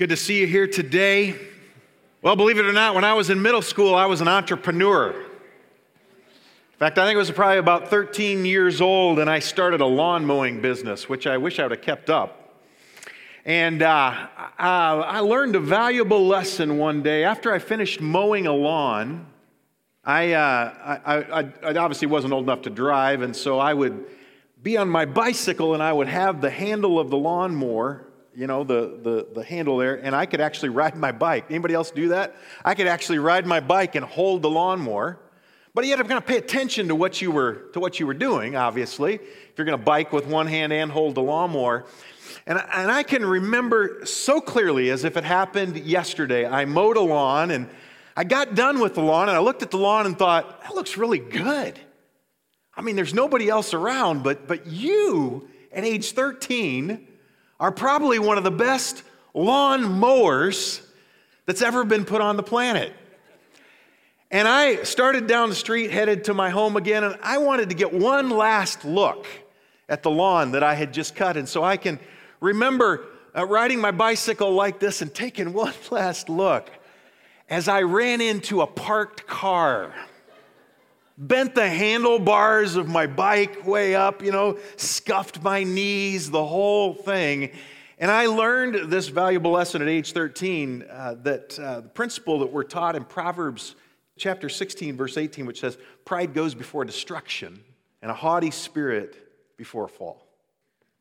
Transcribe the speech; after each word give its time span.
good 0.00 0.08
to 0.08 0.16
see 0.16 0.40
you 0.40 0.46
here 0.46 0.66
today. 0.66 1.36
Well, 2.22 2.34
believe 2.34 2.56
it 2.56 2.64
or 2.64 2.72
not, 2.72 2.94
when 2.94 3.04
I 3.04 3.12
was 3.12 3.28
in 3.28 3.42
middle 3.42 3.60
school, 3.60 3.94
I 3.94 4.06
was 4.06 4.22
an 4.22 4.28
entrepreneur. 4.28 5.10
In 5.10 6.78
fact, 6.78 6.96
I 6.96 7.04
think 7.04 7.16
it 7.16 7.18
was 7.18 7.30
probably 7.30 7.58
about 7.58 7.88
13 7.88 8.46
years 8.46 8.80
old, 8.80 9.18
and 9.18 9.28
I 9.28 9.40
started 9.40 9.82
a 9.82 9.86
lawn 9.86 10.24
mowing 10.24 10.62
business, 10.62 11.06
which 11.06 11.26
I 11.26 11.36
wish 11.36 11.58
I 11.58 11.64
would 11.64 11.72
have 11.72 11.82
kept 11.82 12.08
up. 12.08 12.62
And 13.44 13.82
uh, 13.82 14.26
I 14.58 15.20
learned 15.20 15.54
a 15.56 15.60
valuable 15.60 16.26
lesson 16.26 16.78
one 16.78 17.02
day. 17.02 17.24
After 17.24 17.52
I 17.52 17.58
finished 17.58 18.00
mowing 18.00 18.46
a 18.46 18.54
lawn, 18.54 19.26
I, 20.02 20.32
uh, 20.32 21.00
I, 21.04 21.16
I, 21.16 21.52
I 21.62 21.74
obviously 21.74 22.08
wasn't 22.08 22.32
old 22.32 22.44
enough 22.44 22.62
to 22.62 22.70
drive, 22.70 23.20
and 23.20 23.36
so 23.36 23.58
I 23.58 23.74
would 23.74 24.06
be 24.62 24.78
on 24.78 24.88
my 24.88 25.04
bicycle 25.04 25.74
and 25.74 25.82
I 25.82 25.92
would 25.92 26.08
have 26.08 26.40
the 26.40 26.48
handle 26.48 26.98
of 26.98 27.10
the 27.10 27.18
lawnmower 27.18 28.06
you 28.34 28.46
know, 28.46 28.64
the, 28.64 28.98
the, 29.02 29.26
the 29.34 29.44
handle 29.44 29.76
there, 29.76 29.96
and 29.96 30.14
I 30.14 30.26
could 30.26 30.40
actually 30.40 30.68
ride 30.70 30.96
my 30.96 31.12
bike. 31.12 31.46
Anybody 31.50 31.74
else 31.74 31.90
do 31.90 32.08
that? 32.08 32.36
I 32.64 32.74
could 32.74 32.86
actually 32.86 33.18
ride 33.18 33.46
my 33.46 33.60
bike 33.60 33.94
and 33.94 34.04
hold 34.04 34.42
the 34.42 34.50
lawnmower. 34.50 35.18
But 35.74 35.84
you 35.84 35.90
had 35.90 35.98
to 35.98 36.04
kind 36.04 36.18
of 36.18 36.26
pay 36.26 36.36
attention 36.36 36.88
to 36.88 36.94
what 36.94 37.22
you 37.22 37.30
were, 37.30 37.70
to 37.72 37.80
what 37.80 38.00
you 38.00 38.06
were 38.06 38.14
doing, 38.14 38.56
obviously, 38.56 39.14
if 39.14 39.52
you're 39.56 39.64
going 39.64 39.78
to 39.78 39.84
bike 39.84 40.12
with 40.12 40.26
one 40.26 40.46
hand 40.46 40.72
and 40.72 40.90
hold 40.90 41.14
the 41.14 41.22
lawnmower. 41.22 41.86
And, 42.46 42.60
and 42.72 42.90
I 42.90 43.02
can 43.02 43.24
remember 43.24 44.04
so 44.04 44.40
clearly 44.40 44.90
as 44.90 45.04
if 45.04 45.16
it 45.16 45.24
happened 45.24 45.76
yesterday. 45.76 46.46
I 46.46 46.64
mowed 46.64 46.96
a 46.96 47.00
lawn 47.00 47.50
and 47.52 47.68
I 48.16 48.24
got 48.24 48.54
done 48.54 48.80
with 48.80 48.94
the 48.94 49.02
lawn 49.02 49.28
and 49.28 49.36
I 49.36 49.40
looked 49.40 49.62
at 49.62 49.70
the 49.70 49.78
lawn 49.78 50.06
and 50.06 50.18
thought, 50.18 50.62
that 50.62 50.74
looks 50.74 50.96
really 50.96 51.18
good. 51.18 51.78
I 52.74 52.82
mean, 52.82 52.96
there's 52.96 53.14
nobody 53.14 53.48
else 53.48 53.72
around, 53.74 54.24
but, 54.24 54.48
but 54.48 54.66
you 54.66 55.48
at 55.72 55.84
age 55.84 56.12
13 56.12 57.06
are 57.60 57.70
probably 57.70 58.18
one 58.18 58.38
of 58.38 58.44
the 58.44 58.50
best 58.50 59.04
lawn 59.34 59.84
mowers 59.84 60.82
that's 61.46 61.62
ever 61.62 61.84
been 61.84 62.06
put 62.06 62.22
on 62.22 62.36
the 62.36 62.42
planet. 62.42 62.92
And 64.30 64.48
I 64.48 64.82
started 64.84 65.26
down 65.26 65.50
the 65.50 65.54
street, 65.54 65.90
headed 65.90 66.24
to 66.24 66.34
my 66.34 66.50
home 66.50 66.76
again, 66.76 67.04
and 67.04 67.18
I 67.22 67.38
wanted 67.38 67.68
to 67.68 67.74
get 67.74 67.92
one 67.92 68.30
last 68.30 68.84
look 68.84 69.26
at 69.88 70.02
the 70.02 70.10
lawn 70.10 70.52
that 70.52 70.62
I 70.62 70.74
had 70.74 70.94
just 70.94 71.14
cut. 71.14 71.36
And 71.36 71.48
so 71.48 71.62
I 71.62 71.76
can 71.76 71.98
remember 72.40 73.06
uh, 73.36 73.44
riding 73.44 73.80
my 73.80 73.90
bicycle 73.90 74.52
like 74.52 74.80
this 74.80 75.02
and 75.02 75.12
taking 75.12 75.52
one 75.52 75.74
last 75.90 76.28
look 76.28 76.70
as 77.48 77.68
I 77.68 77.82
ran 77.82 78.20
into 78.20 78.62
a 78.62 78.66
parked 78.66 79.26
car 79.26 79.92
bent 81.20 81.54
the 81.54 81.68
handlebars 81.68 82.76
of 82.76 82.88
my 82.88 83.06
bike 83.06 83.66
way 83.66 83.94
up, 83.94 84.22
you 84.22 84.32
know, 84.32 84.58
scuffed 84.76 85.42
my 85.42 85.62
knees, 85.62 86.30
the 86.30 86.44
whole 86.44 86.94
thing. 86.94 87.50
And 87.98 88.10
I 88.10 88.26
learned 88.26 88.90
this 88.90 89.08
valuable 89.08 89.50
lesson 89.50 89.82
at 89.82 89.88
age 89.88 90.12
13 90.12 90.86
uh, 90.90 91.16
that 91.22 91.58
uh, 91.58 91.82
the 91.82 91.88
principle 91.90 92.38
that 92.38 92.50
we're 92.50 92.64
taught 92.64 92.96
in 92.96 93.04
Proverbs 93.04 93.76
chapter 94.16 94.48
16, 94.48 94.96
verse 94.96 95.18
18, 95.18 95.44
which 95.44 95.60
says, 95.60 95.76
Pride 96.06 96.32
goes 96.32 96.54
before 96.54 96.86
destruction, 96.86 97.62
and 98.00 98.10
a 98.10 98.14
haughty 98.14 98.50
spirit 98.50 99.58
before 99.58 99.84
a 99.84 99.88
fall. 99.88 100.29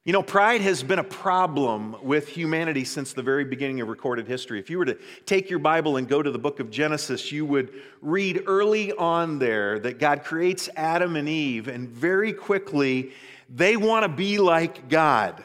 You 0.06 0.14
know, 0.14 0.24
pride 0.24 0.62
has 0.62 0.82
been 0.82 1.00
a 1.00 1.04
problem 1.04 1.94
with 2.02 2.30
humanity 2.30 2.86
since 2.86 3.12
the 3.12 3.22
very 3.22 3.44
beginning 3.44 3.82
of 3.82 3.90
recorded 3.90 4.28
history. 4.28 4.58
If 4.58 4.70
you 4.70 4.78
were 4.78 4.86
to 4.86 4.98
take 5.26 5.50
your 5.50 5.60
Bible 5.60 5.98
and 5.98 6.08
go 6.08 6.24
to 6.24 6.32
the 6.32 6.40
book 6.40 6.62
of 6.62 6.72
Genesis, 6.72 7.34
you 7.34 7.46
would 7.46 7.74
read 8.02 8.44
early 8.48 8.94
on 8.94 9.40
there 9.40 9.78
that 9.80 10.00
God 10.00 10.24
creates 10.24 10.70
Adam 10.78 11.18
and 11.18 11.28
Eve, 11.28 11.68
and 11.68 11.90
very 11.90 12.32
quickly 12.32 13.12
they 13.54 13.76
want 13.76 14.04
to 14.04 14.10
be 14.10 14.38
like 14.38 14.88
God. 14.88 15.44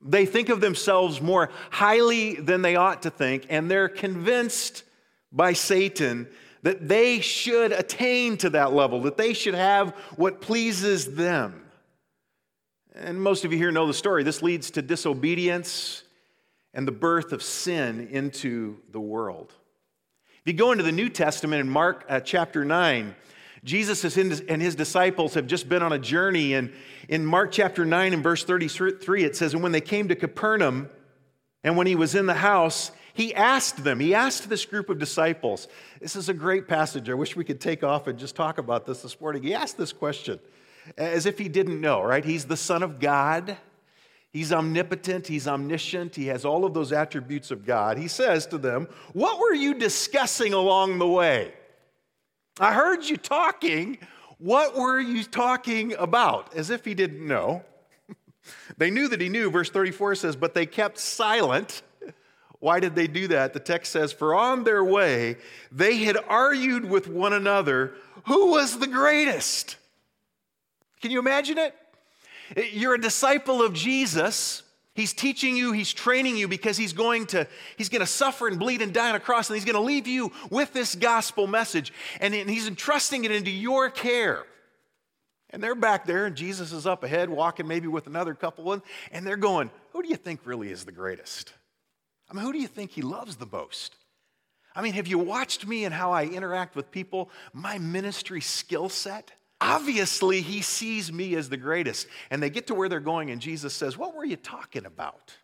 They 0.00 0.24
think 0.24 0.48
of 0.48 0.62
themselves 0.62 1.20
more 1.20 1.50
highly 1.70 2.36
than 2.36 2.62
they 2.62 2.76
ought 2.76 3.02
to 3.02 3.10
think, 3.10 3.44
and 3.50 3.70
they're 3.70 3.90
convinced 3.90 4.84
by 5.30 5.52
Satan 5.52 6.28
that 6.62 6.88
they 6.88 7.20
should 7.20 7.72
attain 7.72 8.38
to 8.38 8.48
that 8.50 8.72
level, 8.72 9.02
that 9.02 9.18
they 9.18 9.34
should 9.34 9.54
have 9.54 9.90
what 10.16 10.40
pleases 10.40 11.14
them. 11.14 11.65
And 12.98 13.20
most 13.20 13.44
of 13.44 13.52
you 13.52 13.58
here 13.58 13.70
know 13.70 13.86
the 13.86 13.94
story. 13.94 14.22
This 14.22 14.42
leads 14.42 14.70
to 14.72 14.82
disobedience 14.82 16.02
and 16.72 16.88
the 16.88 16.92
birth 16.92 17.32
of 17.32 17.42
sin 17.42 18.08
into 18.10 18.78
the 18.90 19.00
world. 19.00 19.52
If 20.40 20.46
you 20.46 20.54
go 20.54 20.72
into 20.72 20.84
the 20.84 20.92
New 20.92 21.10
Testament 21.10 21.60
in 21.60 21.68
Mark 21.68 22.06
uh, 22.08 22.20
chapter 22.20 22.64
9, 22.64 23.14
Jesus 23.64 24.16
and 24.16 24.62
his 24.62 24.74
disciples 24.74 25.34
have 25.34 25.46
just 25.46 25.68
been 25.68 25.82
on 25.82 25.92
a 25.92 25.98
journey. 25.98 26.54
And 26.54 26.72
in 27.08 27.26
Mark 27.26 27.52
chapter 27.52 27.84
9 27.84 28.14
and 28.14 28.22
verse 28.22 28.44
33, 28.44 29.24
it 29.24 29.36
says, 29.36 29.52
And 29.52 29.62
when 29.62 29.72
they 29.72 29.80
came 29.80 30.08
to 30.08 30.14
Capernaum, 30.14 30.88
and 31.64 31.76
when 31.76 31.86
he 31.86 31.96
was 31.96 32.14
in 32.14 32.26
the 32.26 32.34
house, 32.34 32.92
he 33.12 33.34
asked 33.34 33.82
them, 33.82 33.98
he 33.98 34.14
asked 34.14 34.48
this 34.48 34.64
group 34.64 34.88
of 34.88 34.98
disciples. 34.98 35.68
This 36.00 36.16
is 36.16 36.28
a 36.28 36.34
great 36.34 36.68
passage. 36.68 37.10
I 37.10 37.14
wish 37.14 37.36
we 37.36 37.44
could 37.44 37.60
take 37.60 37.82
off 37.82 38.06
and 38.06 38.18
just 38.18 38.36
talk 38.36 38.58
about 38.58 38.86
this 38.86 39.02
this 39.02 39.20
morning. 39.20 39.42
He 39.42 39.52
asked 39.52 39.76
this 39.76 39.92
question 39.92 40.38
as 40.96 41.26
if 41.26 41.38
he 41.38 41.48
didn't 41.48 41.80
know, 41.80 42.02
right? 42.02 42.24
He's 42.24 42.44
the 42.44 42.56
Son 42.56 42.82
of 42.82 43.00
God. 43.00 43.56
He's 44.36 44.52
omnipotent, 44.52 45.26
he's 45.26 45.48
omniscient, 45.48 46.14
he 46.14 46.26
has 46.26 46.44
all 46.44 46.66
of 46.66 46.74
those 46.74 46.92
attributes 46.92 47.50
of 47.50 47.64
God. 47.64 47.96
He 47.96 48.06
says 48.06 48.46
to 48.48 48.58
them, 48.58 48.86
What 49.14 49.38
were 49.40 49.54
you 49.54 49.72
discussing 49.72 50.52
along 50.52 50.98
the 50.98 51.06
way? 51.06 51.54
I 52.60 52.74
heard 52.74 53.04
you 53.04 53.16
talking. 53.16 53.96
What 54.36 54.76
were 54.76 55.00
you 55.00 55.24
talking 55.24 55.94
about? 55.94 56.54
As 56.54 56.68
if 56.68 56.84
he 56.84 56.92
didn't 56.92 57.26
know. 57.26 57.64
they 58.76 58.90
knew 58.90 59.08
that 59.08 59.22
he 59.22 59.30
knew. 59.30 59.50
Verse 59.50 59.70
34 59.70 60.16
says, 60.16 60.36
But 60.36 60.52
they 60.52 60.66
kept 60.66 60.98
silent. 60.98 61.80
Why 62.58 62.78
did 62.78 62.94
they 62.94 63.06
do 63.06 63.28
that? 63.28 63.54
The 63.54 63.60
text 63.60 63.92
says, 63.92 64.12
For 64.12 64.34
on 64.34 64.64
their 64.64 64.84
way, 64.84 65.36
they 65.72 65.96
had 65.98 66.18
argued 66.28 66.84
with 66.84 67.08
one 67.08 67.32
another 67.32 67.94
who 68.26 68.50
was 68.50 68.78
the 68.78 68.86
greatest. 68.86 69.76
Can 71.00 71.10
you 71.10 71.18
imagine 71.18 71.58
it? 71.58 71.74
Eh, 72.56 72.68
you're 72.72 72.94
a 72.94 73.00
disciple 73.00 73.62
of 73.62 73.72
Jesus. 73.72 74.62
He's 74.94 75.12
teaching 75.12 75.56
you, 75.56 75.72
he's 75.72 75.92
training 75.92 76.36
you 76.36 76.48
because 76.48 76.78
he's 76.78 76.94
going 76.94 77.26
to 77.26 77.46
he's 77.76 77.90
going 77.90 78.00
to 78.00 78.06
suffer 78.06 78.48
and 78.48 78.58
bleed 78.58 78.80
and 78.80 78.94
die 78.94 79.10
on 79.10 79.14
a 79.14 79.20
cross 79.20 79.50
and 79.50 79.56
he's 79.56 79.66
going 79.66 79.74
to 79.74 79.80
leave 79.80 80.06
you 80.06 80.32
with 80.48 80.72
this 80.72 80.94
gospel 80.94 81.46
message 81.46 81.92
and 82.18 82.32
he's 82.32 82.66
entrusting 82.66 83.24
it 83.24 83.30
into 83.30 83.50
your 83.50 83.90
care. 83.90 84.44
And 85.50 85.62
they're 85.62 85.74
back 85.74 86.06
there 86.06 86.24
and 86.24 86.34
Jesus 86.34 86.72
is 86.72 86.86
up 86.86 87.04
ahead 87.04 87.28
walking 87.28 87.68
maybe 87.68 87.88
with 87.88 88.06
another 88.06 88.34
couple 88.34 88.72
and 89.12 89.26
they're 89.26 89.36
going, 89.36 89.70
"Who 89.92 90.02
do 90.02 90.08
you 90.08 90.16
think 90.16 90.40
really 90.44 90.70
is 90.70 90.86
the 90.86 90.92
greatest?" 90.92 91.52
I 92.30 92.34
mean, 92.34 92.44
who 92.44 92.52
do 92.52 92.58
you 92.58 92.66
think 92.66 92.90
he 92.90 93.02
loves 93.02 93.36
the 93.36 93.46
most? 93.46 93.96
I 94.74 94.82
mean, 94.82 94.94
have 94.94 95.06
you 95.06 95.18
watched 95.18 95.66
me 95.66 95.84
and 95.84 95.94
how 95.94 96.12
I 96.12 96.24
interact 96.24 96.74
with 96.74 96.90
people, 96.90 97.30
my 97.52 97.78
ministry 97.78 98.40
skill 98.40 98.88
set? 98.88 99.32
Obviously, 99.60 100.42
he 100.42 100.60
sees 100.60 101.12
me 101.12 101.34
as 101.34 101.48
the 101.48 101.56
greatest. 101.56 102.06
And 102.30 102.42
they 102.42 102.50
get 102.50 102.66
to 102.66 102.74
where 102.74 102.88
they're 102.88 103.00
going, 103.00 103.30
and 103.30 103.40
Jesus 103.40 103.74
says, 103.74 103.96
What 103.96 104.14
were 104.14 104.24
you 104.24 104.36
talking 104.36 104.84
about? 104.84 105.34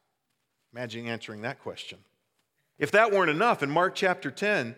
Imagine 0.73 1.06
answering 1.06 1.43
that 1.43 1.61
question. 1.61 1.99
If 2.78 2.91
that 2.93 3.12
weren't 3.12 3.31
enough, 3.31 3.62
in 3.62 3.71
Mark 3.71 3.95
chapter 3.95 4.31
10, 4.31 4.75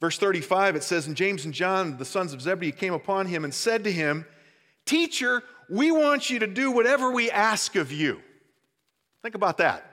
verse 0.00 0.18
35, 0.18 0.76
it 0.76 0.82
says, 0.82 1.06
And 1.06 1.16
James 1.16 1.44
and 1.44 1.54
John, 1.54 1.96
the 1.96 2.04
sons 2.04 2.32
of 2.32 2.40
Zebedee, 2.40 2.72
came 2.72 2.94
upon 2.94 3.26
him 3.26 3.44
and 3.44 3.52
said 3.52 3.84
to 3.84 3.92
him, 3.92 4.26
Teacher, 4.86 5.42
we 5.68 5.90
want 5.90 6.30
you 6.30 6.38
to 6.38 6.46
do 6.46 6.70
whatever 6.70 7.10
we 7.10 7.30
ask 7.30 7.76
of 7.76 7.92
you. 7.92 8.20
Think 9.22 9.34
about 9.34 9.58
that. 9.58 9.87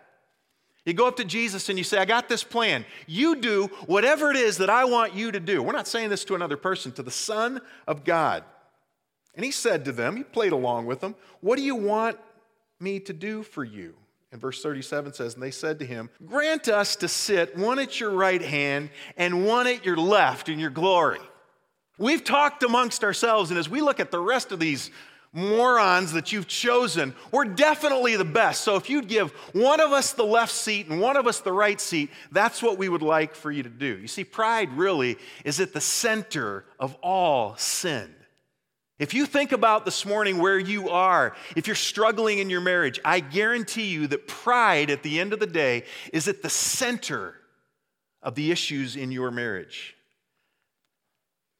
You 0.85 0.93
go 0.93 1.07
up 1.07 1.15
to 1.17 1.25
Jesus 1.25 1.67
and 1.69 1.77
you 1.77 1.83
say, 1.83 1.97
I 1.97 2.05
got 2.05 2.29
this 2.29 2.43
plan. 2.43 2.85
You 3.07 3.35
do 3.35 3.67
whatever 3.87 4.29
it 4.29 4.37
is 4.37 4.57
that 4.57 4.69
I 4.69 4.85
want 4.85 5.15
you 5.15 5.31
to 5.31 5.39
do. 5.39 5.63
We're 5.63 5.73
not 5.73 5.87
saying 5.87 6.09
this 6.09 6.23
to 6.25 6.35
another 6.35 6.57
person, 6.57 6.91
to 6.93 7.03
the 7.03 7.11
Son 7.11 7.59
of 7.87 8.03
God. 8.03 8.43
And 9.33 9.43
he 9.43 9.51
said 9.51 9.83
to 9.85 9.91
them, 9.91 10.15
he 10.15 10.23
played 10.23 10.51
along 10.51 10.85
with 10.85 11.01
them, 11.01 11.15
What 11.41 11.57
do 11.57 11.63
you 11.63 11.75
want 11.75 12.17
me 12.79 12.99
to 13.01 13.13
do 13.13 13.41
for 13.41 13.63
you? 13.63 13.95
And 14.31 14.39
verse 14.39 14.61
37 14.61 15.13
says, 15.13 15.33
And 15.33 15.41
they 15.41 15.51
said 15.51 15.79
to 15.79 15.85
him, 15.85 16.09
Grant 16.25 16.67
us 16.67 16.95
to 16.97 17.07
sit 17.07 17.57
one 17.57 17.79
at 17.79 17.99
your 17.99 18.11
right 18.11 18.41
hand 18.41 18.91
and 19.17 19.45
one 19.45 19.65
at 19.65 19.85
your 19.85 19.97
left 19.97 20.49
in 20.49 20.59
your 20.59 20.69
glory. 20.69 21.19
We've 21.97 22.23
talked 22.23 22.61
amongst 22.63 23.03
ourselves, 23.03 23.49
and 23.49 23.57
as 23.57 23.69
we 23.69 23.81
look 23.81 23.99
at 23.99 24.11
the 24.11 24.19
rest 24.19 24.51
of 24.51 24.59
these 24.59 24.91
morons 25.35 26.13
that 26.13 26.31
you've 26.31 26.47
chosen, 26.47 27.13
we're 27.31 27.45
definitely 27.45 28.15
the 28.15 28.25
best. 28.25 28.61
So 28.61 28.77
if 28.77 28.89
you'd 28.89 29.07
give 29.07 29.31
one 29.53 29.81
of 29.81 29.91
us 29.91 30.13
the 30.13 30.23
left 30.23 30.53
seat 30.53 30.87
and 30.87 31.01
one 31.01 31.17
of 31.17 31.27
us 31.27 31.41
the 31.41 31.51
right 31.51 31.79
seat, 31.79 32.09
that's 32.31 32.63
what 32.63 32.77
we 32.77 32.89
would 32.89 33.01
like 33.01 33.35
for 33.35 33.51
you 33.51 33.61
to 33.63 33.69
do. 33.69 33.97
You 33.97 34.07
see, 34.07 34.23
pride 34.23 34.71
really 34.73 35.17
is 35.43 35.59
at 35.59 35.73
the 35.73 35.81
center 35.81 36.65
of 36.79 36.95
all 37.03 37.55
sin. 37.57 38.15
If 38.97 39.13
you 39.13 39.25
think 39.25 39.51
about 39.51 39.83
this 39.83 40.05
morning 40.05 40.37
where 40.37 40.57
you 40.57 40.89
are, 40.89 41.35
if 41.57 41.67
you're 41.67 41.75
struggling 41.75 42.39
in 42.39 42.49
your 42.49 42.61
marriage, 42.61 42.99
I 43.03 43.19
guarantee 43.19 43.87
you 43.87 44.07
that 44.07 44.27
pride 44.27 44.89
at 44.89 45.03
the 45.03 45.19
end 45.19 45.33
of 45.33 45.39
the 45.41 45.47
day 45.47 45.83
is 46.13 46.29
at 46.29 46.41
the 46.41 46.49
center 46.49 47.35
of 48.23 48.35
the 48.35 48.51
issues 48.51 48.95
in 48.95 49.11
your 49.11 49.31
marriage. 49.31 49.94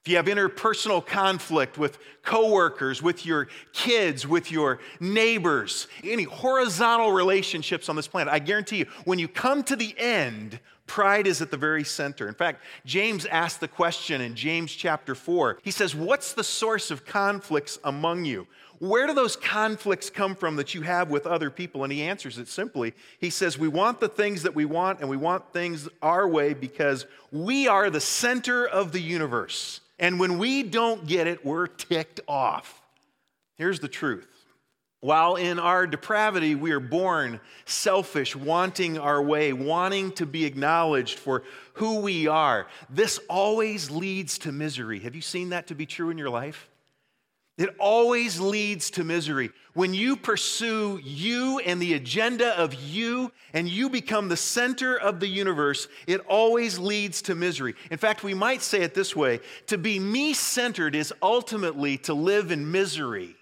If 0.06 0.10
you 0.10 0.18
have 0.18 0.28
interpersonal 0.28 1.04
conflict 1.04 1.80
with 1.80 1.98
coworkers, 2.22 3.02
with 3.02 3.25
your 3.25 3.48
kids, 3.74 4.28
with 4.28 4.52
your 4.52 4.78
neighbors, 5.00 5.88
any 6.04 6.25
horizontal 6.25 7.12
relationships 7.12 7.90
on 7.90 7.96
this 7.96 8.07
planet, 8.07 8.31
I 8.31 8.38
guarantee 8.38 8.78
you, 8.78 8.86
when 9.06 9.18
you 9.18 9.28
come 9.28 9.63
to 9.63 9.75
the 9.75 9.96
end, 9.98 10.60
pride 10.86 11.25
is 11.25 11.42
at 11.42 11.50
the 11.50 11.57
very 11.57 11.84
center. 11.84 12.28
In 12.28 12.36
fact, 12.36 12.63
James 12.86 13.25
asked 13.25 13.62
the 13.62 13.68
question 13.68 14.22
in 14.22 14.36
James 14.36 14.72
chapter 14.72 15.16
4. 15.16 15.57
He 15.63 15.72
says, 15.72 15.96
What's 15.96 16.34
the 16.34 16.44
source 16.44 16.92
of 16.92 17.04
conflicts 17.04 17.80
among 17.84 18.25
you? 18.25 18.46
Where 18.78 19.07
do 19.07 19.13
those 19.16 19.36
conflicts 19.36 20.12
come 20.12 20.36
from 20.36 20.57
that 20.57 20.75
you 20.75 20.84
have 20.84 21.10
with 21.10 21.25
other 21.25 21.50
people? 21.50 21.84
And 21.84 21.92
he 21.92 22.04
answers 22.04 22.38
it 22.38 22.48
simply. 22.48 22.94
He 23.19 23.31
says, 23.31 23.57
We 23.57 23.69
want 23.69 24.00
the 24.00 24.10
things 24.10 24.44
that 24.44 24.54
we 24.54 24.66
want, 24.66 25.00
and 25.00 25.10
we 25.10 25.18
want 25.18 25.52
things 25.52 25.90
our 26.04 26.28
way 26.28 26.54
because 26.54 27.07
we 27.31 27.68
are 27.68 27.90
the 27.90 28.00
center 28.00 28.68
of 28.68 28.92
the 28.92 29.02
universe. 29.02 29.81
And 29.97 30.19
when 30.19 30.38
we 30.38 30.63
don't 30.63 31.07
get 31.07 31.27
it, 31.27 31.45
we're 31.45 31.68
ticked 31.68 32.19
off. 32.27 32.81
Here's 33.56 33.80
the 33.80 33.88
truth. 33.88 34.27
While 35.00 35.36
in 35.36 35.59
our 35.59 35.86
depravity, 35.86 36.56
we 36.56 36.71
are 36.71 36.80
born 36.80 37.39
selfish, 37.65 38.36
wanting 38.36 38.97
our 38.97 39.21
way, 39.21 39.53
wanting 39.53 40.12
to 40.13 40.25
be 40.25 40.45
acknowledged 40.45 41.19
for 41.19 41.44
who 41.74 42.00
we 42.00 42.27
are, 42.27 42.65
this 42.89 43.19
always 43.30 43.92
leads 43.92 44.39
to 44.39 44.51
misery. 44.51 45.00
Have 45.01 45.15
you 45.15 45.21
seen 45.21 45.50
that 45.50 45.68
to 45.68 45.75
be 45.75 45.86
true 45.86 46.09
in 46.09 46.18
your 46.18 46.31
life? 46.31 46.68
It 47.57 47.74
always 47.80 48.38
leads 48.38 48.90
to 48.92 49.06
misery. 49.06 49.50
When 49.74 49.94
you 49.94 50.18
pursue 50.18 51.00
you 51.04 51.60
and 51.60 51.81
the 51.81 51.94
agenda 51.94 52.57
of 52.60 52.74
you 52.74 53.31
and 53.54 53.69
you 53.69 53.90
become 53.90 54.28
the 54.28 54.36
center 54.36 54.98
of 54.98 55.22
the 55.22 55.28
universe, 55.28 55.88
it 56.06 56.19
always 56.28 56.78
leads 56.78 57.22
to 57.24 57.36
misery. 57.36 57.75
In 57.92 57.98
fact, 57.98 58.24
we 58.24 58.34
might 58.34 58.62
say 58.62 58.81
it 58.81 58.94
this 58.94 59.16
way 59.16 59.40
to 59.68 59.78
be 59.78 60.00
me 60.00 60.34
centered 60.34 60.96
is 60.96 61.13
ultimately 61.22 61.98
to 62.00 62.13
live 62.13 62.52
in 62.52 62.69
misery. 62.69 63.38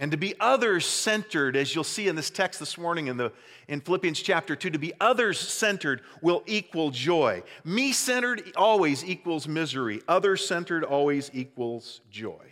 And 0.00 0.12
to 0.12 0.16
be 0.16 0.34
others 0.38 0.86
centered, 0.86 1.56
as 1.56 1.74
you'll 1.74 1.82
see 1.82 2.06
in 2.06 2.14
this 2.14 2.30
text 2.30 2.60
this 2.60 2.78
morning 2.78 3.08
in, 3.08 3.16
the, 3.16 3.32
in 3.66 3.80
Philippians 3.80 4.20
chapter 4.20 4.54
2, 4.54 4.70
to 4.70 4.78
be 4.78 4.92
others 5.00 5.40
centered 5.40 6.02
will 6.22 6.44
equal 6.46 6.90
joy. 6.90 7.42
Me 7.64 7.92
centered 7.92 8.52
always 8.56 9.04
equals 9.04 9.48
misery, 9.48 10.00
other 10.06 10.36
centered 10.36 10.84
always 10.84 11.30
equals 11.34 12.00
joy. 12.10 12.46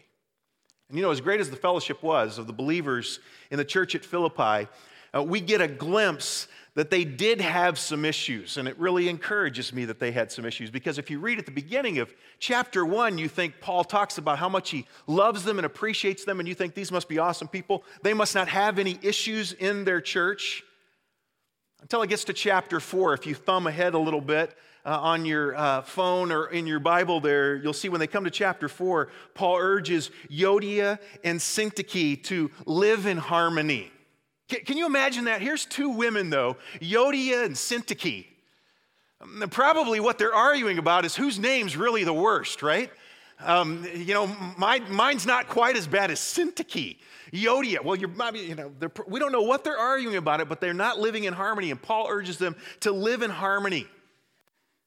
And 0.88 0.98
you 0.98 1.04
know, 1.04 1.12
as 1.12 1.20
great 1.20 1.40
as 1.40 1.48
the 1.48 1.56
fellowship 1.56 2.02
was 2.02 2.38
of 2.38 2.48
the 2.48 2.52
believers 2.52 3.20
in 3.50 3.58
the 3.58 3.64
church 3.64 3.94
at 3.94 4.04
Philippi, 4.04 4.69
uh, 5.14 5.22
we 5.22 5.40
get 5.40 5.60
a 5.60 5.69
glimpse 5.69 6.48
that 6.76 6.90
they 6.90 7.05
did 7.05 7.40
have 7.40 7.78
some 7.78 8.05
issues. 8.05 8.58
And 8.58 8.69
it 8.69 8.78
really 8.78 9.08
encourages 9.08 9.73
me 9.73 9.87
that 9.87 9.99
they 9.99 10.12
had 10.12 10.31
some 10.31 10.44
issues 10.44 10.70
because 10.70 10.99
if 10.99 11.11
you 11.11 11.19
read 11.19 11.38
at 11.38 11.46
the 11.46 11.50
beginning 11.50 11.99
of 11.99 12.14
chapter 12.38 12.84
one, 12.84 13.17
you 13.17 13.28
think 13.28 13.61
Paul 13.61 13.82
talks 13.82 14.19
about 14.19 14.38
how 14.38 14.50
much 14.50 14.70
he 14.70 14.87
loves 15.06 15.43
them 15.43 15.58
and 15.58 15.64
appreciates 15.64 16.25
them, 16.25 16.38
and 16.38 16.46
you 16.46 16.55
think 16.55 16.75
these 16.75 16.93
must 16.93 17.08
be 17.08 17.19
awesome 17.19 17.49
people. 17.49 17.82
They 18.02 18.12
must 18.12 18.34
not 18.34 18.49
have 18.49 18.78
any 18.78 18.99
issues 19.02 19.55
in 19.55 19.84
their 19.84 20.02
church. 20.02 20.62
Until 21.81 22.02
it 22.02 22.08
gets 22.08 22.25
to 22.25 22.34
chapter 22.34 22.79
four, 22.79 23.14
if 23.14 23.26
you 23.26 23.34
thumb 23.34 23.67
ahead 23.67 23.94
a 23.94 23.99
little 23.99 24.20
bit, 24.20 24.55
uh, 24.84 25.00
on 25.00 25.25
your 25.25 25.56
uh, 25.56 25.82
phone 25.82 26.31
or 26.31 26.46
in 26.46 26.67
your 26.67 26.79
Bible 26.79 27.20
there, 27.20 27.56
you'll 27.56 27.72
see 27.72 27.88
when 27.88 27.99
they 27.99 28.06
come 28.06 28.22
to 28.22 28.31
chapter 28.31 28.69
4, 28.69 29.08
Paul 29.34 29.56
urges 29.58 30.12
Euodia 30.31 31.00
and 31.25 31.40
Syntyche 31.40 32.22
to 32.25 32.52
live 32.67 33.05
in 33.06 33.17
harmony. 33.17 33.90
Can 34.48 34.76
you 34.76 34.87
imagine 34.87 35.25
that? 35.25 35.40
Here's 35.40 35.64
two 35.64 35.88
women, 35.90 36.31
though, 36.31 36.56
Yodia 36.81 37.44
and 37.44 37.54
Syntyche. 37.54 38.26
Um, 39.20 39.44
probably 39.50 39.98
what 39.98 40.19
they're 40.19 40.34
arguing 40.34 40.78
about 40.78 41.04
is 41.04 41.16
whose 41.16 41.38
name's 41.38 41.76
really 41.76 42.04
the 42.04 42.12
worst, 42.12 42.62
right? 42.62 42.90
Um, 43.40 43.84
you 43.94 44.14
know, 44.14 44.28
my, 44.56 44.78
mine's 44.88 45.26
not 45.26 45.48
quite 45.48 45.76
as 45.76 45.87
bad 45.87 46.10
as 46.10 46.20
Syntyche. 46.20 46.98
Yodia. 47.32 47.82
well, 47.82 47.96
you're, 47.96 48.10
you 48.34 48.54
know, 48.54 48.70
we 49.08 49.19
don't 49.19 49.32
know 49.32 49.43
what 49.43 49.64
they're 49.64 49.76
arguing 49.76 50.16
about 50.16 50.40
it, 50.40 50.48
but 50.48 50.60
they're 50.60 50.72
not 50.72 51.00
living 51.00 51.25
in 51.25 51.34
harmony, 51.34 51.72
and 51.72 51.82
Paul 51.82 52.06
urges 52.08 52.38
them 52.38 52.54
to 52.81 52.93
live 52.93 53.22
in 53.22 53.31
harmony. 53.31 53.87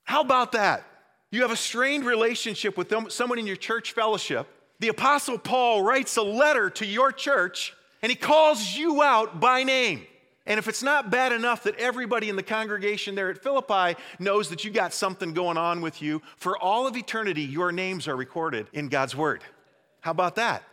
How 0.05 0.21
about 0.21 0.53
that? 0.53 0.83
You 1.31 1.41
have 1.41 1.51
a 1.51 1.57
strained 1.57 2.05
relationship 2.05 2.77
with 2.77 2.87
them, 2.87 3.09
someone 3.09 3.39
in 3.39 3.45
your 3.45 3.57
church 3.57 3.91
fellowship. 3.91 4.47
The 4.79 4.87
Apostle 4.87 5.37
Paul 5.37 5.83
writes 5.83 6.15
a 6.15 6.21
letter 6.21 6.69
to 6.71 6.85
your 6.85 7.11
church 7.11 7.73
and 8.01 8.09
he 8.09 8.15
calls 8.15 8.75
you 8.75 9.01
out 9.01 9.39
by 9.39 9.63
name. 9.63 10.05
And 10.45 10.57
if 10.57 10.67
it's 10.67 10.81
not 10.81 11.11
bad 11.11 11.31
enough 11.31 11.63
that 11.63 11.75
everybody 11.75 12.27
in 12.27 12.35
the 12.35 12.43
congregation 12.43 13.13
there 13.13 13.29
at 13.29 13.43
Philippi 13.43 13.99
knows 14.17 14.49
that 14.49 14.63
you 14.63 14.71
got 14.71 14.93
something 14.93 15.31
going 15.31 15.57
on 15.57 15.79
with 15.79 16.01
you, 16.01 16.23
for 16.37 16.57
all 16.57 16.87
of 16.87 16.97
eternity, 16.97 17.43
your 17.43 17.71
names 17.71 18.07
are 18.07 18.15
recorded 18.15 18.67
in 18.73 18.89
God's 18.89 19.15
Word. 19.15 19.43
How 20.01 20.11
about 20.11 20.35
that? 20.35 20.63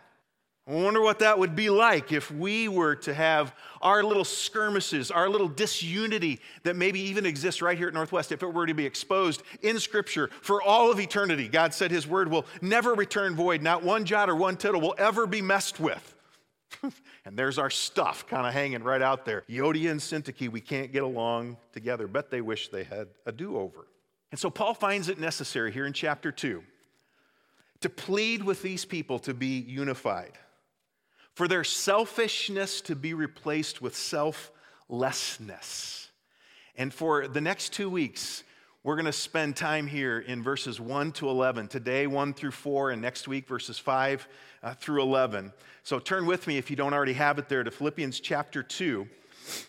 I 0.67 0.73
wonder 0.73 0.99
what 0.99 1.19
that 1.19 1.39
would 1.39 1.55
be 1.55 1.69
like 1.69 2.11
if 2.11 2.29
we 2.29 2.67
were 2.67 2.95
to 2.97 3.13
have 3.13 3.55
our 3.81 4.03
little 4.03 4.25
skirmishes, 4.25 5.11
our 5.11 5.29
little 5.29 5.47
disunity 5.47 6.41
that 6.63 6.75
maybe 6.75 6.99
even 6.99 7.25
exists 7.25 7.61
right 7.61 7.77
here 7.77 7.87
at 7.87 7.93
Northwest, 7.93 8.33
if 8.33 8.43
it 8.43 8.53
were 8.53 8.65
to 8.65 8.73
be 8.73 8.85
exposed 8.85 9.43
in 9.61 9.79
Scripture 9.79 10.29
for 10.41 10.61
all 10.61 10.91
of 10.91 10.99
eternity. 10.99 11.47
God 11.47 11.73
said 11.73 11.89
His 11.89 12.05
word 12.05 12.29
will 12.29 12.45
never 12.61 12.95
return 12.95 13.33
void, 13.33 13.61
not 13.61 13.81
one 13.81 14.03
jot 14.03 14.29
or 14.29 14.35
one 14.35 14.57
tittle 14.57 14.81
will 14.81 14.95
ever 14.97 15.25
be 15.25 15.41
messed 15.41 15.79
with. 15.79 16.15
and 17.27 17.37
there's 17.37 17.59
our 17.59 17.69
stuff 17.69 18.25
kind 18.25 18.47
of 18.47 18.53
hanging 18.53 18.83
right 18.83 19.01
out 19.01 19.25
there. 19.25 19.43
Euodia 19.49 19.91
and 19.91 19.99
Syntyche, 19.99 20.49
we 20.49 20.61
can't 20.61 20.93
get 20.93 21.03
along 21.03 21.57
together. 21.73 22.07
Bet 22.07 22.31
they 22.31 22.39
wish 22.39 22.69
they 22.69 22.85
had 22.85 23.09
a 23.25 23.33
do 23.33 23.57
over. 23.57 23.89
And 24.31 24.39
so 24.39 24.49
Paul 24.49 24.73
finds 24.73 25.09
it 25.09 25.19
necessary 25.19 25.73
here 25.73 25.85
in 25.85 25.91
chapter 25.91 26.31
2 26.31 26.63
to 27.81 27.89
plead 27.89 28.45
with 28.45 28.61
these 28.61 28.85
people 28.85 29.19
to 29.19 29.33
be 29.33 29.59
unified, 29.59 30.31
for 31.33 31.49
their 31.49 31.65
selfishness 31.65 32.79
to 32.81 32.95
be 32.95 33.13
replaced 33.13 33.81
with 33.81 33.95
selflessness. 33.95 36.09
And 36.77 36.93
for 36.93 37.27
the 37.27 37.41
next 37.41 37.73
two 37.73 37.89
weeks, 37.89 38.45
we're 38.87 38.95
going 38.95 39.03
to 39.05 39.11
spend 39.11 39.57
time 39.57 39.85
here 39.85 40.19
in 40.19 40.41
verses 40.41 40.79
1 40.79 41.11
to 41.11 41.27
11. 41.27 41.67
Today, 41.67 42.07
1 42.07 42.33
through 42.33 42.51
4, 42.51 42.91
and 42.91 43.01
next 43.01 43.27
week, 43.27 43.45
verses 43.45 43.77
5 43.77 44.25
uh, 44.63 44.73
through 44.75 45.01
11. 45.01 45.51
So 45.83 45.99
turn 45.99 46.25
with 46.25 46.47
me, 46.47 46.57
if 46.57 46.69
you 46.69 46.77
don't 46.77 46.93
already 46.93 47.11
have 47.11 47.37
it 47.37 47.49
there, 47.49 47.65
to 47.65 47.69
Philippians 47.69 48.21
chapter 48.21 48.63
2. 48.63 49.05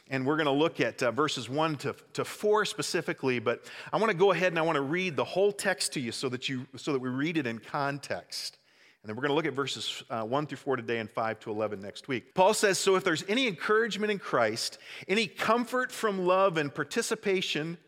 And 0.09 0.25
we're 0.25 0.37
going 0.37 0.47
to 0.47 0.53
look 0.53 0.81
at 0.81 1.03
uh, 1.03 1.11
verses 1.11 1.49
1 1.49 1.79
to, 1.79 1.97
to 2.13 2.25
4 2.25 2.65
specifically, 2.65 3.41
but 3.41 3.65
I 3.93 3.97
want 3.97 4.13
to 4.13 4.17
go 4.17 4.31
ahead 4.31 4.53
and 4.53 4.59
I 4.61 4.63
want 4.63 4.77
to 4.77 4.83
read 4.83 5.17
the 5.17 5.25
whole 5.25 5.51
text 5.51 5.95
to 5.95 6.01
you 6.01 6.13
so 6.13 6.29
that, 6.29 6.49
you, 6.49 6.69
so 6.77 6.93
that 6.93 7.01
we 7.01 7.09
read 7.09 7.39
it 7.39 7.47
in 7.49 7.59
context. 7.59 8.59
And 9.03 9.09
then 9.09 9.17
we're 9.17 9.23
going 9.23 9.33
to 9.33 9.35
look 9.35 9.47
at 9.47 9.53
verses 9.53 10.05
uh, 10.11 10.23
1 10.23 10.47
through 10.47 10.59
4 10.59 10.77
today 10.77 11.01
and 11.01 11.11
5 11.11 11.41
to 11.41 11.51
11 11.51 11.81
next 11.83 12.07
week. 12.07 12.35
Paul 12.35 12.55
says 12.55 12.79
So 12.79 12.95
if 12.95 13.03
there's 13.03 13.25
any 13.27 13.49
encouragement 13.49 14.13
in 14.13 14.21
Christ, 14.21 14.79
any 15.09 15.27
comfort 15.27 15.91
from 15.91 16.25
love 16.25 16.57
and 16.57 16.73
participation 16.73 17.79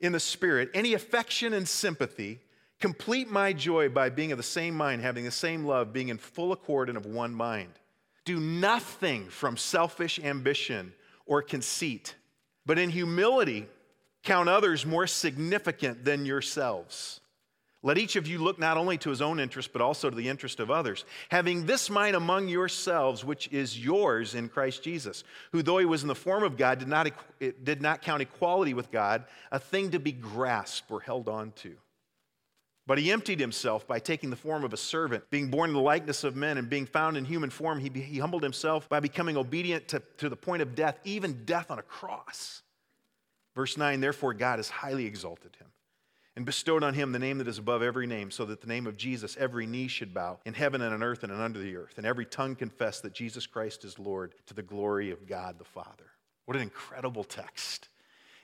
in 0.00 0.12
the 0.12 0.20
Spirit, 0.20 0.70
any 0.74 0.94
affection 0.94 1.52
and 1.52 1.66
sympathy, 1.66 2.40
Complete 2.78 3.30
my 3.30 3.52
joy 3.52 3.88
by 3.88 4.10
being 4.10 4.32
of 4.32 4.38
the 4.38 4.44
same 4.44 4.74
mind, 4.74 5.00
having 5.00 5.24
the 5.24 5.30
same 5.30 5.64
love, 5.64 5.92
being 5.92 6.08
in 6.08 6.18
full 6.18 6.52
accord 6.52 6.88
and 6.88 6.98
of 6.98 7.06
one 7.06 7.34
mind. 7.34 7.72
Do 8.24 8.38
nothing 8.38 9.28
from 9.28 9.56
selfish 9.56 10.18
ambition 10.18 10.92
or 11.24 11.40
conceit, 11.40 12.14
but 12.66 12.78
in 12.78 12.90
humility 12.90 13.66
count 14.22 14.48
others 14.48 14.84
more 14.84 15.06
significant 15.06 16.04
than 16.04 16.26
yourselves. 16.26 17.20
Let 17.86 17.98
each 17.98 18.16
of 18.16 18.26
you 18.26 18.38
look 18.38 18.58
not 18.58 18.76
only 18.76 18.98
to 18.98 19.10
his 19.10 19.22
own 19.22 19.38
interest, 19.38 19.72
but 19.72 19.80
also 19.80 20.10
to 20.10 20.16
the 20.16 20.28
interest 20.28 20.58
of 20.58 20.72
others, 20.72 21.04
having 21.28 21.66
this 21.66 21.88
mind 21.88 22.16
among 22.16 22.48
yourselves, 22.48 23.24
which 23.24 23.46
is 23.52 23.78
yours 23.78 24.34
in 24.34 24.48
Christ 24.48 24.82
Jesus, 24.82 25.22
who, 25.52 25.62
though 25.62 25.78
he 25.78 25.84
was 25.84 26.02
in 26.02 26.08
the 26.08 26.14
form 26.16 26.42
of 26.42 26.56
God, 26.56 26.80
did 26.80 26.88
not, 26.88 27.12
did 27.38 27.80
not 27.80 28.02
count 28.02 28.22
equality 28.22 28.74
with 28.74 28.90
God 28.90 29.24
a 29.52 29.60
thing 29.60 29.92
to 29.92 30.00
be 30.00 30.10
grasped 30.10 30.90
or 30.90 31.00
held 31.00 31.28
on 31.28 31.52
to 31.62 31.76
but 32.88 32.98
he 32.98 33.10
emptied 33.10 33.40
himself 33.40 33.86
by 33.86 33.98
taking 33.98 34.30
the 34.30 34.36
form 34.36 34.62
of 34.62 34.72
a 34.72 34.76
servant, 34.76 35.28
being 35.28 35.50
born 35.50 35.70
in 35.70 35.74
the 35.74 35.80
likeness 35.80 36.22
of 36.22 36.36
men, 36.36 36.56
and 36.56 36.70
being 36.70 36.86
found 36.86 37.16
in 37.16 37.24
human 37.24 37.50
form. 37.50 37.80
He, 37.80 37.88
he 37.88 38.20
humbled 38.20 38.44
himself 38.44 38.88
by 38.88 39.00
becoming 39.00 39.36
obedient 39.36 39.88
to, 39.88 40.00
to 40.18 40.28
the 40.28 40.36
point 40.36 40.62
of 40.62 40.76
death, 40.76 41.00
even 41.02 41.44
death 41.44 41.72
on 41.72 41.80
a 41.80 41.82
cross. 41.82 42.62
Verse 43.56 43.76
9 43.76 44.00
Therefore, 44.00 44.34
God 44.34 44.60
has 44.60 44.68
highly 44.68 45.04
exalted 45.04 45.56
him 45.56 45.66
and 46.36 46.44
bestowed 46.44 46.84
on 46.84 46.94
him 46.94 47.12
the 47.12 47.18
name 47.18 47.38
that 47.38 47.48
is 47.48 47.58
above 47.58 47.82
every 47.82 48.06
name, 48.06 48.30
so 48.30 48.44
that 48.44 48.60
the 48.60 48.66
name 48.66 48.86
of 48.86 48.96
Jesus 48.96 49.36
every 49.40 49.66
knee 49.66 49.88
should 49.88 50.12
bow 50.12 50.38
in 50.44 50.54
heaven 50.54 50.82
and 50.82 50.92
on 50.92 51.02
earth 51.02 51.24
and 51.24 51.32
under 51.32 51.58
the 51.58 51.76
earth, 51.76 51.94
and 51.96 52.06
every 52.06 52.26
tongue 52.26 52.54
confess 52.54 53.00
that 53.00 53.14
Jesus 53.14 53.46
Christ 53.46 53.84
is 53.84 53.98
Lord 53.98 54.34
to 54.46 54.54
the 54.54 54.62
glory 54.62 55.10
of 55.10 55.26
God 55.26 55.58
the 55.58 55.64
Father. 55.64 56.04
What 56.44 56.56
an 56.56 56.62
incredible 56.62 57.24
text. 57.24 57.88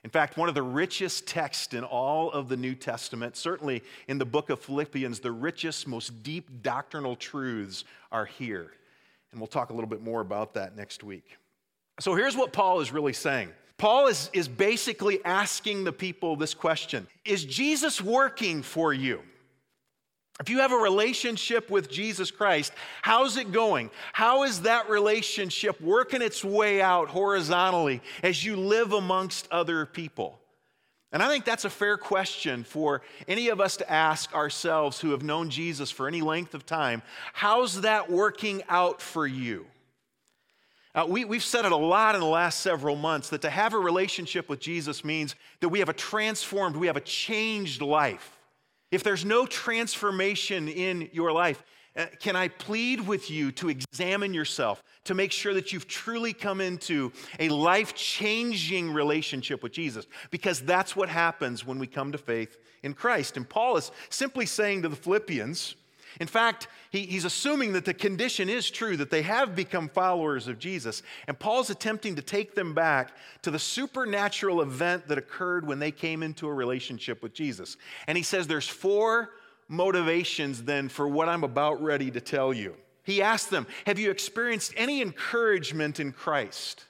In 0.04 0.10
fact, 0.10 0.36
one 0.36 0.48
of 0.48 0.56
the 0.56 0.62
richest 0.62 1.28
texts 1.28 1.74
in 1.74 1.84
all 1.84 2.32
of 2.32 2.48
the 2.48 2.56
New 2.56 2.74
Testament, 2.74 3.36
certainly 3.36 3.82
in 4.08 4.18
the 4.18 4.24
book 4.24 4.50
of 4.50 4.58
Philippians, 4.60 5.20
the 5.20 5.30
richest, 5.30 5.86
most 5.86 6.24
deep 6.24 6.62
doctrinal 6.62 7.14
truths 7.14 7.84
are 8.10 8.24
here. 8.24 8.72
And 9.30 9.40
we'll 9.40 9.46
talk 9.46 9.70
a 9.70 9.72
little 9.72 9.88
bit 9.88 10.02
more 10.02 10.20
about 10.20 10.54
that 10.54 10.76
next 10.76 11.04
week. 11.04 11.36
So 12.00 12.16
here's 12.16 12.36
what 12.36 12.52
Paul 12.52 12.80
is 12.80 12.90
really 12.90 13.12
saying. 13.12 13.50
Paul 13.82 14.06
is, 14.06 14.30
is 14.32 14.46
basically 14.46 15.24
asking 15.24 15.82
the 15.82 15.90
people 15.90 16.36
this 16.36 16.54
question 16.54 17.08
Is 17.24 17.44
Jesus 17.44 18.00
working 18.00 18.62
for 18.62 18.92
you? 18.92 19.22
If 20.38 20.48
you 20.48 20.60
have 20.60 20.70
a 20.70 20.76
relationship 20.76 21.68
with 21.68 21.90
Jesus 21.90 22.30
Christ, 22.30 22.72
how's 23.02 23.36
it 23.36 23.50
going? 23.50 23.90
How 24.12 24.44
is 24.44 24.60
that 24.60 24.88
relationship 24.88 25.80
working 25.80 26.22
its 26.22 26.44
way 26.44 26.80
out 26.80 27.08
horizontally 27.08 28.02
as 28.22 28.44
you 28.44 28.54
live 28.54 28.92
amongst 28.92 29.48
other 29.50 29.84
people? 29.84 30.38
And 31.10 31.20
I 31.20 31.26
think 31.26 31.44
that's 31.44 31.64
a 31.64 31.70
fair 31.70 31.96
question 31.96 32.62
for 32.62 33.02
any 33.26 33.48
of 33.48 33.60
us 33.60 33.78
to 33.78 33.90
ask 33.90 34.32
ourselves 34.32 35.00
who 35.00 35.10
have 35.10 35.24
known 35.24 35.50
Jesus 35.50 35.90
for 35.90 36.06
any 36.06 36.22
length 36.22 36.54
of 36.54 36.64
time. 36.64 37.02
How's 37.32 37.80
that 37.80 38.08
working 38.08 38.62
out 38.68 39.02
for 39.02 39.26
you? 39.26 39.66
Uh, 40.94 41.06
we, 41.08 41.24
we've 41.24 41.42
said 41.42 41.64
it 41.64 41.72
a 41.72 41.76
lot 41.76 42.14
in 42.14 42.20
the 42.20 42.26
last 42.26 42.60
several 42.60 42.96
months 42.96 43.30
that 43.30 43.40
to 43.42 43.50
have 43.50 43.72
a 43.72 43.78
relationship 43.78 44.48
with 44.48 44.60
Jesus 44.60 45.04
means 45.04 45.34
that 45.60 45.70
we 45.70 45.78
have 45.78 45.88
a 45.88 45.94
transformed, 45.94 46.76
we 46.76 46.86
have 46.86 46.98
a 46.98 47.00
changed 47.00 47.80
life. 47.80 48.38
If 48.90 49.02
there's 49.02 49.24
no 49.24 49.46
transformation 49.46 50.68
in 50.68 51.08
your 51.12 51.32
life, 51.32 51.62
uh, 51.96 52.06
can 52.20 52.36
I 52.36 52.48
plead 52.48 53.06
with 53.06 53.30
you 53.30 53.52
to 53.52 53.68
examine 53.68 54.34
yourself 54.34 54.82
to 55.04 55.14
make 55.14 55.32
sure 55.32 55.54
that 55.54 55.72
you've 55.72 55.88
truly 55.88 56.32
come 56.32 56.60
into 56.60 57.12
a 57.38 57.48
life 57.48 57.94
changing 57.94 58.92
relationship 58.92 59.62
with 59.62 59.72
Jesus? 59.72 60.06
Because 60.30 60.60
that's 60.60 60.94
what 60.94 61.08
happens 61.08 61.66
when 61.66 61.78
we 61.78 61.86
come 61.86 62.12
to 62.12 62.18
faith 62.18 62.58
in 62.82 62.94
Christ. 62.94 63.36
And 63.36 63.48
Paul 63.48 63.76
is 63.76 63.90
simply 64.10 64.46
saying 64.46 64.82
to 64.82 64.88
the 64.88 64.96
Philippians, 64.96 65.74
in 66.20 66.26
fact, 66.26 66.68
he, 66.90 67.06
he's 67.06 67.24
assuming 67.24 67.72
that 67.72 67.84
the 67.84 67.94
condition 67.94 68.48
is 68.48 68.70
true, 68.70 68.96
that 68.96 69.10
they 69.10 69.22
have 69.22 69.56
become 69.56 69.88
followers 69.88 70.48
of 70.48 70.58
Jesus. 70.58 71.02
And 71.26 71.38
Paul's 71.38 71.70
attempting 71.70 72.16
to 72.16 72.22
take 72.22 72.54
them 72.54 72.74
back 72.74 73.12
to 73.42 73.50
the 73.50 73.58
supernatural 73.58 74.62
event 74.62 75.08
that 75.08 75.18
occurred 75.18 75.66
when 75.66 75.78
they 75.78 75.90
came 75.90 76.22
into 76.22 76.48
a 76.48 76.52
relationship 76.52 77.22
with 77.22 77.32
Jesus. 77.32 77.76
And 78.06 78.16
he 78.16 78.22
says 78.22 78.46
there's 78.46 78.68
four 78.68 79.30
motivations 79.68 80.62
then 80.64 80.88
for 80.88 81.08
what 81.08 81.28
I'm 81.28 81.44
about 81.44 81.82
ready 81.82 82.10
to 82.10 82.20
tell 82.20 82.52
you. 82.52 82.74
He 83.04 83.22
asked 83.22 83.50
them, 83.50 83.66
Have 83.86 83.98
you 83.98 84.10
experienced 84.10 84.74
any 84.76 85.02
encouragement 85.02 85.98
in 85.98 86.12
Christ? 86.12 86.84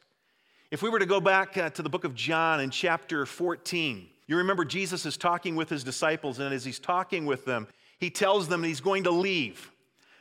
If 0.71 0.83
we 0.83 0.89
were 0.89 0.99
to 0.99 1.07
go 1.07 1.21
back 1.21 1.57
uh, 1.57 1.71
to 1.71 1.83
the 1.83 1.91
book 1.91 2.05
of 2.05 2.15
John 2.15 2.61
in 2.61 2.71
chapter 2.71 3.25
14, 3.25 4.09
you 4.27 4.37
remember 4.39 4.65
Jesus 4.65 5.05
is 5.05 5.17
talking 5.17 5.55
with 5.55 5.69
his 5.69 5.85
disciples, 5.85 6.39
and 6.39 6.53
as 6.53 6.65
he's 6.65 6.79
talking 6.79 7.27
with 7.27 7.45
them, 7.45 7.69
he 8.03 8.11
tells 8.11 8.49
them 8.49 8.65
he's 8.65 8.81
going 8.81 9.05
to 9.05 9.13
leave. 9.13 9.71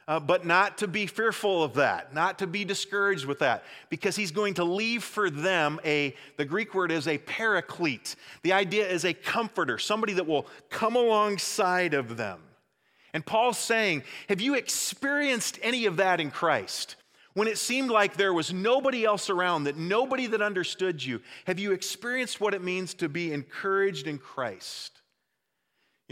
Uh, 0.08 0.20
but 0.20 0.46
not 0.46 0.78
to 0.78 0.88
be 0.88 1.08
fearful 1.08 1.64
of 1.64 1.74
that, 1.74 2.14
not 2.14 2.38
to 2.38 2.46
be 2.46 2.64
discouraged 2.64 3.26
with 3.26 3.40
that, 3.40 3.64
because 3.90 4.16
he's 4.16 4.30
going 4.30 4.54
to 4.54 4.64
leave 4.64 5.04
for 5.04 5.32
them 5.32 5.80
a, 5.84 6.16
the 6.38 6.46
Greek 6.46 6.76
word 6.76 6.92
is 6.92 7.08
a 7.08 7.18
paraclete. 7.18 8.16
The 8.44 8.54
idea 8.54 8.88
is 8.88 9.04
a 9.04 9.14
comforter, 9.16 9.80
somebody 9.80 10.14
that 10.14 10.28
will 10.28 10.46
come 10.70 10.96
alongside 10.96 11.96
of 11.96 12.18
them. 12.18 12.40
And 13.14 13.26
Paul's 13.26 13.58
saying, 13.58 14.04
Have 14.30 14.42
you 14.42 14.54
experienced 14.54 15.58
any 15.64 15.88
of 15.88 15.98
that 15.98 16.20
in 16.20 16.30
Christ? 16.30 16.98
When 17.34 17.48
it 17.48 17.58
seemed 17.58 17.90
like 17.90 18.16
there 18.16 18.34
was 18.34 18.54
nobody 18.54 19.06
else 19.06 19.28
around, 19.28 19.64
that 19.64 19.78
nobody 19.78 20.28
that 20.28 20.42
understood 20.44 21.04
you, 21.04 21.22
have 21.48 21.58
you 21.58 21.72
experienced 21.72 22.40
what 22.40 22.54
it 22.54 22.64
means 22.64 22.94
to 22.96 23.10
be 23.10 23.34
encouraged 23.34 24.06
in 24.06 24.20
Christ? 24.20 25.01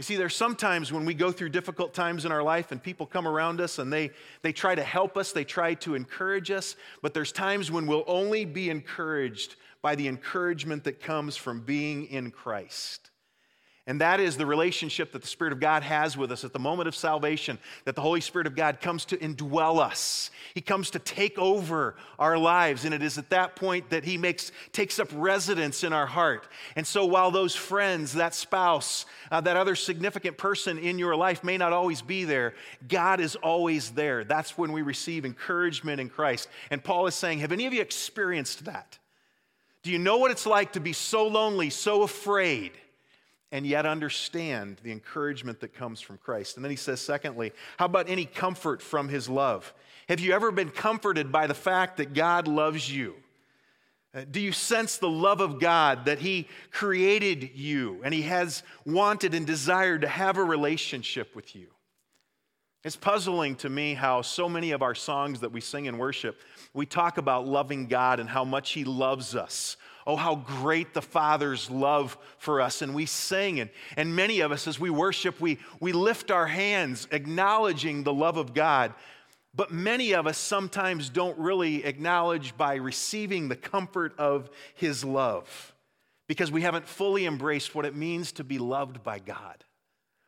You 0.00 0.04
see, 0.04 0.16
there's 0.16 0.34
sometimes 0.34 0.94
when 0.94 1.04
we 1.04 1.12
go 1.12 1.30
through 1.30 1.50
difficult 1.50 1.92
times 1.92 2.24
in 2.24 2.32
our 2.32 2.42
life 2.42 2.72
and 2.72 2.82
people 2.82 3.04
come 3.04 3.28
around 3.28 3.60
us 3.60 3.78
and 3.78 3.92
they, 3.92 4.12
they 4.40 4.50
try 4.50 4.74
to 4.74 4.82
help 4.82 5.18
us, 5.18 5.32
they 5.32 5.44
try 5.44 5.74
to 5.74 5.94
encourage 5.94 6.50
us, 6.50 6.76
but 7.02 7.12
there's 7.12 7.32
times 7.32 7.70
when 7.70 7.86
we'll 7.86 8.04
only 8.06 8.46
be 8.46 8.70
encouraged 8.70 9.56
by 9.82 9.94
the 9.94 10.08
encouragement 10.08 10.84
that 10.84 11.02
comes 11.02 11.36
from 11.36 11.60
being 11.60 12.06
in 12.06 12.30
Christ. 12.30 13.09
And 13.90 14.00
that 14.02 14.20
is 14.20 14.36
the 14.36 14.46
relationship 14.46 15.10
that 15.10 15.22
the 15.22 15.26
Spirit 15.26 15.52
of 15.52 15.58
God 15.58 15.82
has 15.82 16.16
with 16.16 16.30
us 16.30 16.44
at 16.44 16.52
the 16.52 16.60
moment 16.60 16.86
of 16.86 16.94
salvation, 16.94 17.58
that 17.86 17.96
the 17.96 18.00
Holy 18.00 18.20
Spirit 18.20 18.46
of 18.46 18.54
God 18.54 18.80
comes 18.80 19.04
to 19.06 19.16
indwell 19.16 19.80
us. 19.80 20.30
He 20.54 20.60
comes 20.60 20.90
to 20.90 21.00
take 21.00 21.36
over 21.40 21.96
our 22.16 22.38
lives. 22.38 22.84
And 22.84 22.94
it 22.94 23.02
is 23.02 23.18
at 23.18 23.30
that 23.30 23.56
point 23.56 23.90
that 23.90 24.04
He 24.04 24.16
makes, 24.16 24.52
takes 24.70 25.00
up 25.00 25.08
residence 25.12 25.82
in 25.82 25.92
our 25.92 26.06
heart. 26.06 26.46
And 26.76 26.86
so 26.86 27.04
while 27.04 27.32
those 27.32 27.56
friends, 27.56 28.12
that 28.12 28.32
spouse, 28.32 29.06
uh, 29.32 29.40
that 29.40 29.56
other 29.56 29.74
significant 29.74 30.38
person 30.38 30.78
in 30.78 30.96
your 30.96 31.16
life 31.16 31.42
may 31.42 31.58
not 31.58 31.72
always 31.72 32.00
be 32.00 32.22
there, 32.22 32.54
God 32.86 33.18
is 33.18 33.34
always 33.34 33.90
there. 33.90 34.22
That's 34.22 34.56
when 34.56 34.70
we 34.70 34.82
receive 34.82 35.24
encouragement 35.24 36.00
in 36.00 36.10
Christ. 36.10 36.48
And 36.70 36.84
Paul 36.84 37.08
is 37.08 37.16
saying, 37.16 37.40
Have 37.40 37.50
any 37.50 37.66
of 37.66 37.72
you 37.72 37.80
experienced 37.80 38.66
that? 38.66 39.00
Do 39.82 39.90
you 39.90 39.98
know 39.98 40.18
what 40.18 40.30
it's 40.30 40.46
like 40.46 40.74
to 40.74 40.80
be 40.80 40.92
so 40.92 41.26
lonely, 41.26 41.70
so 41.70 42.04
afraid? 42.04 42.70
And 43.52 43.66
yet 43.66 43.86
understand 43.86 44.80
the 44.82 44.92
encouragement 44.92 45.60
that 45.60 45.74
comes 45.74 46.00
from 46.00 46.18
Christ. 46.18 46.56
And 46.56 46.64
then 46.64 46.70
he 46.70 46.76
says, 46.76 47.00
secondly, 47.00 47.52
how 47.78 47.86
about 47.86 48.08
any 48.08 48.24
comfort 48.24 48.80
from 48.80 49.08
his 49.08 49.28
love? 49.28 49.72
Have 50.08 50.20
you 50.20 50.32
ever 50.32 50.50
been 50.50 50.70
comforted 50.70 51.32
by 51.32 51.46
the 51.46 51.54
fact 51.54 51.96
that 51.96 52.14
God 52.14 52.48
loves 52.48 52.90
you? 52.90 53.14
Uh, 54.12 54.24
do 54.28 54.40
you 54.40 54.50
sense 54.50 54.96
the 54.96 55.08
love 55.08 55.40
of 55.40 55.60
God 55.60 56.06
that 56.06 56.18
He 56.18 56.48
created 56.72 57.50
you 57.54 58.00
and 58.02 58.12
He 58.12 58.22
has 58.22 58.64
wanted 58.84 59.34
and 59.34 59.46
desired 59.46 60.00
to 60.00 60.08
have 60.08 60.36
a 60.36 60.42
relationship 60.42 61.36
with 61.36 61.54
you? 61.54 61.68
It's 62.82 62.96
puzzling 62.96 63.56
to 63.56 63.68
me 63.68 63.94
how 63.94 64.22
so 64.22 64.48
many 64.48 64.72
of 64.72 64.82
our 64.82 64.96
songs 64.96 65.40
that 65.40 65.52
we 65.52 65.60
sing 65.60 65.84
in 65.84 65.96
worship, 65.96 66.40
we 66.74 66.86
talk 66.86 67.18
about 67.18 67.46
loving 67.46 67.86
God 67.86 68.18
and 68.18 68.28
how 68.28 68.44
much 68.44 68.72
He 68.72 68.84
loves 68.84 69.36
us 69.36 69.76
Oh, 70.06 70.16
how 70.16 70.36
great 70.36 70.94
the 70.94 71.02
Father's 71.02 71.70
love 71.70 72.16
for 72.38 72.60
us. 72.60 72.82
And 72.82 72.94
we 72.94 73.06
sing, 73.06 73.60
and, 73.60 73.70
and 73.96 74.16
many 74.16 74.40
of 74.40 74.52
us, 74.52 74.66
as 74.66 74.80
we 74.80 74.90
worship, 74.90 75.40
we, 75.40 75.58
we 75.78 75.92
lift 75.92 76.30
our 76.30 76.46
hands, 76.46 77.06
acknowledging 77.10 78.02
the 78.02 78.14
love 78.14 78.36
of 78.36 78.54
God. 78.54 78.94
But 79.54 79.72
many 79.72 80.14
of 80.14 80.26
us 80.26 80.38
sometimes 80.38 81.08
don't 81.08 81.38
really 81.38 81.84
acknowledge 81.84 82.56
by 82.56 82.76
receiving 82.76 83.48
the 83.48 83.56
comfort 83.56 84.18
of 84.18 84.48
His 84.74 85.04
love 85.04 85.74
because 86.28 86.52
we 86.52 86.62
haven't 86.62 86.86
fully 86.86 87.26
embraced 87.26 87.74
what 87.74 87.84
it 87.84 87.96
means 87.96 88.30
to 88.32 88.44
be 88.44 88.58
loved 88.58 89.02
by 89.02 89.18
God, 89.18 89.64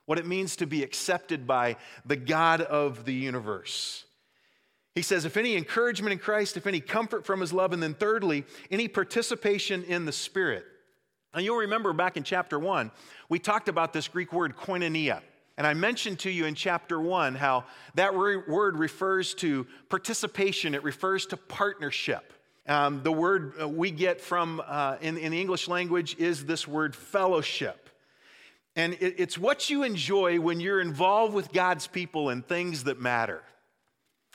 what 0.05 0.19
it 0.19 0.27
means 0.27 0.57
to 0.57 0.67
be 0.67 0.83
accepted 0.83 1.47
by 1.47 1.77
the 2.05 2.17
God 2.17 2.61
of 2.61 3.05
the 3.05 3.15
universe. 3.15 4.05
He 4.95 5.03
says, 5.03 5.25
if 5.25 5.37
any 5.37 5.57
encouragement 5.57 6.13
in 6.13 6.19
Christ, 6.19 6.57
if 6.57 6.67
any 6.67 6.81
comfort 6.81 7.25
from 7.25 7.41
his 7.41 7.53
love, 7.53 7.73
and 7.73 7.83
then 7.83 7.95
thirdly, 7.95 8.45
any 8.71 8.89
participation 8.89 9.85
in 9.85 10.05
the 10.05 10.13
Spirit. 10.13 10.67
And 11.33 11.45
you'll 11.45 11.57
remember 11.57 11.95
back 11.95 12.19
in 12.19 12.25
chapter 12.25 12.59
one, 12.59 12.91
we 13.31 13.39
talked 13.39 13.69
about 13.69 13.95
this 13.95 14.07
Greek 14.07 14.33
word 14.33 14.55
koinonia. 14.55 15.23
And 15.57 15.67
I 15.67 15.75
mentioned 15.75 16.19
to 16.21 16.31
you 16.31 16.45
in 16.45 16.55
chapter 16.55 17.01
one 17.01 17.35
how 17.35 17.65
that 17.95 18.15
word 18.15 18.79
refers 18.79 19.35
to 19.35 19.67
participation, 19.89 20.75
it 20.75 20.83
refers 20.83 21.27
to 21.27 21.37
partnership. 21.37 22.33
Um, 22.67 23.03
the 23.03 23.13
word 23.13 23.55
uh, 23.61 23.69
we 23.69 23.91
get 23.91 24.21
from 24.21 24.63
uh, 24.65 24.97
in, 25.01 25.17
in 25.19 25.33
the 25.33 25.41
English 25.41 25.69
language 25.69 26.17
is 26.19 26.45
this 26.45 26.69
word 26.69 26.95
fellowship. 26.95 27.89
And 28.77 28.95
it, 28.95 29.17
it's 29.19 29.37
what 29.37 29.69
you 29.69 29.83
enjoy 29.83 30.39
when 30.39 30.61
you're 30.61 30.81
involved 30.81 31.35
with 31.35 31.53
God's 31.53 31.87
people 31.87 32.29
and 32.29 32.47
things 32.47 32.85
that 32.85 33.01
matter. 33.01 33.43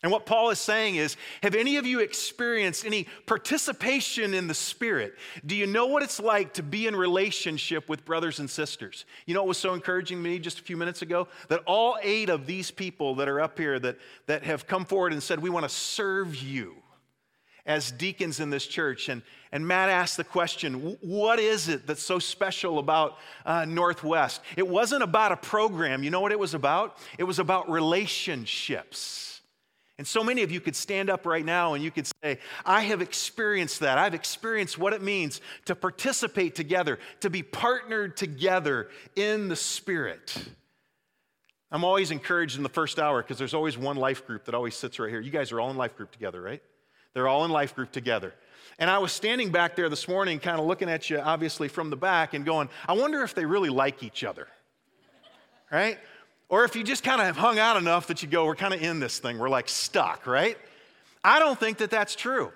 And 0.03 0.11
what 0.11 0.27
Paul 0.27 0.51
is 0.51 0.59
saying 0.59 0.95
is 0.95 1.17
Have 1.41 1.55
any 1.55 1.77
of 1.77 1.85
you 1.85 1.99
experienced 1.99 2.85
any 2.85 3.07
participation 3.25 4.33
in 4.33 4.47
the 4.47 4.53
Spirit? 4.53 5.15
Do 5.45 5.55
you 5.55 5.65
know 5.65 5.87
what 5.87 6.03
it's 6.03 6.19
like 6.19 6.53
to 6.53 6.63
be 6.63 6.87
in 6.87 6.95
relationship 6.95 7.89
with 7.89 8.05
brothers 8.05 8.39
and 8.39 8.49
sisters? 8.49 9.05
You 9.25 9.33
know 9.33 9.41
what 9.41 9.49
was 9.49 9.57
so 9.57 9.73
encouraging 9.73 10.17
to 10.17 10.23
me 10.23 10.37
just 10.39 10.59
a 10.59 10.63
few 10.63 10.77
minutes 10.77 11.01
ago? 11.01 11.27
That 11.49 11.61
all 11.65 11.97
eight 12.03 12.29
of 12.29 12.45
these 12.45 12.69
people 12.69 13.15
that 13.15 13.27
are 13.27 13.41
up 13.41 13.57
here 13.57 13.79
that, 13.79 13.97
that 14.27 14.43
have 14.43 14.67
come 14.67 14.85
forward 14.85 15.13
and 15.13 15.23
said, 15.23 15.39
We 15.39 15.49
want 15.49 15.63
to 15.63 15.69
serve 15.69 16.35
you 16.35 16.75
as 17.65 17.91
deacons 17.91 18.39
in 18.39 18.49
this 18.49 18.65
church. 18.65 19.09
And, 19.09 19.21
and 19.51 19.67
Matt 19.67 19.89
asked 19.89 20.15
the 20.15 20.23
question 20.23 20.97
what 21.01 21.37
is 21.39 21.67
it 21.67 21.85
that's 21.85 22.01
so 22.01 22.17
special 22.17 22.79
about 22.79 23.17
uh, 23.45 23.65
Northwest? 23.65 24.41
It 24.55 24.67
wasn't 24.67 25.03
about 25.03 25.31
a 25.31 25.37
program. 25.37 26.03
You 26.03 26.11
know 26.11 26.21
what 26.21 26.31
it 26.31 26.39
was 26.39 26.53
about? 26.53 26.97
It 27.17 27.25
was 27.25 27.39
about 27.39 27.69
relationships. 27.69 29.36
And 29.97 30.05
so 30.05 30.23
many 30.23 30.43
of 30.43 30.51
you 30.51 30.59
could 30.59 30.75
stand 30.75 31.09
up 31.09 31.25
right 31.25 31.43
now 31.43 31.73
and 31.73 31.83
you 31.83 31.89
could 31.89 32.07
say, 32.21 32.37
I 32.65 32.81
have 32.81 33.01
experienced 33.01 33.79
that. 33.79 33.97
I've 33.97 34.13
experienced 34.13 34.77
what 34.77 34.93
it 34.93 35.01
means 35.01 35.41
to 35.65 35.75
participate 35.75 36.53
together, 36.53 36.99
to 37.21 37.31
be 37.31 37.41
partnered 37.41 38.15
together 38.15 38.89
in 39.15 39.47
the 39.47 39.55
Spirit. 39.55 40.37
I'm 41.71 41.83
always 41.83 42.11
encouraged 42.11 42.57
in 42.57 42.63
the 42.63 42.69
first 42.69 42.99
hour 42.99 43.21
because 43.23 43.39
there's 43.39 43.55
always 43.55 43.77
one 43.77 43.97
life 43.97 44.25
group 44.27 44.45
that 44.45 44.55
always 44.55 44.75
sits 44.75 44.99
right 44.99 45.09
here. 45.09 45.19
You 45.19 45.31
guys 45.31 45.51
are 45.51 45.59
all 45.59 45.71
in 45.71 45.77
life 45.77 45.97
group 45.97 46.11
together, 46.11 46.41
right? 46.41 46.61
They're 47.13 47.27
all 47.27 47.43
in 47.43 47.51
life 47.51 47.75
group 47.75 47.91
together. 47.91 48.33
And 48.79 48.91
I 48.91 48.99
was 48.99 49.11
standing 49.11 49.51
back 49.51 49.75
there 49.75 49.89
this 49.89 50.07
morning, 50.07 50.39
kind 50.39 50.59
of 50.59 50.65
looking 50.67 50.89
at 50.89 51.09
you, 51.09 51.19
obviously, 51.19 51.67
from 51.67 51.89
the 51.89 51.95
back 51.95 52.35
and 52.35 52.45
going, 52.45 52.69
I 52.87 52.93
wonder 52.93 53.23
if 53.23 53.33
they 53.33 53.45
really 53.45 53.69
like 53.69 54.03
each 54.03 54.23
other, 54.23 54.47
right? 55.71 55.97
Or 56.49 56.63
if 56.63 56.75
you 56.75 56.83
just 56.83 57.03
kind 57.03 57.19
of 57.19 57.27
have 57.27 57.37
hung 57.37 57.59
out 57.59 57.77
enough 57.77 58.07
that 58.07 58.21
you 58.21 58.27
go, 58.29 58.45
we're 58.45 58.55
kind 58.55 58.73
of 58.73 58.81
in 58.81 58.99
this 58.99 59.19
thing, 59.19 59.37
we're 59.37 59.49
like 59.49 59.67
stuck, 59.67 60.25
right? 60.25 60.57
I 61.23 61.39
don't 61.39 61.59
think 61.59 61.79
that 61.79 61.89
that's 61.89 62.15
true. 62.15 62.51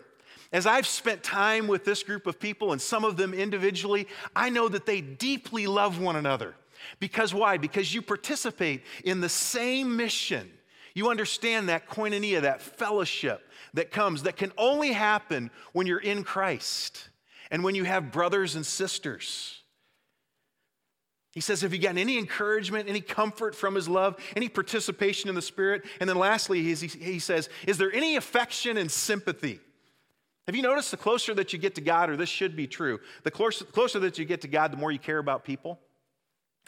As 0.53 0.65
I've 0.65 0.87
spent 0.87 1.23
time 1.23 1.67
with 1.67 1.85
this 1.85 2.03
group 2.03 2.27
of 2.27 2.39
people 2.39 2.71
and 2.71 2.81
some 2.81 3.05
of 3.05 3.17
them 3.17 3.33
individually, 3.33 4.07
I 4.35 4.49
know 4.49 4.67
that 4.69 4.85
they 4.85 5.01
deeply 5.01 5.67
love 5.67 5.99
one 5.99 6.15
another. 6.15 6.55
Because 6.99 7.33
why? 7.33 7.57
Because 7.57 7.93
you 7.93 8.01
participate 8.01 8.83
in 9.03 9.21
the 9.21 9.29
same 9.29 9.95
mission. 9.95 10.49
You 10.93 11.09
understand 11.09 11.69
that 11.69 11.87
koinonia, 11.87 12.41
that 12.41 12.61
fellowship 12.61 13.47
that 13.73 13.91
comes, 13.91 14.23
that 14.23 14.35
can 14.35 14.51
only 14.57 14.91
happen 14.91 15.51
when 15.71 15.87
you're 15.87 15.99
in 15.99 16.23
Christ 16.23 17.09
and 17.49 17.63
when 17.63 17.75
you 17.75 17.85
have 17.85 18.11
brothers 18.11 18.55
and 18.55 18.65
sisters. 18.65 19.60
He 21.31 21.39
says, 21.39 21.61
Have 21.61 21.73
you 21.73 21.79
gotten 21.79 21.97
any 21.97 22.17
encouragement, 22.17 22.89
any 22.89 23.01
comfort 23.01 23.55
from 23.55 23.75
his 23.75 23.87
love, 23.87 24.17
any 24.35 24.49
participation 24.49 25.29
in 25.29 25.35
the 25.35 25.41
Spirit? 25.41 25.83
And 25.99 26.09
then 26.09 26.17
lastly, 26.17 26.61
he 26.61 27.19
says, 27.19 27.49
Is 27.65 27.77
there 27.77 27.93
any 27.93 28.15
affection 28.15 28.77
and 28.77 28.91
sympathy? 28.91 29.59
Have 30.47 30.55
you 30.55 30.63
noticed 30.63 30.91
the 30.91 30.97
closer 30.97 31.33
that 31.35 31.53
you 31.53 31.59
get 31.59 31.75
to 31.75 31.81
God, 31.81 32.09
or 32.09 32.17
this 32.17 32.29
should 32.29 32.55
be 32.55 32.67
true, 32.67 32.99
the 33.23 33.31
closer, 33.31 33.63
closer 33.63 33.99
that 33.99 34.17
you 34.17 34.25
get 34.25 34.41
to 34.41 34.47
God, 34.47 34.73
the 34.73 34.77
more 34.77 34.91
you 34.91 34.99
care 34.99 35.19
about 35.19 35.43
people? 35.43 35.79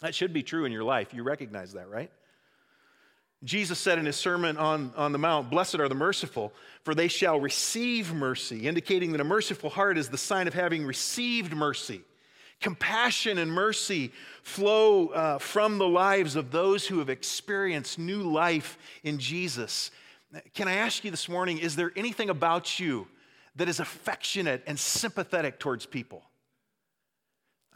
That 0.00 0.14
should 0.14 0.32
be 0.32 0.42
true 0.42 0.64
in 0.64 0.72
your 0.72 0.84
life. 0.84 1.12
You 1.12 1.22
recognize 1.22 1.72
that, 1.74 1.88
right? 1.88 2.10
Jesus 3.42 3.78
said 3.78 3.98
in 3.98 4.06
his 4.06 4.16
Sermon 4.16 4.56
on, 4.56 4.92
on 4.96 5.12
the 5.12 5.18
Mount, 5.18 5.50
Blessed 5.50 5.76
are 5.76 5.88
the 5.88 5.94
merciful, 5.94 6.52
for 6.82 6.94
they 6.94 7.08
shall 7.08 7.38
receive 7.38 8.14
mercy, 8.14 8.66
indicating 8.66 9.12
that 9.12 9.20
a 9.20 9.24
merciful 9.24 9.68
heart 9.68 9.98
is 9.98 10.08
the 10.08 10.18
sign 10.18 10.48
of 10.48 10.54
having 10.54 10.86
received 10.86 11.54
mercy. 11.54 12.00
Compassion 12.60 13.38
and 13.38 13.52
mercy 13.52 14.12
flow 14.42 15.08
uh, 15.08 15.38
from 15.38 15.78
the 15.78 15.88
lives 15.88 16.36
of 16.36 16.50
those 16.50 16.86
who 16.86 16.98
have 16.98 17.10
experienced 17.10 17.98
new 17.98 18.22
life 18.22 18.78
in 19.02 19.18
Jesus. 19.18 19.90
Can 20.54 20.68
I 20.68 20.74
ask 20.74 21.04
you 21.04 21.10
this 21.10 21.28
morning, 21.28 21.58
is 21.58 21.76
there 21.76 21.92
anything 21.96 22.30
about 22.30 22.80
you 22.80 23.06
that 23.56 23.68
is 23.68 23.80
affectionate 23.80 24.62
and 24.66 24.78
sympathetic 24.78 25.58
towards 25.58 25.86
people? 25.86 26.22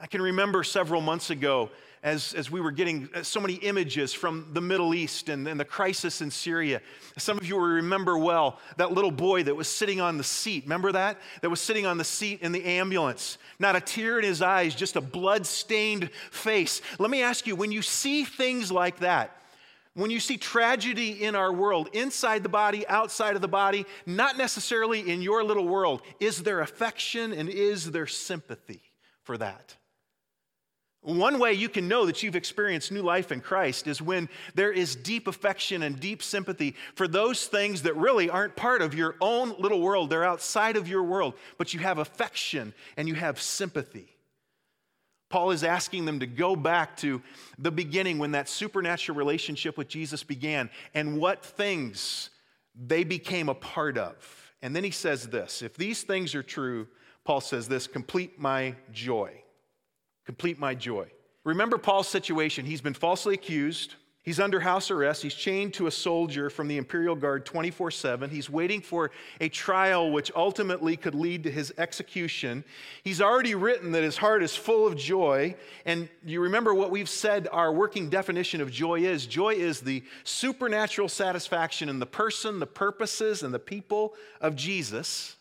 I 0.00 0.06
can 0.06 0.22
remember 0.22 0.62
several 0.62 1.00
months 1.00 1.30
ago 1.30 1.70
as, 2.02 2.34
as 2.34 2.50
we 2.50 2.60
were 2.60 2.70
getting 2.70 3.08
so 3.22 3.40
many 3.40 3.54
images 3.54 4.12
from 4.12 4.46
the 4.52 4.60
Middle 4.60 4.94
East 4.94 5.28
and, 5.28 5.46
and 5.48 5.58
the 5.58 5.64
crisis 5.64 6.20
in 6.20 6.30
Syria. 6.30 6.80
Some 7.16 7.38
of 7.38 7.46
you 7.46 7.56
will 7.56 7.66
remember 7.66 8.16
well 8.16 8.58
that 8.76 8.92
little 8.92 9.10
boy 9.10 9.42
that 9.42 9.54
was 9.54 9.68
sitting 9.68 10.00
on 10.00 10.18
the 10.18 10.24
seat. 10.24 10.64
Remember 10.64 10.92
that? 10.92 11.18
That 11.42 11.50
was 11.50 11.60
sitting 11.60 11.86
on 11.86 11.98
the 11.98 12.04
seat 12.04 12.40
in 12.42 12.52
the 12.52 12.64
ambulance. 12.64 13.38
Not 13.58 13.76
a 13.76 13.80
tear 13.80 14.18
in 14.18 14.24
his 14.24 14.42
eyes, 14.42 14.74
just 14.74 14.96
a 14.96 15.00
blood 15.00 15.46
stained 15.46 16.10
face. 16.30 16.80
Let 16.98 17.10
me 17.10 17.22
ask 17.22 17.46
you 17.46 17.56
when 17.56 17.72
you 17.72 17.82
see 17.82 18.24
things 18.24 18.70
like 18.70 18.98
that, 19.00 19.34
when 19.94 20.10
you 20.12 20.20
see 20.20 20.36
tragedy 20.36 21.24
in 21.24 21.34
our 21.34 21.52
world, 21.52 21.88
inside 21.92 22.44
the 22.44 22.48
body, 22.48 22.86
outside 22.86 23.34
of 23.34 23.42
the 23.42 23.48
body, 23.48 23.84
not 24.06 24.38
necessarily 24.38 25.10
in 25.10 25.20
your 25.22 25.42
little 25.42 25.66
world, 25.66 26.02
is 26.20 26.44
there 26.44 26.60
affection 26.60 27.32
and 27.32 27.48
is 27.48 27.90
there 27.90 28.06
sympathy 28.06 28.80
for 29.24 29.36
that? 29.38 29.74
One 31.16 31.38
way 31.38 31.54
you 31.54 31.70
can 31.70 31.88
know 31.88 32.04
that 32.04 32.22
you've 32.22 32.36
experienced 32.36 32.92
new 32.92 33.00
life 33.00 33.32
in 33.32 33.40
Christ 33.40 33.86
is 33.86 34.02
when 34.02 34.28
there 34.54 34.70
is 34.70 34.94
deep 34.94 35.26
affection 35.26 35.82
and 35.82 35.98
deep 35.98 36.22
sympathy 36.22 36.74
for 36.96 37.08
those 37.08 37.46
things 37.46 37.80
that 37.82 37.96
really 37.96 38.28
aren't 38.28 38.56
part 38.56 38.82
of 38.82 38.92
your 38.92 39.16
own 39.22 39.54
little 39.58 39.80
world. 39.80 40.10
They're 40.10 40.22
outside 40.22 40.76
of 40.76 40.86
your 40.86 41.02
world, 41.02 41.32
but 41.56 41.72
you 41.72 41.80
have 41.80 41.96
affection 41.96 42.74
and 42.98 43.08
you 43.08 43.14
have 43.14 43.40
sympathy. 43.40 44.18
Paul 45.30 45.50
is 45.50 45.64
asking 45.64 46.04
them 46.04 46.20
to 46.20 46.26
go 46.26 46.54
back 46.54 46.94
to 46.98 47.22
the 47.58 47.70
beginning 47.70 48.18
when 48.18 48.32
that 48.32 48.46
supernatural 48.46 49.16
relationship 49.16 49.78
with 49.78 49.88
Jesus 49.88 50.22
began 50.22 50.68
and 50.92 51.18
what 51.18 51.42
things 51.42 52.28
they 52.74 53.02
became 53.02 53.48
a 53.48 53.54
part 53.54 53.96
of. 53.96 54.52
And 54.60 54.76
then 54.76 54.84
he 54.84 54.90
says 54.90 55.28
this 55.28 55.62
if 55.62 55.74
these 55.74 56.02
things 56.02 56.34
are 56.34 56.42
true, 56.42 56.86
Paul 57.24 57.40
says 57.40 57.66
this 57.66 57.86
complete 57.86 58.38
my 58.38 58.74
joy 58.92 59.42
complete 60.28 60.58
my 60.58 60.74
joy. 60.74 61.06
Remember 61.44 61.78
Paul's 61.78 62.06
situation. 62.06 62.66
He's 62.66 62.82
been 62.82 62.92
falsely 62.92 63.32
accused. 63.32 63.94
He's 64.20 64.38
under 64.38 64.60
house 64.60 64.90
arrest. 64.90 65.22
He's 65.22 65.32
chained 65.32 65.72
to 65.72 65.86
a 65.86 65.90
soldier 65.90 66.50
from 66.50 66.68
the 66.68 66.76
imperial 66.76 67.16
guard 67.16 67.46
24 67.46 67.90
7. 67.90 68.28
He's 68.28 68.50
waiting 68.50 68.82
for 68.82 69.10
a 69.40 69.48
trial 69.48 70.10
which 70.10 70.30
ultimately 70.36 70.98
could 70.98 71.14
lead 71.14 71.44
to 71.44 71.50
his 71.50 71.72
execution. 71.78 72.62
He's 73.02 73.22
already 73.22 73.54
written 73.54 73.90
that 73.92 74.02
his 74.02 74.18
heart 74.18 74.42
is 74.42 74.54
full 74.54 74.86
of 74.86 74.98
joy. 74.98 75.56
And 75.86 76.10
you 76.22 76.42
remember 76.42 76.74
what 76.74 76.90
we've 76.90 77.08
said 77.08 77.48
our 77.50 77.72
working 77.72 78.10
definition 78.10 78.60
of 78.60 78.70
joy 78.70 79.00
is 79.00 79.24
joy 79.24 79.54
is 79.54 79.80
the 79.80 80.04
supernatural 80.24 81.08
satisfaction 81.08 81.88
in 81.88 82.00
the 82.00 82.04
person, 82.04 82.58
the 82.58 82.66
purposes, 82.66 83.42
and 83.42 83.54
the 83.54 83.58
people 83.58 84.12
of 84.42 84.56
Jesus. 84.56 85.36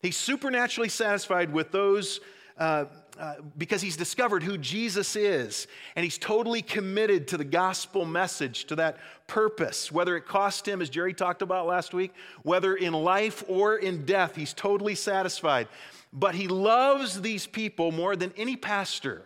He's 0.00 0.16
supernaturally 0.16 0.88
satisfied 0.88 1.52
with 1.52 1.72
those. 1.72 2.20
Uh, 2.56 2.84
uh, 3.18 3.34
because 3.56 3.80
he's 3.80 3.96
discovered 3.96 4.42
who 4.42 4.58
Jesus 4.58 5.14
is 5.14 5.66
and 5.94 6.02
he's 6.02 6.18
totally 6.18 6.62
committed 6.62 7.28
to 7.28 7.36
the 7.36 7.44
gospel 7.44 8.04
message, 8.04 8.64
to 8.64 8.76
that 8.76 8.96
purpose, 9.26 9.92
whether 9.92 10.16
it 10.16 10.26
cost 10.26 10.66
him, 10.66 10.82
as 10.82 10.90
Jerry 10.90 11.14
talked 11.14 11.40
about 11.40 11.66
last 11.66 11.94
week, 11.94 12.12
whether 12.42 12.74
in 12.74 12.92
life 12.92 13.44
or 13.46 13.76
in 13.76 14.04
death, 14.04 14.34
he's 14.34 14.52
totally 14.52 14.94
satisfied. 14.94 15.68
But 16.12 16.34
he 16.34 16.48
loves 16.48 17.20
these 17.20 17.46
people 17.46 17.92
more 17.92 18.16
than 18.16 18.32
any 18.36 18.56
pastor, 18.56 19.22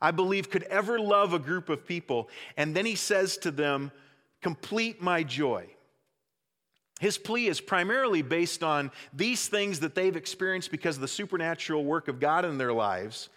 I 0.00 0.10
believe, 0.10 0.50
could 0.50 0.64
ever 0.64 1.00
love 1.00 1.32
a 1.32 1.38
group 1.38 1.68
of 1.68 1.86
people. 1.86 2.28
And 2.56 2.74
then 2.74 2.86
he 2.86 2.94
says 2.96 3.36
to 3.38 3.50
them, 3.50 3.90
Complete 4.42 5.00
my 5.00 5.22
joy. 5.22 5.73
His 7.00 7.18
plea 7.18 7.48
is 7.48 7.60
primarily 7.60 8.22
based 8.22 8.62
on 8.62 8.90
these 9.12 9.48
things 9.48 9.80
that 9.80 9.94
they've 9.94 10.16
experienced 10.16 10.70
because 10.70 10.96
of 10.96 11.02
the 11.02 11.08
supernatural 11.08 11.84
work 11.84 12.08
of 12.08 12.20
God 12.20 12.44
in 12.44 12.56
their 12.56 12.72
lives. 12.72 13.28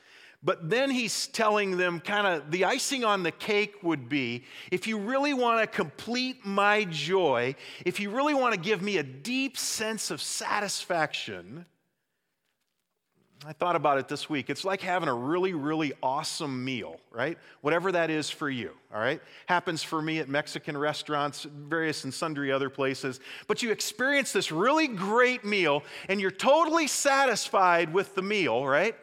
But 0.44 0.70
then 0.70 0.92
he's 0.92 1.28
telling 1.28 1.78
them 1.78 2.00
kind 2.00 2.28
of 2.28 2.52
the 2.52 2.66
icing 2.66 3.04
on 3.04 3.24
the 3.24 3.32
cake 3.32 3.82
would 3.82 4.08
be 4.08 4.44
if 4.72 4.86
you 4.86 5.00
really 5.00 5.34
want 5.34 5.60
to 5.62 5.68
complete 5.68 6.46
my 6.46 6.86
joy, 6.86 7.56
if 7.86 8.00
you 8.00 8.12
really 8.12 8.36
want 8.36 8.54
to 8.54 8.60
give 8.60 8.82
me 8.82 8.98
a 8.98 9.04
deep 9.04 9.58
sense 9.58 10.12
of 10.12 10.22
satisfaction, 10.22 11.66
I 13.48 13.54
thought 13.54 13.78
about 13.78 13.98
it 13.98 14.10
this 14.10 14.30
week. 14.30 14.50
It's 14.50 14.66
like 14.66 14.82
having 14.82 15.08
a 15.08 15.14
really, 15.14 15.54
really 15.54 15.94
awesome 16.04 16.66
meal, 16.66 17.00
right? 17.12 17.38
Whatever 17.62 17.94
that 17.94 18.10
is 18.10 18.30
for 18.30 18.50
you, 18.50 18.72
all 18.94 19.00
right? 19.00 19.22
Happens 19.46 19.82
for 19.82 20.02
me 20.02 20.20
at 20.20 20.28
Mexican 20.28 20.76
restaurants, 20.78 21.44
various 21.44 22.04
and 22.04 22.14
sundry 22.14 22.52
other 22.52 22.70
places. 22.70 23.22
But 23.48 23.64
you 23.64 23.72
experience 23.72 24.34
this 24.34 24.52
really 24.52 24.90
great 24.90 25.46
meal 25.46 25.86
and 26.10 26.20
you're 26.20 26.30
totally 26.30 26.88
satisfied 26.88 27.94
with 27.94 28.16
the 28.16 28.22
meal, 28.22 28.68
right? 28.68 28.98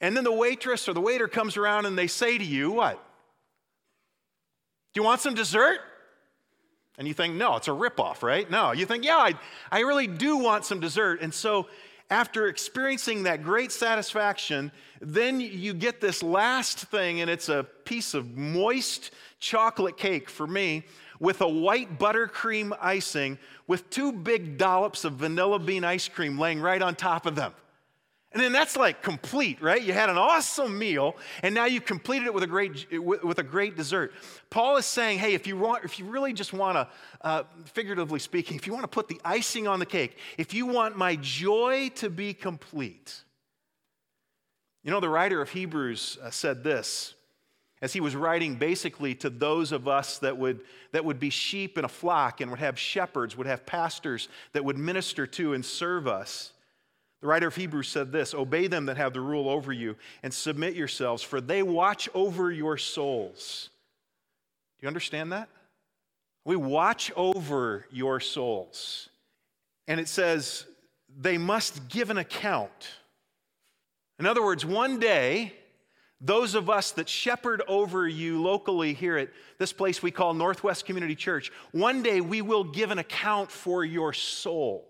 And 0.00 0.16
then 0.16 0.24
the 0.24 0.32
waitress 0.32 0.88
or 0.88 0.92
the 0.92 1.00
waiter 1.00 1.28
comes 1.28 1.56
around 1.56 1.86
and 1.86 1.96
they 1.96 2.08
say 2.08 2.38
to 2.38 2.44
you, 2.44 2.72
What? 2.72 2.94
Do 4.94 5.00
you 5.00 5.04
want 5.04 5.20
some 5.20 5.34
dessert? 5.34 5.78
And 6.98 7.06
you 7.06 7.14
think, 7.14 7.36
No, 7.36 7.54
it's 7.54 7.68
a 7.68 7.70
ripoff, 7.70 8.24
right? 8.24 8.50
No, 8.50 8.72
you 8.72 8.84
think, 8.84 9.04
Yeah, 9.04 9.18
I, 9.18 9.34
I 9.70 9.80
really 9.82 10.08
do 10.08 10.38
want 10.38 10.64
some 10.64 10.80
dessert. 10.80 11.20
And 11.22 11.32
so 11.32 11.68
after 12.10 12.46
experiencing 12.48 13.24
that 13.24 13.42
great 13.42 13.70
satisfaction, 13.70 14.72
then 15.00 15.40
you 15.40 15.74
get 15.74 16.00
this 16.00 16.22
last 16.22 16.78
thing, 16.86 17.20
and 17.20 17.30
it's 17.30 17.48
a 17.48 17.64
piece 17.84 18.14
of 18.14 18.36
moist 18.36 19.10
chocolate 19.40 19.96
cake 19.96 20.30
for 20.30 20.46
me 20.46 20.84
with 21.20 21.40
a 21.40 21.48
white 21.48 21.98
buttercream 21.98 22.76
icing 22.80 23.38
with 23.66 23.88
two 23.90 24.12
big 24.12 24.56
dollops 24.56 25.04
of 25.04 25.14
vanilla 25.14 25.58
bean 25.58 25.84
ice 25.84 26.08
cream 26.08 26.38
laying 26.38 26.60
right 26.60 26.80
on 26.80 26.94
top 26.94 27.26
of 27.26 27.34
them. 27.34 27.52
And 28.32 28.42
then 28.42 28.52
that's 28.52 28.76
like 28.76 29.02
complete, 29.02 29.62
right? 29.62 29.82
You 29.82 29.94
had 29.94 30.10
an 30.10 30.18
awesome 30.18 30.78
meal, 30.78 31.16
and 31.42 31.54
now 31.54 31.64
you 31.64 31.80
completed 31.80 32.26
it 32.26 32.34
with 32.34 32.44
a 32.44 32.46
great, 32.46 32.86
with 32.92 33.38
a 33.38 33.42
great 33.42 33.74
dessert. 33.74 34.12
Paul 34.50 34.76
is 34.76 34.84
saying, 34.84 35.18
hey, 35.18 35.32
if 35.32 35.46
you, 35.46 35.56
want, 35.56 35.84
if 35.84 35.98
you 35.98 36.04
really 36.04 36.34
just 36.34 36.52
want 36.52 36.76
to, 36.76 36.88
uh, 37.22 37.44
figuratively 37.72 38.18
speaking, 38.18 38.56
if 38.56 38.66
you 38.66 38.74
want 38.74 38.84
to 38.84 38.88
put 38.88 39.08
the 39.08 39.18
icing 39.24 39.66
on 39.66 39.78
the 39.78 39.86
cake, 39.86 40.18
if 40.36 40.52
you 40.52 40.66
want 40.66 40.96
my 40.96 41.16
joy 41.16 41.90
to 41.96 42.10
be 42.10 42.34
complete, 42.34 43.24
you 44.84 44.90
know, 44.90 45.00
the 45.00 45.08
writer 45.08 45.40
of 45.40 45.48
Hebrews 45.48 46.18
uh, 46.22 46.30
said 46.30 46.62
this 46.62 47.14
as 47.80 47.92
he 47.92 48.00
was 48.00 48.14
writing 48.14 48.56
basically 48.56 49.14
to 49.14 49.30
those 49.30 49.72
of 49.72 49.88
us 49.88 50.18
that 50.18 50.36
would, 50.36 50.60
that 50.92 51.04
would 51.04 51.18
be 51.18 51.30
sheep 51.30 51.78
in 51.78 51.84
a 51.84 51.88
flock 51.88 52.40
and 52.40 52.50
would 52.50 52.60
have 52.60 52.78
shepherds, 52.78 53.36
would 53.36 53.46
have 53.46 53.64
pastors 53.64 54.28
that 54.52 54.64
would 54.64 54.76
minister 54.76 55.26
to 55.26 55.54
and 55.54 55.64
serve 55.64 56.06
us. 56.06 56.52
The 57.20 57.26
writer 57.26 57.48
of 57.48 57.56
Hebrews 57.56 57.88
said 57.88 58.12
this 58.12 58.34
Obey 58.34 58.66
them 58.66 58.86
that 58.86 58.96
have 58.96 59.12
the 59.12 59.20
rule 59.20 59.48
over 59.48 59.72
you 59.72 59.96
and 60.22 60.32
submit 60.32 60.74
yourselves, 60.74 61.22
for 61.22 61.40
they 61.40 61.62
watch 61.62 62.08
over 62.14 62.50
your 62.50 62.76
souls. 62.76 63.70
Do 64.78 64.84
you 64.84 64.88
understand 64.88 65.32
that? 65.32 65.48
We 66.44 66.56
watch 66.56 67.10
over 67.16 67.86
your 67.90 68.20
souls. 68.20 69.08
And 69.88 69.98
it 69.98 70.08
says, 70.08 70.66
they 71.16 71.38
must 71.38 71.88
give 71.88 72.10
an 72.10 72.18
account. 72.18 72.88
In 74.18 74.26
other 74.26 74.42
words, 74.42 74.64
one 74.64 74.98
day, 74.98 75.52
those 76.20 76.54
of 76.54 76.68
us 76.68 76.92
that 76.92 77.08
shepherd 77.08 77.62
over 77.68 78.06
you 78.06 78.42
locally 78.42 78.92
here 78.92 79.16
at 79.16 79.30
this 79.58 79.72
place 79.72 80.02
we 80.02 80.10
call 80.10 80.34
Northwest 80.34 80.86
Community 80.86 81.14
Church, 81.14 81.52
one 81.72 82.02
day 82.02 82.20
we 82.20 82.42
will 82.42 82.64
give 82.64 82.90
an 82.90 82.98
account 82.98 83.50
for 83.50 83.84
your 83.84 84.12
soul. 84.12 84.86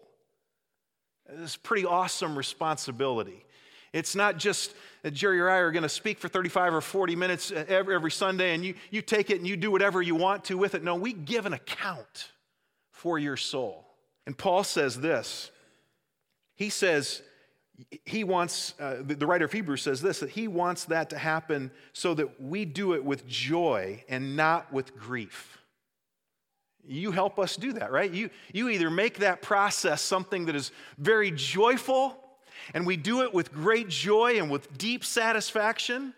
It's 1.28 1.56
pretty 1.56 1.84
awesome 1.84 2.36
responsibility. 2.36 3.44
It's 3.92 4.14
not 4.14 4.36
just 4.36 4.74
that 5.02 5.12
Jerry 5.12 5.40
or 5.40 5.48
I 5.48 5.56
are 5.56 5.70
going 5.70 5.82
to 5.82 5.88
speak 5.88 6.18
for 6.18 6.28
35 6.28 6.74
or 6.74 6.80
40 6.80 7.16
minutes 7.16 7.50
every, 7.50 7.94
every 7.94 8.10
Sunday 8.10 8.54
and 8.54 8.64
you, 8.64 8.74
you 8.90 9.02
take 9.02 9.30
it 9.30 9.38
and 9.38 9.46
you 9.46 9.56
do 9.56 9.70
whatever 9.70 10.02
you 10.02 10.14
want 10.14 10.44
to 10.44 10.58
with 10.58 10.74
it. 10.74 10.82
No, 10.82 10.94
we 10.94 11.12
give 11.12 11.46
an 11.46 11.52
account 11.52 12.32
for 12.90 13.18
your 13.18 13.36
soul. 13.36 13.86
And 14.26 14.36
Paul 14.36 14.64
says 14.64 15.00
this 15.00 15.50
He 16.54 16.70
says, 16.70 17.22
he 18.04 18.24
wants, 18.24 18.74
uh, 18.80 18.96
the 19.04 19.26
writer 19.26 19.44
of 19.44 19.52
Hebrews 19.52 19.82
says 19.82 20.02
this, 20.02 20.18
that 20.20 20.30
he 20.30 20.48
wants 20.48 20.86
that 20.86 21.10
to 21.10 21.18
happen 21.18 21.70
so 21.92 22.12
that 22.14 22.40
we 22.40 22.64
do 22.64 22.94
it 22.94 23.04
with 23.04 23.26
joy 23.26 24.02
and 24.08 24.36
not 24.36 24.72
with 24.72 24.96
grief. 24.96 25.57
You 26.88 27.10
help 27.10 27.38
us 27.38 27.56
do 27.56 27.74
that, 27.74 27.92
right? 27.92 28.10
You, 28.10 28.30
you 28.52 28.68
either 28.70 28.90
make 28.90 29.18
that 29.18 29.42
process 29.42 30.00
something 30.00 30.46
that 30.46 30.56
is 30.56 30.72
very 30.96 31.30
joyful 31.30 32.16
and 32.74 32.86
we 32.86 32.96
do 32.96 33.22
it 33.22 33.32
with 33.32 33.52
great 33.52 33.88
joy 33.88 34.38
and 34.38 34.50
with 34.50 34.76
deep 34.76 35.04
satisfaction, 35.04 36.14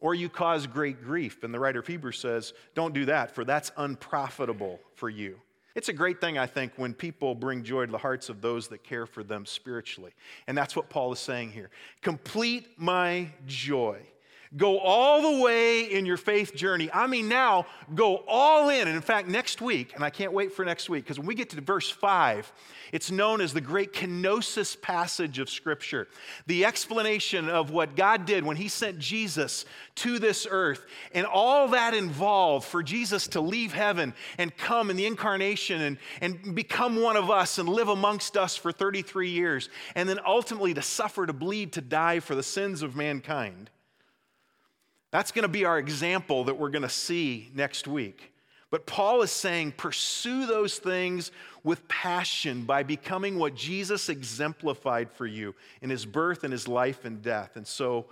or 0.00 0.14
you 0.14 0.28
cause 0.28 0.66
great 0.66 1.02
grief. 1.02 1.42
And 1.42 1.52
the 1.52 1.58
writer 1.58 1.80
of 1.80 1.86
Hebrews 1.86 2.18
says, 2.18 2.52
don't 2.74 2.94
do 2.94 3.06
that, 3.06 3.34
for 3.34 3.44
that's 3.44 3.72
unprofitable 3.76 4.80
for 4.94 5.08
you. 5.08 5.40
It's 5.74 5.88
a 5.88 5.92
great 5.92 6.20
thing, 6.20 6.38
I 6.38 6.46
think, 6.46 6.72
when 6.76 6.94
people 6.94 7.34
bring 7.34 7.62
joy 7.62 7.86
to 7.86 7.92
the 7.92 7.98
hearts 7.98 8.28
of 8.28 8.40
those 8.40 8.68
that 8.68 8.82
care 8.82 9.06
for 9.06 9.22
them 9.22 9.44
spiritually. 9.44 10.12
And 10.46 10.56
that's 10.56 10.74
what 10.74 10.88
Paul 10.88 11.12
is 11.12 11.18
saying 11.18 11.52
here. 11.52 11.70
Complete 12.00 12.78
my 12.78 13.28
joy. 13.46 14.00
Go 14.56 14.78
all 14.78 15.22
the 15.22 15.42
way 15.42 15.82
in 15.82 16.06
your 16.06 16.16
faith 16.16 16.54
journey. 16.54 16.88
I 16.92 17.06
mean, 17.06 17.28
now 17.28 17.66
go 17.94 18.22
all 18.28 18.68
in. 18.68 18.86
And 18.86 18.94
in 18.96 19.02
fact, 19.02 19.28
next 19.28 19.60
week, 19.60 19.94
and 19.94 20.04
I 20.04 20.10
can't 20.10 20.32
wait 20.32 20.52
for 20.52 20.64
next 20.64 20.88
week, 20.88 21.04
because 21.04 21.18
when 21.18 21.26
we 21.26 21.34
get 21.34 21.50
to 21.50 21.60
verse 21.60 21.90
5, 21.90 22.52
it's 22.92 23.10
known 23.10 23.40
as 23.40 23.52
the 23.52 23.60
great 23.60 23.92
kenosis 23.92 24.80
passage 24.80 25.38
of 25.38 25.50
Scripture. 25.50 26.06
The 26.46 26.64
explanation 26.64 27.48
of 27.48 27.70
what 27.70 27.96
God 27.96 28.24
did 28.24 28.44
when 28.44 28.56
He 28.56 28.68
sent 28.68 28.98
Jesus 28.98 29.64
to 29.96 30.18
this 30.18 30.46
earth, 30.48 30.86
and 31.12 31.26
all 31.26 31.68
that 31.68 31.94
involved 31.94 32.66
for 32.66 32.82
Jesus 32.82 33.26
to 33.28 33.40
leave 33.40 33.72
heaven 33.72 34.14
and 34.38 34.56
come 34.56 34.90
in 34.90 34.96
the 34.96 35.06
incarnation 35.06 35.82
and, 35.82 35.98
and 36.20 36.54
become 36.54 37.02
one 37.02 37.16
of 37.16 37.30
us 37.30 37.58
and 37.58 37.68
live 37.68 37.88
amongst 37.88 38.36
us 38.36 38.56
for 38.56 38.70
33 38.70 39.30
years, 39.30 39.68
and 39.94 40.08
then 40.08 40.20
ultimately 40.24 40.72
to 40.74 40.82
suffer, 40.82 41.26
to 41.26 41.32
bleed, 41.32 41.72
to 41.72 41.80
die 41.80 42.20
for 42.20 42.34
the 42.34 42.42
sins 42.42 42.82
of 42.82 42.94
mankind. 42.94 43.70
That's 45.16 45.32
going 45.32 45.44
to 45.44 45.48
be 45.48 45.64
our 45.64 45.78
example 45.78 46.44
that 46.44 46.58
we're 46.58 46.68
going 46.68 46.82
to 46.82 46.90
see 46.90 47.50
next 47.54 47.88
week. 47.88 48.34
But 48.70 48.84
Paul 48.84 49.22
is 49.22 49.30
saying, 49.30 49.72
pursue 49.78 50.44
those 50.44 50.78
things 50.78 51.30
with 51.64 51.88
passion 51.88 52.64
by 52.64 52.82
becoming 52.82 53.38
what 53.38 53.54
Jesus 53.54 54.10
exemplified 54.10 55.10
for 55.10 55.24
you 55.26 55.54
in 55.80 55.88
his 55.88 56.04
birth 56.04 56.44
and 56.44 56.52
his 56.52 56.68
life 56.68 57.06
and 57.06 57.22
death. 57.22 57.56
And 57.56 57.66
so, 57.66 58.04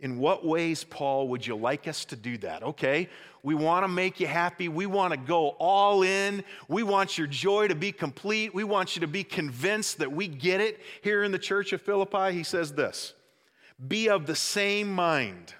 in 0.00 0.18
what 0.18 0.44
ways, 0.44 0.82
Paul, 0.82 1.28
would 1.28 1.46
you 1.46 1.54
like 1.54 1.86
us 1.86 2.04
to 2.06 2.16
do 2.16 2.36
that? 2.38 2.64
Okay, 2.64 3.08
we 3.44 3.54
want 3.54 3.84
to 3.84 3.88
make 3.88 4.18
you 4.18 4.26
happy. 4.26 4.68
We 4.68 4.86
want 4.86 5.12
to 5.12 5.16
go 5.16 5.50
all 5.60 6.02
in. 6.02 6.42
We 6.66 6.82
want 6.82 7.16
your 7.16 7.28
joy 7.28 7.68
to 7.68 7.76
be 7.76 7.92
complete. 7.92 8.52
We 8.52 8.64
want 8.64 8.96
you 8.96 9.00
to 9.02 9.06
be 9.06 9.22
convinced 9.22 9.98
that 9.98 10.10
we 10.10 10.26
get 10.26 10.60
it 10.60 10.80
here 11.02 11.22
in 11.22 11.30
the 11.30 11.38
church 11.38 11.72
of 11.72 11.80
Philippi. 11.80 12.32
He 12.32 12.42
says 12.42 12.72
this 12.72 13.14
Be 13.86 14.08
of 14.08 14.26
the 14.26 14.34
same 14.34 14.92
mind 14.92 15.54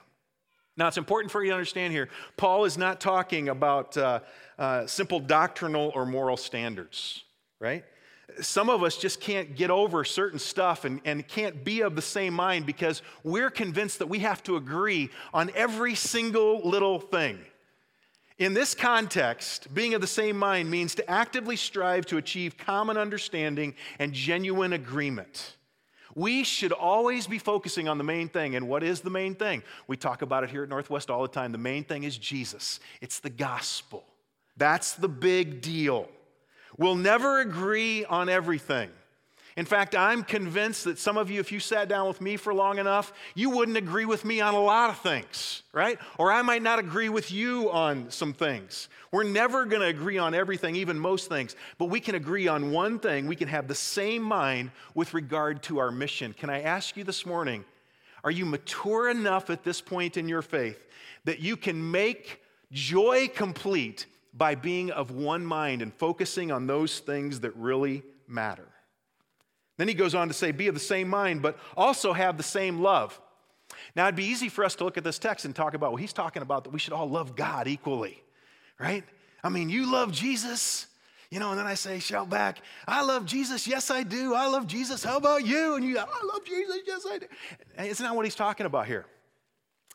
now, 0.78 0.86
it's 0.86 0.96
important 0.96 1.32
for 1.32 1.42
you 1.42 1.50
to 1.50 1.56
understand 1.56 1.92
here 1.92 2.08
Paul 2.36 2.64
is 2.64 2.78
not 2.78 3.00
talking 3.00 3.48
about 3.48 3.96
uh, 3.96 4.20
uh, 4.58 4.86
simple 4.86 5.18
doctrinal 5.18 5.90
or 5.92 6.06
moral 6.06 6.36
standards, 6.36 7.24
right? 7.58 7.84
Some 8.40 8.70
of 8.70 8.84
us 8.84 8.96
just 8.96 9.20
can't 9.20 9.56
get 9.56 9.70
over 9.70 10.04
certain 10.04 10.38
stuff 10.38 10.84
and, 10.84 11.00
and 11.04 11.26
can't 11.26 11.64
be 11.64 11.80
of 11.80 11.96
the 11.96 12.02
same 12.02 12.32
mind 12.32 12.64
because 12.64 13.02
we're 13.24 13.50
convinced 13.50 13.98
that 13.98 14.06
we 14.06 14.20
have 14.20 14.40
to 14.44 14.54
agree 14.54 15.10
on 15.34 15.50
every 15.56 15.96
single 15.96 16.60
little 16.60 17.00
thing. 17.00 17.40
In 18.38 18.54
this 18.54 18.72
context, 18.72 19.74
being 19.74 19.94
of 19.94 20.00
the 20.00 20.06
same 20.06 20.38
mind 20.38 20.70
means 20.70 20.94
to 20.94 21.10
actively 21.10 21.56
strive 21.56 22.06
to 22.06 22.18
achieve 22.18 22.56
common 22.56 22.96
understanding 22.96 23.74
and 23.98 24.12
genuine 24.12 24.74
agreement. 24.74 25.56
We 26.18 26.42
should 26.42 26.72
always 26.72 27.28
be 27.28 27.38
focusing 27.38 27.86
on 27.86 27.96
the 27.96 28.02
main 28.02 28.28
thing. 28.28 28.56
And 28.56 28.66
what 28.66 28.82
is 28.82 29.02
the 29.02 29.10
main 29.10 29.36
thing? 29.36 29.62
We 29.86 29.96
talk 29.96 30.22
about 30.22 30.42
it 30.42 30.50
here 30.50 30.64
at 30.64 30.68
Northwest 30.68 31.10
all 31.10 31.22
the 31.22 31.28
time. 31.28 31.52
The 31.52 31.58
main 31.58 31.84
thing 31.84 32.02
is 32.02 32.18
Jesus, 32.18 32.80
it's 33.00 33.20
the 33.20 33.30
gospel. 33.30 34.04
That's 34.56 34.94
the 34.94 35.08
big 35.08 35.60
deal. 35.60 36.08
We'll 36.76 36.96
never 36.96 37.40
agree 37.40 38.04
on 38.04 38.28
everything. 38.28 38.90
In 39.58 39.64
fact, 39.64 39.96
I'm 39.96 40.22
convinced 40.22 40.84
that 40.84 41.00
some 41.00 41.18
of 41.18 41.32
you, 41.32 41.40
if 41.40 41.50
you 41.50 41.58
sat 41.58 41.88
down 41.88 42.06
with 42.06 42.20
me 42.20 42.36
for 42.36 42.54
long 42.54 42.78
enough, 42.78 43.12
you 43.34 43.50
wouldn't 43.50 43.76
agree 43.76 44.04
with 44.04 44.24
me 44.24 44.40
on 44.40 44.54
a 44.54 44.60
lot 44.60 44.88
of 44.88 44.98
things, 44.98 45.64
right? 45.72 45.98
Or 46.16 46.30
I 46.30 46.42
might 46.42 46.62
not 46.62 46.78
agree 46.78 47.08
with 47.08 47.32
you 47.32 47.68
on 47.72 48.08
some 48.08 48.32
things. 48.32 48.88
We're 49.10 49.24
never 49.24 49.64
going 49.64 49.82
to 49.82 49.88
agree 49.88 50.16
on 50.16 50.32
everything, 50.32 50.76
even 50.76 50.96
most 50.96 51.28
things, 51.28 51.56
but 51.76 51.86
we 51.86 51.98
can 51.98 52.14
agree 52.14 52.46
on 52.46 52.70
one 52.70 53.00
thing. 53.00 53.26
We 53.26 53.34
can 53.34 53.48
have 53.48 53.66
the 53.66 53.74
same 53.74 54.22
mind 54.22 54.70
with 54.94 55.12
regard 55.12 55.60
to 55.64 55.78
our 55.78 55.90
mission. 55.90 56.34
Can 56.34 56.50
I 56.50 56.62
ask 56.62 56.96
you 56.96 57.02
this 57.02 57.26
morning, 57.26 57.64
are 58.22 58.30
you 58.30 58.46
mature 58.46 59.10
enough 59.10 59.50
at 59.50 59.64
this 59.64 59.80
point 59.80 60.16
in 60.16 60.28
your 60.28 60.42
faith 60.42 60.86
that 61.24 61.40
you 61.40 61.56
can 61.56 61.90
make 61.90 62.42
joy 62.70 63.26
complete 63.26 64.06
by 64.34 64.54
being 64.54 64.92
of 64.92 65.10
one 65.10 65.44
mind 65.44 65.82
and 65.82 65.92
focusing 65.92 66.52
on 66.52 66.68
those 66.68 67.00
things 67.00 67.40
that 67.40 67.56
really 67.56 68.04
matter? 68.28 68.68
Then 69.78 69.88
he 69.88 69.94
goes 69.94 70.14
on 70.14 70.28
to 70.28 70.34
say, 70.34 70.52
Be 70.52 70.68
of 70.68 70.74
the 70.74 70.80
same 70.80 71.08
mind, 71.08 71.40
but 71.40 71.58
also 71.76 72.12
have 72.12 72.36
the 72.36 72.42
same 72.42 72.80
love. 72.80 73.18
Now, 73.96 74.04
it'd 74.04 74.16
be 74.16 74.24
easy 74.24 74.48
for 74.48 74.64
us 74.64 74.74
to 74.76 74.84
look 74.84 74.98
at 74.98 75.04
this 75.04 75.18
text 75.18 75.44
and 75.44 75.54
talk 75.54 75.74
about, 75.74 75.92
well, 75.92 75.96
he's 75.96 76.12
talking 76.12 76.42
about 76.42 76.64
that 76.64 76.70
we 76.70 76.78
should 76.78 76.92
all 76.92 77.08
love 77.08 77.36
God 77.36 77.66
equally, 77.66 78.22
right? 78.78 79.04
I 79.42 79.48
mean, 79.48 79.70
you 79.70 79.90
love 79.90 80.12
Jesus, 80.12 80.86
you 81.30 81.38
know, 81.38 81.50
and 81.50 81.58
then 81.58 81.66
I 81.66 81.74
say, 81.74 81.98
shout 81.98 82.28
back, 82.28 82.58
I 82.86 83.02
love 83.02 83.24
Jesus, 83.24 83.66
yes, 83.66 83.90
I 83.90 84.02
do. 84.02 84.34
I 84.34 84.46
love 84.46 84.66
Jesus, 84.66 85.04
how 85.04 85.16
about 85.16 85.46
you? 85.46 85.76
And 85.76 85.84
you, 85.84 85.98
I 85.98 86.02
love 86.02 86.44
Jesus, 86.44 86.78
yes, 86.86 87.06
I 87.08 87.18
do. 87.18 87.26
It's 87.78 88.00
not 88.00 88.16
what 88.16 88.24
he's 88.24 88.34
talking 88.34 88.66
about 88.66 88.86
here. 88.86 89.06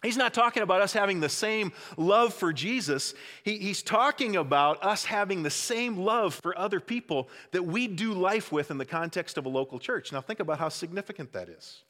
He's 0.03 0.17
not 0.17 0.33
talking 0.33 0.61
about 0.61 0.81
us 0.81 0.91
having 0.91 1.21
the 1.21 1.29
same 1.29 1.71
love 1.95 2.33
for 2.33 2.51
Jesus. 2.51 3.13
He, 3.43 3.57
he's 3.57 3.81
talking 3.81 4.35
about 4.35 4.83
us 4.83 5.05
having 5.05 5.43
the 5.43 5.49
same 5.49 5.97
love 5.97 6.35
for 6.35 6.57
other 6.57 6.81
people 6.81 7.29
that 7.51 7.63
we 7.63 7.87
do 7.87 8.13
life 8.13 8.51
with 8.51 8.69
in 8.69 8.77
the 8.77 8.85
context 8.85 9.37
of 9.37 9.45
a 9.45 9.49
local 9.49 9.79
church. 9.79 10.11
Now, 10.11 10.19
think 10.19 10.41
about 10.41 10.59
how 10.59 10.69
significant 10.69 11.31
that 11.31 11.47
is. 11.47 11.83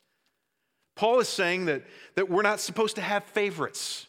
Paul 0.96 1.20
is 1.20 1.28
saying 1.28 1.66
that, 1.66 1.84
that 2.14 2.30
we're 2.30 2.44
not 2.44 2.60
supposed 2.60 2.96
to 2.98 3.02
have 3.02 3.24
favorites. 3.24 4.06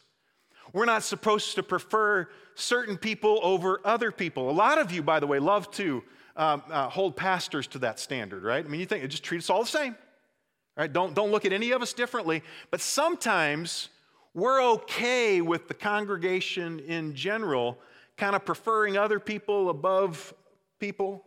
We're 0.71 0.85
not 0.85 1.03
supposed 1.03 1.55
to 1.55 1.63
prefer 1.63 2.29
certain 2.53 2.97
people 2.97 3.39
over 3.41 3.81
other 3.83 4.11
people. 4.11 4.49
A 4.49 4.51
lot 4.51 4.77
of 4.77 4.91
you, 4.91 5.01
by 5.01 5.19
the 5.19 5.27
way, 5.27 5.39
love 5.39 5.71
to 5.71 6.03
um, 6.35 6.61
uh, 6.69 6.89
hold 6.89 7.15
pastors 7.15 7.65
to 7.67 7.79
that 7.79 7.99
standard, 7.99 8.43
right? 8.43 8.63
I 8.63 8.67
mean, 8.67 8.79
you 8.79 8.85
think, 8.85 9.09
just 9.09 9.23
treat 9.23 9.39
us 9.39 9.49
all 9.49 9.63
the 9.63 9.69
same, 9.69 9.95
right? 10.77 10.91
Don't, 10.91 11.15
don't 11.15 11.31
look 11.31 11.45
at 11.45 11.53
any 11.53 11.71
of 11.71 11.81
us 11.81 11.93
differently. 11.93 12.43
But 12.69 12.81
sometimes 12.81 13.89
we're 14.35 14.61
okay 14.61 15.39
with 15.39 15.69
the 15.69 15.73
congregation 15.73 16.79
in 16.81 17.15
general 17.15 17.79
kind 18.17 18.35
of 18.35 18.43
preferring 18.43 18.97
other 18.97 19.17
people 19.17 19.69
above 19.69 20.33
people. 20.77 21.23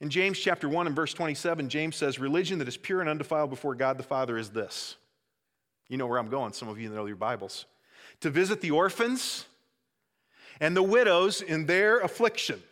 In 0.00 0.08
James 0.08 0.38
chapter 0.38 0.68
1 0.68 0.86
and 0.86 0.94
verse 0.94 1.12
27, 1.12 1.68
James 1.68 1.96
says, 1.96 2.20
Religion 2.20 2.60
that 2.60 2.68
is 2.68 2.76
pure 2.76 3.00
and 3.00 3.10
undefiled 3.10 3.50
before 3.50 3.74
God 3.74 3.98
the 3.98 4.04
Father 4.04 4.38
is 4.38 4.50
this. 4.50 4.96
You 5.88 5.96
know 5.96 6.06
where 6.06 6.18
I'm 6.18 6.28
going, 6.28 6.52
some 6.52 6.68
of 6.68 6.78
you 6.78 6.88
know 6.90 7.06
your 7.06 7.16
Bibles. 7.16 7.66
To 8.20 8.30
visit 8.30 8.60
the 8.60 8.70
orphans 8.70 9.46
and 10.60 10.76
the 10.76 10.82
widows 10.82 11.42
in 11.42 11.66
their 11.66 11.98
affliction. 11.98 12.62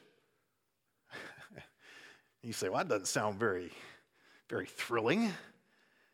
you 2.42 2.52
say, 2.52 2.68
well, 2.68 2.78
that 2.78 2.88
doesn't 2.88 3.06
sound 3.06 3.40
very, 3.40 3.72
very 4.48 4.66
thrilling. 4.66 5.32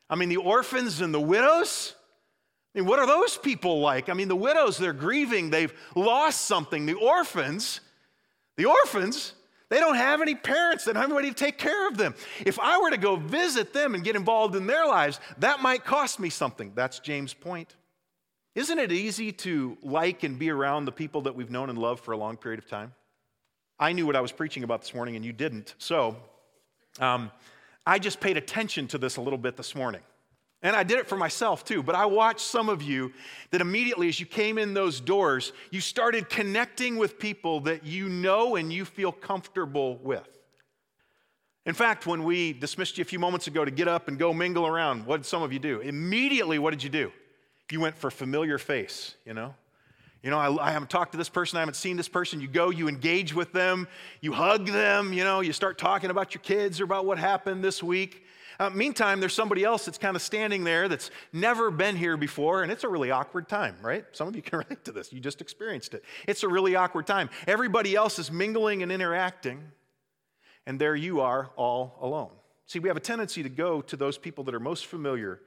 I 0.08 0.16
mean, 0.16 0.30
the 0.30 0.38
orphans 0.38 1.02
and 1.02 1.12
the 1.12 1.20
widows? 1.20 1.94
I 2.74 2.80
mean, 2.80 2.88
what 2.88 2.98
are 2.98 3.06
those 3.06 3.36
people 3.36 3.80
like? 3.80 4.08
I 4.08 4.14
mean, 4.14 4.28
the 4.28 4.36
widows, 4.36 4.78
they're 4.78 4.92
grieving, 4.92 5.50
they've 5.50 5.72
lost 5.94 6.42
something. 6.42 6.86
The 6.86 6.94
orphans, 6.94 7.80
the 8.56 8.66
orphans, 8.66 9.32
they 9.70 9.80
don't 9.80 9.96
have 9.96 10.22
any 10.22 10.34
parents, 10.34 10.84
they 10.84 10.92
don't 10.92 11.02
have 11.02 11.10
anybody 11.10 11.30
to 11.30 11.34
take 11.34 11.58
care 11.58 11.88
of 11.88 11.96
them. 11.96 12.14
If 12.44 12.58
I 12.58 12.78
were 12.80 12.90
to 12.90 12.98
go 12.98 13.16
visit 13.16 13.72
them 13.72 13.94
and 13.94 14.04
get 14.04 14.16
involved 14.16 14.54
in 14.54 14.66
their 14.66 14.86
lives, 14.86 15.20
that 15.38 15.60
might 15.60 15.84
cost 15.84 16.20
me 16.20 16.30
something. 16.30 16.72
That's 16.74 16.98
James' 17.00 17.34
point. 17.34 17.74
Isn't 18.54 18.78
it 18.78 18.92
easy 18.92 19.32
to 19.32 19.78
like 19.82 20.24
and 20.24 20.38
be 20.38 20.50
around 20.50 20.84
the 20.84 20.92
people 20.92 21.22
that 21.22 21.34
we've 21.34 21.50
known 21.50 21.70
and 21.70 21.78
loved 21.78 22.04
for 22.04 22.12
a 22.12 22.16
long 22.16 22.36
period 22.36 22.58
of 22.58 22.68
time? 22.68 22.92
I 23.78 23.92
knew 23.92 24.06
what 24.06 24.16
I 24.16 24.20
was 24.20 24.32
preaching 24.32 24.64
about 24.64 24.82
this 24.82 24.94
morning 24.94 25.16
and 25.16 25.24
you 25.24 25.32
didn't. 25.32 25.74
So 25.78 26.16
um, 26.98 27.30
I 27.86 27.98
just 27.98 28.20
paid 28.20 28.36
attention 28.36 28.88
to 28.88 28.98
this 28.98 29.16
a 29.16 29.20
little 29.20 29.38
bit 29.38 29.56
this 29.56 29.74
morning. 29.74 30.00
And 30.62 30.74
I 30.74 30.82
did 30.82 30.98
it 30.98 31.06
for 31.06 31.16
myself 31.16 31.64
too, 31.64 31.82
but 31.82 31.94
I 31.94 32.06
watched 32.06 32.40
some 32.40 32.68
of 32.68 32.82
you 32.82 33.12
that 33.50 33.60
immediately 33.60 34.08
as 34.08 34.18
you 34.18 34.26
came 34.26 34.58
in 34.58 34.74
those 34.74 35.00
doors, 35.00 35.52
you 35.70 35.80
started 35.80 36.28
connecting 36.28 36.96
with 36.96 37.18
people 37.18 37.60
that 37.60 37.84
you 37.84 38.08
know 38.08 38.56
and 38.56 38.72
you 38.72 38.84
feel 38.84 39.12
comfortable 39.12 39.98
with. 39.98 40.26
In 41.64 41.74
fact, 41.74 42.06
when 42.06 42.24
we 42.24 42.54
dismissed 42.54 42.98
you 42.98 43.02
a 43.02 43.04
few 43.04 43.18
moments 43.18 43.46
ago 43.46 43.64
to 43.64 43.70
get 43.70 43.86
up 43.86 44.08
and 44.08 44.18
go 44.18 44.32
mingle 44.32 44.66
around, 44.66 45.06
what 45.06 45.18
did 45.18 45.26
some 45.26 45.42
of 45.42 45.52
you 45.52 45.58
do? 45.58 45.80
Immediately, 45.80 46.58
what 46.58 46.70
did 46.70 46.82
you 46.82 46.90
do? 46.90 47.12
You 47.70 47.80
went 47.80 47.96
for 47.96 48.10
familiar 48.10 48.58
face, 48.58 49.14
you 49.26 49.34
know? 49.34 49.54
You 50.22 50.30
know, 50.30 50.38
I, 50.38 50.68
I, 50.68 50.72
haven't 50.72 50.90
talked 50.90 51.12
to 51.12 51.18
this 51.18 51.28
person, 51.28 51.58
I 51.58 51.60
haven't 51.60 51.74
seen 51.74 51.96
this 51.96 52.08
person. 52.08 52.40
You 52.40 52.48
go, 52.48 52.70
you 52.70 52.88
engage 52.88 53.32
with 53.32 53.52
them, 53.52 53.86
you 54.20 54.32
hug 54.32 54.66
them, 54.66 55.12
you 55.12 55.22
know, 55.22 55.40
you 55.40 55.52
start 55.52 55.78
talking 55.78 56.10
about 56.10 56.34
your 56.34 56.42
kids 56.42 56.80
or 56.80 56.84
about 56.84 57.04
what 57.04 57.18
happened 57.18 57.62
this 57.62 57.82
week. 57.82 58.24
Uh, 58.58 58.70
meantime, 58.70 59.20
there's 59.20 59.34
somebody 59.34 59.62
else 59.62 59.84
that's 59.84 59.98
kind 59.98 60.16
of 60.16 60.22
standing 60.22 60.64
there 60.64 60.88
that's 60.88 61.10
never 61.32 61.70
been 61.70 61.94
here 61.94 62.16
before, 62.16 62.62
and 62.62 62.72
it's 62.72 62.82
a 62.82 62.88
really 62.88 63.10
awkward 63.10 63.48
time, 63.48 63.76
right? 63.82 64.04
Some 64.12 64.26
of 64.26 64.34
you 64.34 64.42
can 64.48 64.58
relate 64.58 64.84
to 64.84 64.92
this. 64.92 65.12
You 65.12 65.20
just 65.20 65.40
experienced 65.40 65.94
it. 65.94 66.04
It's 66.26 66.42
a 66.42 66.48
really 66.48 66.74
awkward 66.74 67.06
time. 67.06 67.30
Everybody 67.46 67.94
else 67.94 68.18
is 68.18 68.32
mingling 68.32 68.82
and 68.82 68.90
interacting 68.90 69.62
and 70.68 70.78
there 70.78 70.94
you 70.94 71.20
are 71.20 71.50
all 71.56 71.96
alone. 72.02 72.30
See, 72.66 72.78
we 72.78 72.88
have 72.88 72.96
a 72.98 73.00
tendency 73.00 73.42
to 73.42 73.48
go 73.48 73.80
to 73.80 73.96
those 73.96 74.18
people 74.18 74.44
that 74.44 74.54
are 74.54 74.60
most 74.60 74.84
familiar 74.84 75.40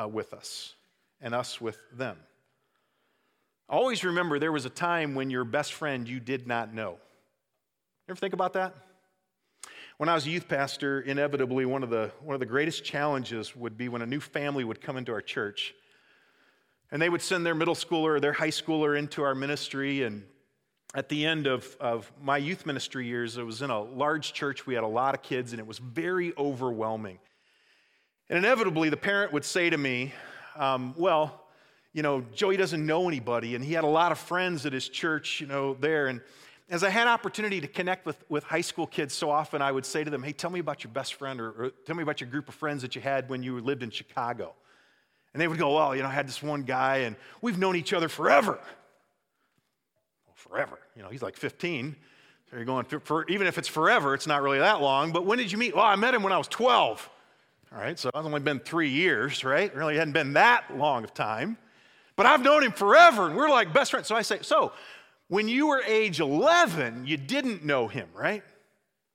uh, 0.00 0.06
with 0.06 0.32
us 0.32 0.76
and 1.20 1.34
us 1.34 1.60
with 1.60 1.76
them. 1.92 2.16
Always 3.68 4.04
remember 4.04 4.38
there 4.38 4.52
was 4.52 4.66
a 4.66 4.70
time 4.70 5.16
when 5.16 5.30
your 5.30 5.42
best 5.42 5.72
friend 5.72 6.08
you 6.08 6.20
did 6.20 6.46
not 6.46 6.72
know. 6.72 6.92
You 6.92 8.10
ever 8.12 8.20
think 8.20 8.34
about 8.34 8.52
that? 8.52 8.72
When 9.98 10.08
I 10.08 10.14
was 10.14 10.26
a 10.28 10.30
youth 10.30 10.46
pastor, 10.46 11.00
inevitably 11.00 11.66
one 11.66 11.82
of 11.82 11.90
the, 11.90 12.12
one 12.22 12.34
of 12.34 12.38
the 12.38 12.46
greatest 12.46 12.84
challenges 12.84 13.56
would 13.56 13.76
be 13.76 13.88
when 13.88 14.00
a 14.00 14.06
new 14.06 14.20
family 14.20 14.62
would 14.62 14.80
come 14.80 14.96
into 14.96 15.10
our 15.10 15.20
church 15.20 15.74
and 16.92 17.02
they 17.02 17.08
would 17.08 17.20
send 17.20 17.44
their 17.44 17.56
middle 17.56 17.74
schooler 17.74 18.14
or 18.14 18.20
their 18.20 18.32
high 18.32 18.50
schooler 18.50 18.96
into 18.96 19.24
our 19.24 19.34
ministry 19.34 20.04
and 20.04 20.22
at 20.94 21.08
the 21.08 21.26
end 21.26 21.48
of, 21.48 21.76
of 21.80 22.12
my 22.22 22.36
youth 22.36 22.64
ministry 22.64 23.08
years, 23.08 23.38
it 23.38 23.42
was 23.42 23.60
in 23.60 23.70
a 23.70 23.82
large 23.82 24.32
church. 24.32 24.68
We 24.68 24.74
had 24.74 24.84
a 24.84 24.88
lot 24.88 25.16
of 25.16 25.22
kids, 25.22 25.52
and 25.52 25.58
it 25.58 25.66
was 25.66 25.78
very 25.78 26.32
overwhelming. 26.38 27.18
And 28.30 28.38
inevitably, 28.38 28.88
the 28.88 28.96
parent 28.96 29.32
would 29.32 29.44
say 29.44 29.68
to 29.68 29.76
me, 29.76 30.14
um, 30.56 30.94
Well, 30.96 31.44
you 31.92 32.02
know, 32.02 32.22
Joey 32.34 32.56
doesn't 32.56 32.86
know 32.86 33.06
anybody, 33.06 33.54
and 33.54 33.62
he 33.62 33.74
had 33.74 33.84
a 33.84 33.88
lot 33.88 34.12
of 34.12 34.18
friends 34.18 34.64
at 34.64 34.72
his 34.72 34.88
church, 34.88 35.42
you 35.42 35.46
know, 35.46 35.74
there. 35.74 36.06
And 36.06 36.22
as 36.70 36.84
I 36.84 36.90
had 36.90 37.08
opportunity 37.08 37.60
to 37.60 37.68
connect 37.68 38.04
with, 38.04 38.22
with 38.28 38.44
high 38.44 38.60
school 38.60 38.86
kids 38.86 39.14
so 39.14 39.30
often, 39.30 39.62
I 39.62 39.72
would 39.72 39.86
say 39.86 40.04
to 40.04 40.10
them, 40.10 40.22
Hey, 40.22 40.32
tell 40.32 40.50
me 40.50 40.60
about 40.60 40.84
your 40.84 40.92
best 40.92 41.14
friend, 41.14 41.40
or, 41.40 41.50
or 41.50 41.70
tell 41.86 41.96
me 41.96 42.02
about 42.02 42.20
your 42.20 42.28
group 42.28 42.48
of 42.48 42.54
friends 42.54 42.82
that 42.82 42.94
you 42.94 43.00
had 43.00 43.28
when 43.28 43.42
you 43.42 43.60
lived 43.60 43.82
in 43.82 43.90
Chicago. 43.90 44.54
And 45.32 45.40
they 45.40 45.48
would 45.48 45.58
go, 45.58 45.74
Well, 45.74 45.96
you 45.96 46.02
know, 46.02 46.08
I 46.08 46.12
had 46.12 46.28
this 46.28 46.42
one 46.42 46.62
guy, 46.62 46.98
and 46.98 47.16
we've 47.40 47.58
known 47.58 47.76
each 47.76 47.92
other 47.92 48.08
forever 48.08 48.58
forever. 50.38 50.78
You 50.96 51.02
know, 51.02 51.08
he's 51.08 51.22
like 51.22 51.36
15. 51.36 51.96
So 52.50 52.56
you're 52.56 52.64
going, 52.64 52.86
for, 52.86 53.00
for, 53.00 53.26
even 53.28 53.46
if 53.46 53.58
it's 53.58 53.68
forever, 53.68 54.14
it's 54.14 54.26
not 54.26 54.42
really 54.42 54.58
that 54.58 54.80
long. 54.80 55.12
But 55.12 55.26
when 55.26 55.38
did 55.38 55.52
you 55.52 55.58
meet? 55.58 55.74
Well, 55.76 55.84
I 55.84 55.96
met 55.96 56.14
him 56.14 56.22
when 56.22 56.32
I 56.32 56.38
was 56.38 56.48
12. 56.48 57.10
All 57.70 57.78
right, 57.78 57.98
so 57.98 58.08
it's 58.08 58.16
only 58.16 58.40
been 58.40 58.60
three 58.60 58.88
years, 58.88 59.44
right? 59.44 59.74
Really 59.74 59.96
hadn't 59.96 60.14
been 60.14 60.32
that 60.32 60.64
long 60.74 61.04
of 61.04 61.12
time. 61.12 61.58
But 62.16 62.24
I've 62.24 62.42
known 62.42 62.64
him 62.64 62.72
forever, 62.72 63.26
and 63.26 63.36
we're 63.36 63.50
like 63.50 63.74
best 63.74 63.90
friends. 63.90 64.06
So 64.06 64.16
I 64.16 64.22
say, 64.22 64.38
so 64.40 64.72
when 65.28 65.48
you 65.48 65.68
were 65.68 65.82
age 65.82 66.20
11, 66.20 67.06
you 67.06 67.16
didn't 67.16 67.64
know 67.64 67.88
him, 67.88 68.08
right? 68.14 68.42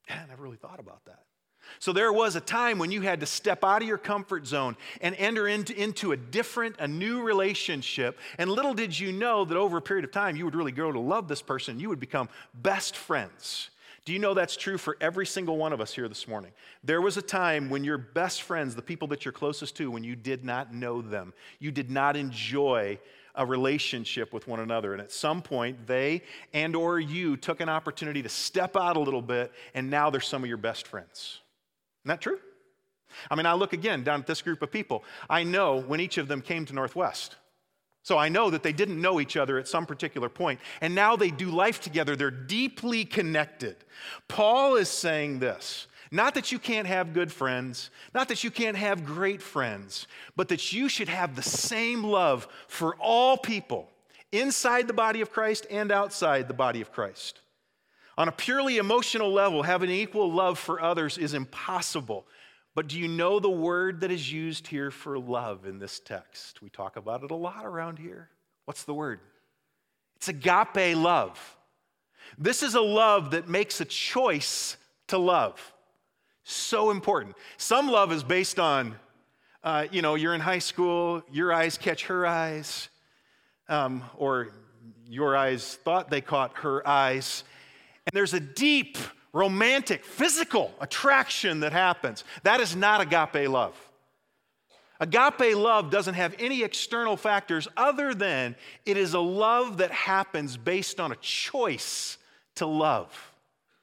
Yeah, 0.08 0.22
I 0.24 0.28
never 0.28 0.44
really 0.44 0.58
thought 0.58 0.80
about 0.80 1.06
that. 1.06 1.20
So 1.80 1.92
there 1.92 2.14
was 2.14 2.36
a 2.36 2.42
time 2.42 2.78
when 2.78 2.92
you 2.92 3.02
had 3.02 3.20
to 3.22 3.26
step 3.26 3.64
out 3.64 3.82
of 3.82 3.88
your 3.88 3.98
comfort 3.98 4.46
zone 4.46 4.78
and 5.02 5.16
enter 5.16 5.48
into, 5.48 5.76
into 5.76 6.12
a 6.12 6.18
different, 6.18 6.76
a 6.80 6.88
new 6.88 7.24
relationship. 7.24 8.20
And 8.38 8.50
little 8.50 8.74
did 8.74 8.98
you 8.98 9.12
know 9.12 9.44
that 9.46 9.58
over 9.58 9.78
a 9.78 9.82
period 9.82 10.06
of 10.06 10.12
time, 10.12 10.36
you 10.36 10.46
would 10.46 10.56
really 10.56 10.72
grow 10.72 10.92
to 10.92 11.00
love 11.00 11.28
this 11.28 11.42
person. 11.42 11.80
You 11.80 11.90
would 11.90 12.00
become 12.00 12.30
best 12.54 12.96
friends. 12.96 13.70
Do 14.06 14.12
you 14.12 14.20
know 14.20 14.34
that's 14.34 14.58
true 14.58 14.78
for 14.78 14.98
every 15.00 15.26
single 15.26 15.58
one 15.58 15.72
of 15.72 15.80
us 15.80 15.94
here 15.94 16.10
this 16.10 16.28
morning? 16.28 16.52
There 16.84 17.02
was 17.02 17.16
a 17.16 17.22
time 17.22 17.70
when 17.70 17.86
your 17.86 17.98
best 17.98 18.42
friends, 18.42 18.76
the 18.76 18.82
people 18.82 19.08
that 19.10 19.24
you're 19.24 19.32
closest 19.32 19.78
to, 19.78 19.90
when 19.90 20.04
you 20.04 20.18
did 20.18 20.44
not 20.44 20.74
know 20.74 21.02
them, 21.02 21.34
you 21.60 21.72
did 21.72 21.90
not 21.90 22.18
enjoy 22.18 23.00
a 23.36 23.46
relationship 23.46 24.34
with 24.34 24.48
one 24.48 24.60
another 24.60 24.94
and 24.94 25.02
at 25.02 25.12
some 25.12 25.42
point 25.42 25.88
they 25.88 26.22
and 26.54 26.76
or 26.76 27.00
you 27.00 27.36
took 27.36 27.62
an 27.62 27.70
opportunity 27.70 28.22
to 28.22 28.30
step 28.30 28.78
out 28.78 28.96
a 28.96 29.00
little 29.00 29.22
bit 29.22 29.52
and 29.74 29.90
now 29.90 30.10
they're 30.10 30.22
some 30.22 30.44
of 30.44 30.48
your 30.48 30.58
best 30.58 30.88
friends 30.88 31.40
isn't 32.04 32.10
that 32.10 32.22
true? 32.22 32.40
I 33.32 33.36
mean, 33.36 33.46
I 33.46 33.54
look 33.54 33.72
again 33.72 34.04
down 34.04 34.20
at 34.20 34.28
this 34.28 34.42
group 34.42 34.62
of 34.62 34.72
people. 34.72 35.04
I 35.30 35.44
know 35.44 35.80
when 35.80 36.00
each 36.00 36.18
of 36.18 36.28
them 36.28 36.42
came 36.42 36.66
to 36.66 36.74
Northwest. 36.74 37.38
So 38.02 38.18
I 38.18 38.28
know 38.28 38.50
that 38.50 38.64
they 38.64 38.74
didn't 38.74 39.02
know 39.02 39.22
each 39.22 39.38
other 39.38 39.58
at 39.58 39.68
some 39.68 39.86
particular 39.86 40.28
point, 40.28 40.60
and 40.82 40.94
now 40.94 41.16
they 41.16 41.30
do 41.30 41.50
life 41.50 41.80
together. 41.80 42.18
They're 42.18 42.32
deeply 42.32 43.06
connected. 43.06 43.78
Paul 44.28 44.76
is 44.76 44.90
saying 44.90 45.40
this 45.40 45.88
not 46.14 46.36
that 46.36 46.52
you 46.52 46.60
can't 46.60 46.86
have 46.86 47.12
good 47.12 47.32
friends, 47.32 47.90
not 48.14 48.28
that 48.28 48.44
you 48.44 48.52
can't 48.52 48.78
have 48.78 49.04
great 49.04 49.42
friends, 49.42 50.06
but 50.36 50.48
that 50.50 50.72
you 50.72 50.88
should 50.88 51.10
have 51.10 51.36
the 51.36 51.42
same 51.42 52.04
love 52.04 52.48
for 52.68 52.96
all 52.98 53.36
people 53.36 53.90
inside 54.32 54.88
the 54.88 54.94
body 54.94 55.22
of 55.22 55.32
Christ 55.32 55.66
and 55.72 55.92
outside 55.92 56.48
the 56.48 56.54
body 56.54 56.82
of 56.82 56.92
Christ. 56.92 57.40
On 58.16 58.28
a 58.28 58.32
purely 58.32 58.78
emotional 58.78 59.34
level, 59.34 59.64
having 59.64 59.90
equal 59.90 60.32
love 60.32 60.60
for 60.60 60.80
others 60.80 61.18
is 61.18 61.34
impossible. 61.34 62.28
But 62.76 62.88
do 62.88 63.00
you 63.00 63.08
know 63.08 63.40
the 63.40 63.50
word 63.50 64.02
that 64.02 64.12
is 64.12 64.32
used 64.32 64.68
here 64.68 64.92
for 64.92 65.18
love 65.18 65.66
in 65.66 65.80
this 65.80 66.00
text? 66.00 66.62
We 66.62 66.70
talk 66.70 66.96
about 66.96 67.24
it 67.24 67.32
a 67.32 67.36
lot 67.36 67.66
around 67.66 67.98
here. 67.98 68.30
What's 68.66 68.84
the 68.84 68.94
word? 68.94 69.20
It's 70.18 70.28
agape 70.28 70.96
love. 70.96 71.58
This 72.38 72.62
is 72.62 72.76
a 72.76 72.82
love 72.82 73.32
that 73.32 73.50
makes 73.50 73.82
a 73.82 73.86
choice 73.86 74.78
to 75.08 75.18
love. 75.18 75.73
So 76.44 76.92
important. 76.92 77.36
Some 77.58 77.90
love 77.90 78.12
is 78.12 78.24
based 78.24 78.60
on, 78.60 78.96
uh, 79.64 79.88
you 79.92 80.02
know, 80.02 80.16
you're 80.16 80.36
in 80.36 80.42
high 80.42 80.60
school, 80.60 81.24
your 81.32 81.54
eyes 81.54 81.78
catch 81.78 82.06
her 82.06 82.26
eyes, 82.26 82.90
um, 83.70 84.04
or 84.18 84.50
your 85.08 85.38
eyes 85.38 85.76
thought 85.84 86.10
they 86.10 86.22
caught 86.22 86.58
her 86.58 86.86
eyes, 86.88 87.44
and 88.06 88.14
there's 88.14 88.34
a 88.34 88.40
deep, 88.40 88.98
romantic, 89.32 90.04
physical 90.04 90.74
attraction 90.82 91.62
that 91.62 91.72
happens. 91.72 92.24
That 92.44 92.60
is 92.60 92.76
not 92.76 93.02
agape 93.02 93.50
love. 93.50 93.76
Agape 95.00 95.56
love 95.56 95.90
doesn't 95.90 96.14
have 96.14 96.36
any 96.40 96.64
external 96.64 97.18
factors 97.18 97.68
other 97.76 98.14
than 98.14 98.56
it 98.86 98.98
is 98.98 99.14
a 99.14 99.20
love 99.20 99.78
that 99.78 99.92
happens 99.92 100.56
based 100.56 101.00
on 101.00 101.12
a 101.12 101.16
choice 101.18 102.18
to 102.56 102.66
love. 102.66 103.33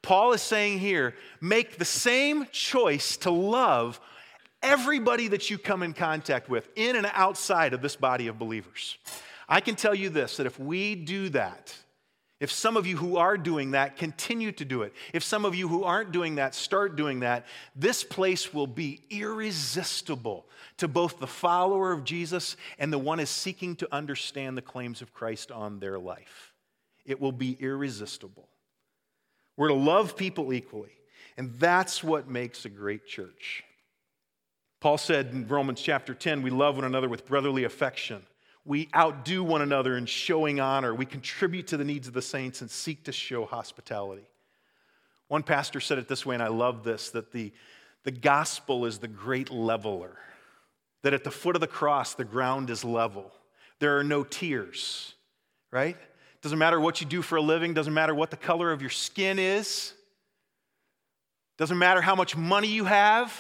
Paul 0.03 0.33
is 0.33 0.43
saying 0.43 0.79
here 0.79 1.15
make 1.41 1.77
the 1.77 1.85
same 1.85 2.47
choice 2.53 3.17
to 3.19 3.31
love 3.31 4.01
everybody 4.63 5.29
that 5.29 5.51
you 5.51 5.59
come 5.59 5.83
in 5.83 5.93
contact 5.93 6.49
with, 6.49 6.69
in 6.77 6.97
and 6.97 7.11
outside 7.13 7.73
of 7.73 7.83
this 7.83 7.97
body 7.97 8.27
of 8.27 8.39
believers. 8.39 8.99
I 9.49 9.61
can 9.61 9.75
tell 9.75 9.95
you 9.95 10.11
this 10.11 10.37
that 10.37 10.47
if 10.47 10.59
we 10.59 10.95
do 10.95 11.29
that, 11.31 11.75
if 12.39 12.51
some 12.51 12.79
of 12.79 12.87
you 12.87 12.97
who 12.97 13.19
are 13.19 13.37
doing 13.37 13.73
that 13.73 13.99
continue 13.99 14.51
to 14.53 14.65
do 14.65 14.83
it, 14.83 14.95
if 15.13 15.23
some 15.23 15.45
of 15.45 15.55
you 15.55 15.69
who 15.69 15.85
aren't 15.85 16.11
doing 16.11 16.37
that 16.37 16.55
start 16.55 16.97
doing 16.97 17.21
that, 17.21 17.47
this 17.77 18.03
place 18.03 18.55
will 18.55 18.67
be 18.67 19.03
irresistible 19.11 20.47
to 20.79 20.89
both 20.89 21.19
the 21.19 21.27
follower 21.27 21.93
of 21.93 22.05
Jesus 22.05 22.57
and 22.79 22.91
the 22.91 22.99
one 22.99 23.21
is 23.21 23.29
seeking 23.29 23.77
to 23.77 23.95
understand 23.95 24.57
the 24.57 24.63
claims 24.63 25.03
of 25.03 25.13
Christ 25.13 25.53
on 25.53 25.81
their 25.81 25.99
life. 25.99 26.55
It 27.05 27.21
will 27.21 27.33
be 27.33 27.59
irresistible. 27.61 28.49
We're 29.57 29.69
to 29.69 29.75
love 29.75 30.17
people 30.17 30.53
equally, 30.53 30.93
and 31.37 31.55
that's 31.59 32.03
what 32.03 32.29
makes 32.29 32.65
a 32.65 32.69
great 32.69 33.07
church. 33.07 33.65
Paul 34.81 34.97
said 34.97 35.29
in 35.33 35.47
Romans 35.47 35.81
chapter 35.83 36.15
10, 36.15 36.43
we 36.43 36.51
love 36.51 36.77
one 36.77 36.85
another 36.85 37.09
with 37.09 37.27
brotherly 37.27 37.65
affection. 37.65 38.23
We 38.65 38.89
outdo 38.95 39.45
one 39.45 39.63
another 39.63 39.97
in 39.97 40.07
showing 40.07 40.61
honor. 40.61 40.95
We 40.95 41.07
contribute 41.07 41.67
to 41.69 41.77
the 41.77 41.85
needs 41.85 42.09
of 42.09 42.15
the 42.15 42.23
saints 42.23 42.61
and 42.61 42.71
seek 42.71 43.05
to 43.05 43.13
show 43.13 43.45
hospitality. 43.45 44.27
One 45.29 45.43
pastor 45.43 45.81
said 45.81 45.99
it 45.99 46.09
this 46.09 46.27
way, 46.27 46.35
and 46.35 46.43
I 46.43 46.49
love 46.49 46.83
this 46.83 47.11
that 47.11 47.31
the, 47.33 47.53
the 48.05 48.11
gospel 48.11 48.87
is 48.87 48.99
the 48.99 49.09
great 49.09 49.51
leveler. 49.51 50.17
That 51.03 51.15
at 51.15 51.25
the 51.25 51.31
foot 51.31 51.57
of 51.57 51.61
the 51.61 51.67
cross, 51.67 52.15
the 52.15 52.25
ground 52.25 52.69
is 52.69 52.85
level. 52.85 53.33
There 53.79 53.99
are 53.99 54.05
no 54.05 54.25
tiers, 54.25 55.15
right? 55.71 55.97
Doesn't 56.43 56.59
matter 56.59 56.81
what 56.81 57.01
you 57.01 57.07
do 57.07 57.23
for 57.23 57.37
a 57.37 57.43
living, 57.43 57.75
doesn't 57.75 57.93
matter 57.93 58.15
what 58.15 58.31
the 58.31 58.37
color 58.37 58.73
of 58.73 58.81
your 58.81 58.91
skin 58.91 59.39
is, 59.39 59.93
doesn't 61.59 61.79
matter 61.79 62.01
how 62.01 62.15
much 62.15 62.37
money 62.37 62.69
you 62.69 62.87
have. 62.87 63.39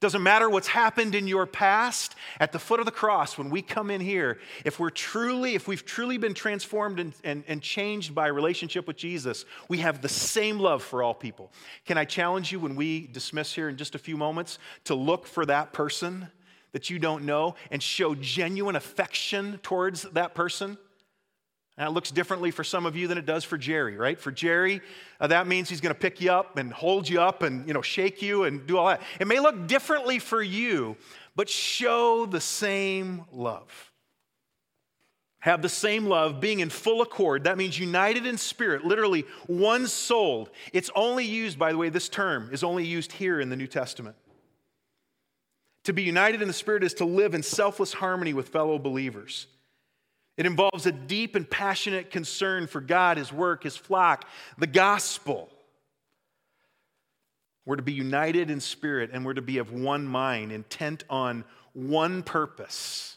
Doesn't 0.00 0.22
matter 0.22 0.50
what's 0.50 0.68
happened 0.68 1.14
in 1.14 1.26
your 1.26 1.46
past, 1.46 2.14
at 2.38 2.52
the 2.52 2.58
foot 2.58 2.78
of 2.78 2.84
the 2.84 2.92
cross, 2.92 3.38
when 3.38 3.48
we 3.48 3.62
come 3.62 3.90
in 3.90 4.02
here, 4.02 4.38
if 4.62 4.78
we're 4.78 4.90
truly, 4.90 5.54
if 5.54 5.66
we've 5.66 5.84
truly 5.86 6.18
been 6.18 6.34
transformed 6.34 7.00
and, 7.00 7.14
and, 7.24 7.42
and 7.48 7.62
changed 7.62 8.14
by 8.14 8.26
relationship 8.26 8.86
with 8.86 8.98
Jesus, 8.98 9.46
we 9.68 9.78
have 9.78 10.02
the 10.02 10.08
same 10.08 10.58
love 10.58 10.82
for 10.82 11.02
all 11.02 11.14
people. 11.14 11.50
Can 11.86 11.96
I 11.96 12.04
challenge 12.04 12.52
you 12.52 12.60
when 12.60 12.76
we 12.76 13.06
dismiss 13.06 13.54
here 13.54 13.70
in 13.70 13.78
just 13.78 13.94
a 13.94 13.98
few 13.98 14.18
moments 14.18 14.58
to 14.84 14.94
look 14.94 15.26
for 15.26 15.46
that 15.46 15.72
person 15.72 16.28
that 16.72 16.90
you 16.90 16.98
don't 16.98 17.24
know 17.24 17.54
and 17.70 17.82
show 17.82 18.14
genuine 18.14 18.76
affection 18.76 19.58
towards 19.62 20.02
that 20.02 20.34
person? 20.34 20.76
That 21.76 21.92
looks 21.92 22.12
differently 22.12 22.52
for 22.52 22.62
some 22.62 22.86
of 22.86 22.96
you 22.96 23.08
than 23.08 23.18
it 23.18 23.26
does 23.26 23.42
for 23.42 23.58
Jerry, 23.58 23.96
right? 23.96 24.20
For 24.20 24.30
Jerry, 24.30 24.80
uh, 25.20 25.26
that 25.26 25.48
means 25.48 25.68
he's 25.68 25.80
going 25.80 25.94
to 25.94 25.98
pick 25.98 26.20
you 26.20 26.30
up 26.30 26.56
and 26.56 26.72
hold 26.72 27.08
you 27.08 27.20
up 27.20 27.42
and 27.42 27.66
you 27.66 27.74
know 27.74 27.82
shake 27.82 28.22
you 28.22 28.44
and 28.44 28.64
do 28.66 28.78
all 28.78 28.86
that. 28.86 29.02
It 29.18 29.26
may 29.26 29.40
look 29.40 29.66
differently 29.66 30.20
for 30.20 30.40
you, 30.40 30.96
but 31.34 31.48
show 31.48 32.26
the 32.26 32.40
same 32.40 33.24
love. 33.32 33.90
Have 35.40 35.62
the 35.62 35.68
same 35.68 36.06
love, 36.06 36.40
being 36.40 36.60
in 36.60 36.70
full 36.70 37.02
accord. 37.02 37.44
That 37.44 37.58
means 37.58 37.78
united 37.78 38.24
in 38.24 38.38
spirit, 38.38 38.84
literally 38.84 39.26
one 39.46 39.88
soul. 39.88 40.48
It's 40.72 40.90
only 40.94 41.24
used, 41.24 41.58
by 41.58 41.72
the 41.72 41.76
way, 41.76 41.90
this 41.90 42.08
term 42.08 42.48
is 42.52 42.62
only 42.62 42.86
used 42.86 43.12
here 43.12 43.40
in 43.40 43.50
the 43.50 43.56
New 43.56 43.66
Testament. 43.66 44.16
To 45.84 45.92
be 45.92 46.02
united 46.02 46.40
in 46.40 46.48
the 46.48 46.54
Spirit 46.54 46.82
is 46.82 46.94
to 46.94 47.04
live 47.04 47.34
in 47.34 47.42
selfless 47.42 47.92
harmony 47.92 48.32
with 48.32 48.48
fellow 48.48 48.78
believers. 48.78 49.46
It 50.36 50.46
involves 50.46 50.86
a 50.86 50.92
deep 50.92 51.36
and 51.36 51.48
passionate 51.48 52.10
concern 52.10 52.66
for 52.66 52.80
God, 52.80 53.18
His 53.18 53.32
work, 53.32 53.62
His 53.62 53.76
flock, 53.76 54.26
the 54.58 54.66
gospel. 54.66 55.48
We're 57.64 57.76
to 57.76 57.82
be 57.82 57.92
united 57.92 58.50
in 58.50 58.60
spirit 58.60 59.10
and 59.12 59.24
we're 59.24 59.34
to 59.34 59.42
be 59.42 59.58
of 59.58 59.72
one 59.72 60.06
mind, 60.06 60.52
intent 60.52 61.04
on 61.08 61.44
one 61.72 62.22
purpose, 62.22 63.16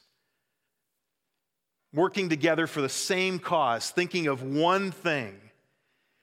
working 1.94 2.30
together 2.30 2.68
for 2.68 2.82
the 2.82 2.90
same 2.90 3.40
cause, 3.40 3.90
thinking 3.90 4.28
of 4.28 4.44
one 4.44 4.92
thing. 4.92 5.36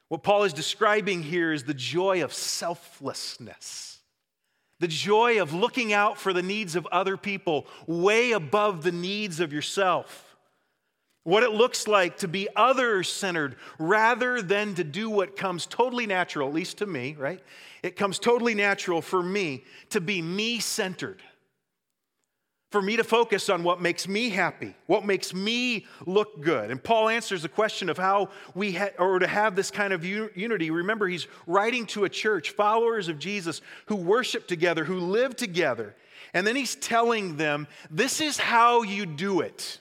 What 0.09 0.22
Paul 0.22 0.44
is 0.44 0.52
describing 0.52 1.22
here 1.22 1.52
is 1.52 1.64
the 1.64 1.74
joy 1.74 2.22
of 2.22 2.33
selflessness, 2.33 3.98
the 4.78 4.88
joy 4.88 5.42
of 5.42 5.52
looking 5.52 5.92
out 5.92 6.18
for 6.18 6.33
the 6.33 6.42
needs 6.42 6.76
of 6.76 6.87
other 6.87 7.16
people 7.16 7.66
way 7.87 8.33
above 8.33 8.85
the 8.85 8.92
needs 8.92 9.40
of 9.40 9.52
yourself 9.52 10.24
what 11.25 11.43
it 11.43 11.53
looks 11.53 11.89
like 11.89 12.19
to 12.19 12.29
be 12.29 12.49
other 12.55 13.03
centered 13.03 13.57
rather 13.79 14.41
than 14.41 14.75
to 14.75 14.85
do 14.85 15.11
what 15.11 15.37
comes 15.37 15.67
totally 15.67 16.07
natural, 16.07 16.49
at 16.49 16.55
least 16.55 16.79
to 16.79 16.87
me, 16.87 17.17
right? 17.19 17.43
It 17.83 17.97
comes 17.97 18.19
totally 18.19 18.55
natural 18.55 19.03
for 19.03 19.23
me 19.23 19.65
to 19.91 20.01
be 20.01 20.23
me 20.23 20.61
centered. 20.61 21.23
For 22.71 22.83
me 22.83 22.97
to 22.97 23.05
focus 23.05 23.49
on 23.51 23.63
what 23.63 23.81
makes 23.81 24.09
me 24.09 24.31
happy, 24.31 24.75
what 24.87 25.07
makes 25.07 25.33
me 25.33 25.87
look 26.07 26.41
good. 26.41 26.73
And 26.73 26.83
Paul 26.83 27.09
answers 27.09 27.43
the 27.43 27.49
question 27.49 27.89
of 27.89 27.97
how 27.97 28.31
we 28.55 28.73
ha- 28.73 28.91
or 28.99 29.21
to 29.21 29.29
have 29.29 29.55
this 29.55 29.71
kind 29.71 29.93
of 29.93 30.05
unity. 30.05 30.73
Remember, 30.73 31.07
he's 31.07 31.29
writing 31.47 31.87
to 31.87 32.05
a 32.05 32.09
church, 32.09 32.51
followers 32.51 33.07
of 33.09 33.21
Jesus, 33.21 33.61
who 33.87 33.95
worship 33.95 34.49
together, 34.49 34.85
who 34.85 34.99
live 34.99 35.37
together. 35.37 35.95
And 36.35 36.45
then 36.45 36.57
he's 36.57 36.75
telling 36.75 37.37
them, 37.37 37.69
this 37.93 38.21
is 38.21 38.39
how 38.39 38.83
you 38.83 39.07
do 39.07 39.41
it. 39.41 39.79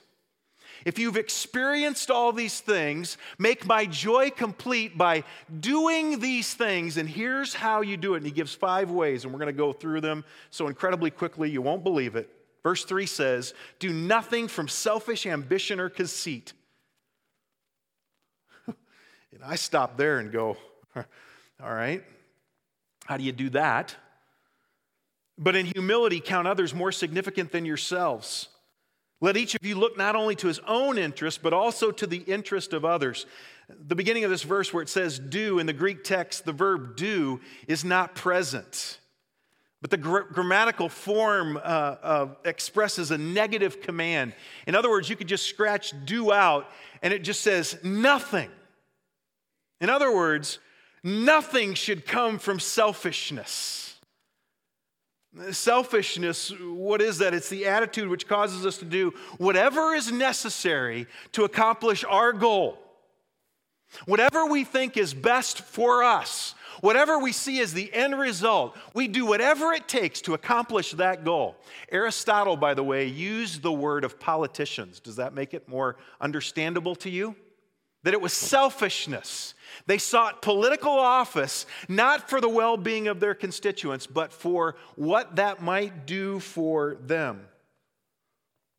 If 0.84 0.98
you've 0.98 1.16
experienced 1.16 2.10
all 2.10 2.32
these 2.32 2.60
things, 2.60 3.16
make 3.38 3.66
my 3.66 3.86
joy 3.86 4.30
complete 4.30 4.98
by 4.98 5.24
doing 5.60 6.20
these 6.20 6.52
things. 6.52 6.98
And 6.98 7.08
here's 7.08 7.54
how 7.54 7.80
you 7.80 7.96
do 7.96 8.14
it. 8.14 8.18
And 8.18 8.26
he 8.26 8.32
gives 8.32 8.54
five 8.54 8.90
ways, 8.90 9.24
and 9.24 9.32
we're 9.32 9.38
going 9.38 9.54
to 9.54 9.56
go 9.56 9.72
through 9.72 10.02
them 10.02 10.24
so 10.50 10.68
incredibly 10.68 11.10
quickly 11.10 11.50
you 11.50 11.62
won't 11.62 11.84
believe 11.84 12.16
it. 12.16 12.28
Verse 12.62 12.84
3 12.84 13.06
says, 13.06 13.54
Do 13.78 13.92
nothing 13.92 14.48
from 14.48 14.68
selfish 14.68 15.26
ambition 15.26 15.80
or 15.80 15.88
conceit. 15.88 16.52
and 18.66 19.44
I 19.44 19.56
stop 19.56 19.96
there 19.96 20.18
and 20.18 20.30
go, 20.32 20.56
All 20.96 21.04
right, 21.74 22.02
how 23.06 23.16
do 23.16 23.24
you 23.24 23.32
do 23.32 23.50
that? 23.50 23.94
But 25.36 25.56
in 25.56 25.66
humility, 25.66 26.20
count 26.20 26.46
others 26.46 26.74
more 26.74 26.92
significant 26.92 27.52
than 27.52 27.64
yourselves. 27.64 28.48
Let 29.24 29.38
each 29.38 29.54
of 29.54 29.64
you 29.64 29.76
look 29.76 29.96
not 29.96 30.16
only 30.16 30.36
to 30.36 30.48
his 30.48 30.58
own 30.66 30.98
interest, 30.98 31.42
but 31.42 31.54
also 31.54 31.90
to 31.90 32.06
the 32.06 32.18
interest 32.18 32.74
of 32.74 32.84
others. 32.84 33.24
The 33.70 33.94
beginning 33.94 34.24
of 34.24 34.30
this 34.30 34.42
verse, 34.42 34.70
where 34.70 34.82
it 34.82 34.90
says 34.90 35.18
do, 35.18 35.58
in 35.58 35.64
the 35.64 35.72
Greek 35.72 36.04
text, 36.04 36.44
the 36.44 36.52
verb 36.52 36.94
do 36.94 37.40
is 37.66 37.86
not 37.86 38.14
present. 38.14 38.98
But 39.80 39.90
the 39.90 39.96
gr- 39.96 40.30
grammatical 40.30 40.90
form 40.90 41.56
uh, 41.56 41.60
uh, 41.60 42.28
expresses 42.44 43.12
a 43.12 43.16
negative 43.16 43.80
command. 43.80 44.34
In 44.66 44.74
other 44.74 44.90
words, 44.90 45.08
you 45.08 45.16
could 45.16 45.28
just 45.28 45.46
scratch 45.46 45.94
do 46.04 46.30
out 46.30 46.70
and 47.00 47.14
it 47.14 47.24
just 47.24 47.40
says 47.40 47.78
nothing. 47.82 48.50
In 49.80 49.88
other 49.88 50.14
words, 50.14 50.58
nothing 51.02 51.72
should 51.72 52.06
come 52.06 52.38
from 52.38 52.60
selfishness. 52.60 53.93
Selfishness, 55.50 56.52
what 56.60 57.02
is 57.02 57.18
that? 57.18 57.34
It's 57.34 57.48
the 57.48 57.66
attitude 57.66 58.08
which 58.08 58.28
causes 58.28 58.64
us 58.64 58.78
to 58.78 58.84
do 58.84 59.12
whatever 59.38 59.92
is 59.92 60.12
necessary 60.12 61.06
to 61.32 61.44
accomplish 61.44 62.04
our 62.04 62.32
goal. 62.32 62.78
Whatever 64.06 64.46
we 64.46 64.64
think 64.64 64.96
is 64.96 65.12
best 65.12 65.62
for 65.62 66.04
us, 66.04 66.54
whatever 66.80 67.18
we 67.18 67.32
see 67.32 67.60
as 67.60 67.72
the 67.72 67.92
end 67.92 68.18
result, 68.18 68.76
we 68.92 69.08
do 69.08 69.26
whatever 69.26 69.72
it 69.72 69.88
takes 69.88 70.20
to 70.22 70.34
accomplish 70.34 70.92
that 70.92 71.24
goal. 71.24 71.56
Aristotle, 71.90 72.56
by 72.56 72.74
the 72.74 72.84
way, 72.84 73.06
used 73.06 73.62
the 73.62 73.72
word 73.72 74.04
of 74.04 74.20
politicians. 74.20 75.00
Does 75.00 75.16
that 75.16 75.34
make 75.34 75.54
it 75.54 75.68
more 75.68 75.96
understandable 76.20 76.94
to 76.96 77.10
you? 77.10 77.34
That 78.04 78.14
it 78.14 78.20
was 78.20 78.32
selfishness 78.32 79.54
they 79.86 79.98
sought 79.98 80.42
political 80.42 80.92
office 80.92 81.66
not 81.88 82.30
for 82.30 82.40
the 82.40 82.48
well 82.48 82.76
being 82.76 83.08
of 83.08 83.20
their 83.20 83.34
constituents, 83.34 84.06
but 84.06 84.32
for 84.32 84.76
what 84.96 85.36
that 85.36 85.62
might 85.62 86.06
do 86.06 86.40
for 86.40 86.96
them. 87.02 87.46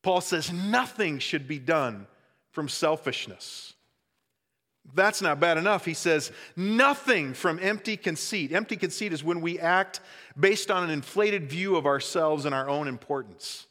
Paul 0.02 0.22
says 0.22 0.52
nothing 0.52 1.20
should 1.20 1.48
be 1.48 1.60
done 1.60 2.08
from 2.52 2.70
selfishness. 2.70 3.74
That's 4.94 5.22
not 5.22 5.40
bad 5.40 5.58
enough. 5.58 5.84
He 5.84 5.96
says 5.96 6.32
nothing 6.56 7.34
from 7.34 7.60
empty 7.60 7.98
conceit. 7.98 8.52
Empty 8.52 8.78
conceit 8.78 9.14
is 9.14 9.24
when 9.24 9.42
we 9.42 9.60
act 9.60 10.00
based 10.40 10.70
on 10.70 10.84
an 10.84 10.92
inflated 10.92 11.50
view 11.50 11.76
of 11.76 11.88
ourselves 11.88 12.46
and 12.46 12.54
our 12.54 12.70
own 12.70 12.88
importance. 12.88 13.66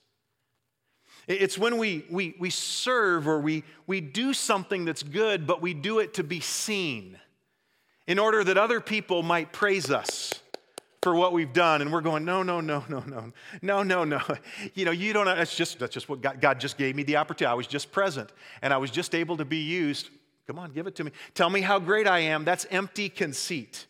It's 1.26 1.56
when 1.56 1.78
we, 1.78 2.04
we, 2.10 2.34
we 2.38 2.50
serve 2.50 3.26
or 3.26 3.40
we, 3.40 3.64
we 3.86 4.00
do 4.00 4.34
something 4.34 4.84
that's 4.84 5.02
good, 5.02 5.46
but 5.46 5.62
we 5.62 5.72
do 5.72 5.98
it 5.98 6.14
to 6.14 6.24
be 6.24 6.40
seen 6.40 7.18
in 8.06 8.18
order 8.18 8.44
that 8.44 8.58
other 8.58 8.80
people 8.80 9.22
might 9.22 9.52
praise 9.52 9.90
us 9.90 10.34
for 11.02 11.14
what 11.14 11.32
we've 11.32 11.52
done. 11.52 11.82
And 11.82 11.92
we're 11.92 12.02
going, 12.02 12.24
no, 12.24 12.42
no, 12.42 12.60
no, 12.60 12.84
no, 12.88 13.00
no, 13.06 13.32
no, 13.62 13.82
no, 13.82 14.04
no. 14.04 14.20
You 14.74 14.84
know, 14.84 14.90
you 14.90 15.12
don't, 15.12 15.26
that's 15.26 15.56
just, 15.56 15.78
that's 15.78 15.94
just 15.94 16.08
what 16.08 16.20
God, 16.20 16.40
God 16.40 16.60
just 16.60 16.76
gave 16.76 16.96
me 16.96 17.02
the 17.02 17.16
opportunity. 17.16 17.50
I 17.50 17.54
was 17.54 17.66
just 17.66 17.92
present 17.92 18.30
and 18.60 18.72
I 18.72 18.76
was 18.76 18.90
just 18.90 19.14
able 19.14 19.36
to 19.38 19.44
be 19.44 19.58
used. 19.58 20.10
Come 20.46 20.58
on, 20.58 20.72
give 20.72 20.86
it 20.86 20.96
to 20.96 21.04
me. 21.04 21.12
Tell 21.34 21.48
me 21.48 21.62
how 21.62 21.78
great 21.78 22.06
I 22.06 22.20
am. 22.20 22.44
That's 22.44 22.66
empty 22.70 23.08
conceit. 23.08 23.86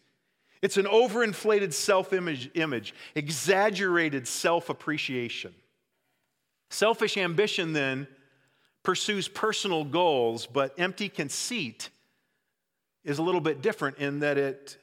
It's 0.62 0.76
an 0.76 0.86
overinflated 0.86 1.72
self 1.72 2.12
image, 2.12 2.94
exaggerated 3.14 4.26
self 4.26 4.70
appreciation. 4.70 5.54
Selfish 6.74 7.16
ambition 7.16 7.72
then 7.72 8.08
pursues 8.82 9.28
personal 9.28 9.84
goals, 9.84 10.44
but 10.44 10.74
empty 10.76 11.08
conceit 11.08 11.88
is 13.04 13.18
a 13.18 13.22
little 13.22 13.40
bit 13.40 13.62
different 13.62 13.98
in 13.98 14.18
that 14.18 14.38
it 14.38 14.76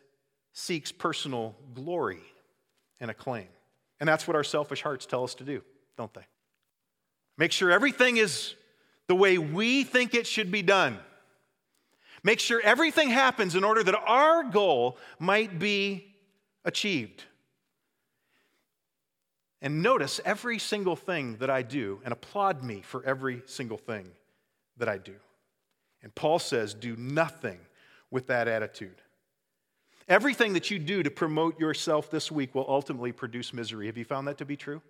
seeks 0.53 0.93
personal 0.93 1.53
glory 1.73 2.21
and 3.01 3.11
acclaim. 3.11 3.49
And 3.99 4.07
that's 4.07 4.25
what 4.25 4.37
our 4.37 4.43
selfish 4.45 4.81
hearts 4.81 5.05
tell 5.05 5.25
us 5.25 5.35
to 5.35 5.43
do, 5.43 5.63
don't 5.97 6.13
they? 6.13 6.25
Make 7.37 7.51
sure 7.51 7.69
everything 7.69 8.15
is 8.15 8.55
the 9.07 9.15
way 9.15 9.37
we 9.37 9.83
think 9.83 10.13
it 10.13 10.25
should 10.25 10.49
be 10.49 10.61
done. 10.61 10.97
Make 12.23 12.39
sure 12.39 12.61
everything 12.63 13.09
happens 13.09 13.53
in 13.53 13.65
order 13.65 13.83
that 13.83 13.95
our 13.95 14.43
goal 14.45 14.97
might 15.19 15.59
be 15.59 16.15
achieved. 16.63 17.25
And 19.61 19.83
notice 19.83 20.19
every 20.25 20.57
single 20.57 20.95
thing 20.95 21.37
that 21.37 21.49
I 21.49 21.61
do 21.61 22.01
and 22.03 22.11
applaud 22.11 22.63
me 22.63 22.81
for 22.81 23.03
every 23.05 23.43
single 23.45 23.77
thing 23.77 24.07
that 24.77 24.89
I 24.89 24.97
do. 24.97 25.15
And 26.01 26.13
Paul 26.15 26.39
says, 26.39 26.73
do 26.73 26.95
nothing 26.95 27.59
with 28.09 28.27
that 28.27 28.47
attitude. 28.47 29.01
Everything 30.07 30.53
that 30.53 30.71
you 30.71 30.79
do 30.79 31.03
to 31.03 31.11
promote 31.11 31.59
yourself 31.59 32.09
this 32.09 32.31
week 32.31 32.55
will 32.55 32.65
ultimately 32.67 33.11
produce 33.11 33.53
misery. 33.53 33.85
Have 33.85 33.97
you 33.97 34.03
found 34.03 34.27
that 34.27 34.39
to 34.39 34.45
be 34.45 34.57
true? 34.57 34.81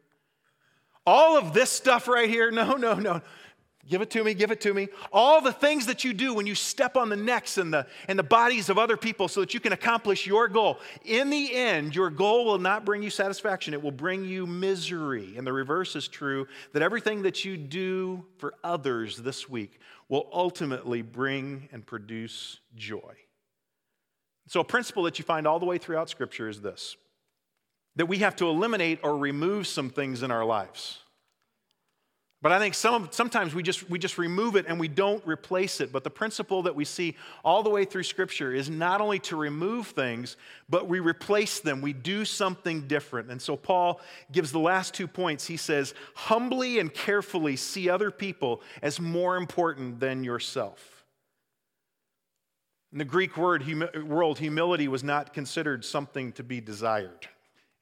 All 1.05 1.37
of 1.37 1.53
this 1.53 1.69
stuff 1.69 2.07
right 2.07 2.29
here, 2.29 2.49
no, 2.51 2.75
no, 2.75 2.93
no. 2.93 3.21
Give 3.89 4.01
it 4.01 4.11
to 4.11 4.23
me, 4.23 4.33
give 4.33 4.51
it 4.51 4.61
to 4.61 4.73
me. 4.73 4.89
All 5.11 5.41
the 5.41 5.51
things 5.51 5.87
that 5.87 6.03
you 6.03 6.13
do 6.13 6.33
when 6.33 6.45
you 6.45 6.53
step 6.53 6.95
on 6.95 7.09
the 7.09 7.15
necks 7.15 7.57
and 7.57 7.73
the, 7.73 7.87
and 8.07 8.17
the 8.17 8.23
bodies 8.23 8.69
of 8.69 8.77
other 8.77 8.95
people 8.95 9.27
so 9.27 9.39
that 9.39 9.53
you 9.53 9.59
can 9.59 9.73
accomplish 9.73 10.27
your 10.27 10.47
goal. 10.47 10.79
In 11.03 11.29
the 11.31 11.55
end, 11.55 11.95
your 11.95 12.11
goal 12.11 12.45
will 12.45 12.59
not 12.59 12.85
bring 12.85 13.01
you 13.01 13.09
satisfaction, 13.09 13.73
it 13.73 13.81
will 13.81 13.91
bring 13.91 14.23
you 14.23 14.45
misery. 14.45 15.35
And 15.35 15.47
the 15.47 15.53
reverse 15.53 15.95
is 15.95 16.07
true 16.07 16.47
that 16.73 16.83
everything 16.83 17.23
that 17.23 17.43
you 17.43 17.57
do 17.57 18.25
for 18.37 18.53
others 18.63 19.17
this 19.17 19.49
week 19.49 19.79
will 20.09 20.27
ultimately 20.31 21.01
bring 21.01 21.67
and 21.71 21.85
produce 21.85 22.59
joy. 22.75 23.15
So, 24.47 24.59
a 24.59 24.65
principle 24.65 25.03
that 25.03 25.17
you 25.17 25.25
find 25.25 25.47
all 25.47 25.59
the 25.59 25.65
way 25.65 25.77
throughout 25.77 26.09
Scripture 26.09 26.49
is 26.49 26.61
this 26.61 26.97
that 27.95 28.05
we 28.05 28.19
have 28.19 28.35
to 28.37 28.47
eliminate 28.47 28.99
or 29.03 29.17
remove 29.17 29.67
some 29.67 29.89
things 29.89 30.23
in 30.23 30.31
our 30.31 30.45
lives. 30.45 31.00
But 32.41 32.51
I 32.51 32.57
think 32.57 32.73
some, 32.73 33.07
sometimes 33.11 33.53
we 33.53 33.61
just, 33.61 33.87
we 33.87 33.99
just 33.99 34.17
remove 34.17 34.55
it 34.55 34.65
and 34.67 34.79
we 34.79 34.87
don't 34.87 35.23
replace 35.27 35.79
it. 35.79 35.91
But 35.91 36.03
the 36.03 36.09
principle 36.09 36.63
that 36.63 36.75
we 36.75 36.85
see 36.85 37.15
all 37.45 37.61
the 37.61 37.69
way 37.69 37.85
through 37.85 38.01
Scripture 38.01 38.51
is 38.51 38.67
not 38.67 38.99
only 38.99 39.19
to 39.19 39.35
remove 39.35 39.87
things, 39.87 40.37
but 40.67 40.87
we 40.87 40.99
replace 40.99 41.59
them. 41.59 41.81
We 41.81 41.93
do 41.93 42.25
something 42.25 42.87
different. 42.87 43.29
And 43.29 43.39
so 43.39 43.55
Paul 43.55 44.01
gives 44.31 44.51
the 44.51 44.59
last 44.59 44.95
two 44.95 45.07
points. 45.07 45.45
He 45.45 45.57
says, 45.57 45.93
humbly 46.15 46.79
and 46.79 46.91
carefully 46.91 47.55
see 47.55 47.89
other 47.89 48.09
people 48.09 48.61
as 48.81 48.99
more 48.99 49.37
important 49.37 49.99
than 49.99 50.23
yourself. 50.23 51.05
In 52.91 52.97
the 52.97 53.05
Greek 53.05 53.37
word, 53.37 53.61
humi- 53.61 53.99
world, 54.03 54.39
humility 54.39 54.87
was 54.87 55.03
not 55.03 55.31
considered 55.31 55.85
something 55.85 56.31
to 56.33 56.43
be 56.43 56.59
desired. 56.59 57.27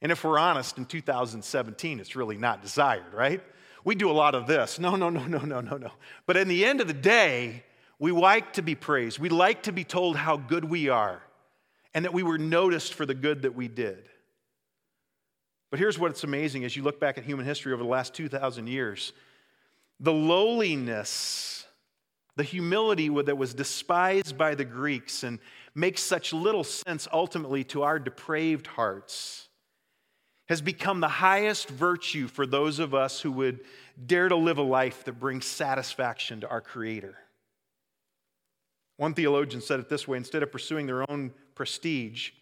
And 0.02 0.12
if 0.12 0.22
we're 0.22 0.38
honest, 0.38 0.76
in 0.76 0.84
2017, 0.84 1.98
it's 1.98 2.14
really 2.14 2.36
not 2.36 2.62
desired, 2.62 3.12
right? 3.14 3.42
We 3.84 3.94
do 3.94 4.10
a 4.10 4.12
lot 4.12 4.34
of 4.34 4.46
this. 4.46 4.78
No, 4.78 4.96
no, 4.96 5.10
no, 5.10 5.26
no, 5.26 5.38
no, 5.38 5.60
no, 5.60 5.76
no. 5.76 5.90
But 6.26 6.36
in 6.36 6.48
the 6.48 6.64
end 6.64 6.80
of 6.80 6.86
the 6.86 6.92
day, 6.92 7.64
we 7.98 8.12
like 8.12 8.54
to 8.54 8.62
be 8.62 8.74
praised. 8.74 9.18
We 9.18 9.28
like 9.28 9.64
to 9.64 9.72
be 9.72 9.84
told 9.84 10.16
how 10.16 10.36
good 10.36 10.64
we 10.64 10.88
are 10.88 11.22
and 11.94 12.04
that 12.04 12.12
we 12.12 12.22
were 12.22 12.38
noticed 12.38 12.94
for 12.94 13.04
the 13.04 13.14
good 13.14 13.42
that 13.42 13.54
we 13.54 13.68
did. 13.68 14.08
But 15.70 15.78
here's 15.78 15.98
what's 15.98 16.24
amazing 16.24 16.64
as 16.64 16.76
you 16.76 16.82
look 16.82 16.98
back 16.98 17.18
at 17.18 17.24
human 17.24 17.46
history 17.46 17.72
over 17.72 17.82
the 17.82 17.88
last 17.88 18.14
2,000 18.14 18.66
years 18.66 19.12
the 20.02 20.12
lowliness, 20.12 21.66
the 22.36 22.42
humility 22.42 23.10
that 23.10 23.36
was 23.36 23.52
despised 23.52 24.38
by 24.38 24.54
the 24.54 24.64
Greeks 24.64 25.24
and 25.24 25.38
makes 25.74 26.00
such 26.02 26.32
little 26.32 26.64
sense 26.64 27.06
ultimately 27.12 27.64
to 27.64 27.82
our 27.82 27.98
depraved 27.98 28.66
hearts 28.66 29.49
has 30.50 30.60
become 30.60 30.98
the 30.98 31.08
highest 31.08 31.68
virtue 31.68 32.26
for 32.26 32.44
those 32.44 32.80
of 32.80 32.92
us 32.92 33.20
who 33.20 33.30
would 33.30 33.60
dare 34.04 34.28
to 34.28 34.34
live 34.34 34.58
a 34.58 34.62
life 34.62 35.04
that 35.04 35.12
brings 35.12 35.46
satisfaction 35.46 36.40
to 36.40 36.48
our 36.48 36.60
Creator. 36.60 37.16
One 38.96 39.14
theologian 39.14 39.62
said 39.62 39.78
it 39.78 39.88
this 39.88 40.08
way 40.08 40.16
instead 40.18 40.42
of 40.42 40.50
pursuing 40.50 40.86
their 40.86 41.08
own 41.08 41.32
prestige, 41.54 42.32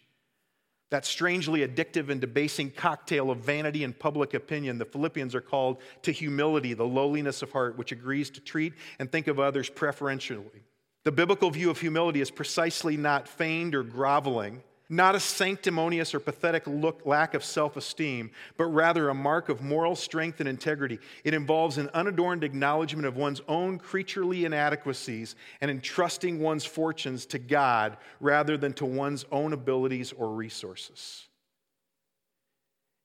that 0.89 1.05
strangely 1.05 1.59
addictive 1.59 2.09
and 2.09 2.19
debasing 2.19 2.71
cocktail 2.71 3.29
of 3.29 3.41
vanity 3.41 3.83
and 3.83 3.97
public 3.97 4.33
opinion, 4.33 4.79
the 4.79 4.85
Philippians 4.85 5.35
are 5.35 5.41
called 5.41 5.77
to 6.01 6.11
humility, 6.11 6.73
the 6.73 6.83
lowliness 6.83 7.43
of 7.43 7.51
heart, 7.51 7.77
which 7.77 7.91
agrees 7.91 8.31
to 8.31 8.41
treat 8.41 8.73
and 8.97 9.11
think 9.11 9.27
of 9.27 9.39
others 9.39 9.69
preferentially. 9.69 10.63
The 11.03 11.11
biblical 11.11 11.51
view 11.51 11.69
of 11.69 11.79
humility 11.79 12.21
is 12.21 12.31
precisely 12.31 12.97
not 12.97 13.27
feigned 13.27 13.75
or 13.75 13.83
groveling, 13.83 14.63
not 14.91 15.13
a 15.13 15.19
sanctimonious 15.19 16.15
or 16.15 16.19
pathetic 16.19 16.65
look, 16.65 17.05
lack 17.05 17.35
of 17.35 17.43
self 17.43 17.77
esteem, 17.77 18.31
but 18.57 18.65
rather 18.65 19.09
a 19.09 19.13
mark 19.13 19.47
of 19.47 19.61
moral 19.61 19.95
strength 19.95 20.39
and 20.39 20.49
integrity. 20.49 20.97
It 21.23 21.35
involves 21.35 21.77
an 21.77 21.89
unadorned 21.93 22.43
acknowledgement 22.43 23.05
of 23.05 23.15
one's 23.15 23.41
own 23.47 23.77
creaturely 23.77 24.45
inadequacies 24.45 25.35
and 25.61 25.69
entrusting 25.69 26.39
one's 26.39 26.65
fortunes 26.65 27.27
to 27.27 27.37
God 27.37 27.97
rather 28.19 28.57
than 28.57 28.73
to 28.73 28.85
one's 28.85 29.25
own 29.31 29.53
abilities 29.53 30.11
or 30.11 30.33
resources. 30.33 31.27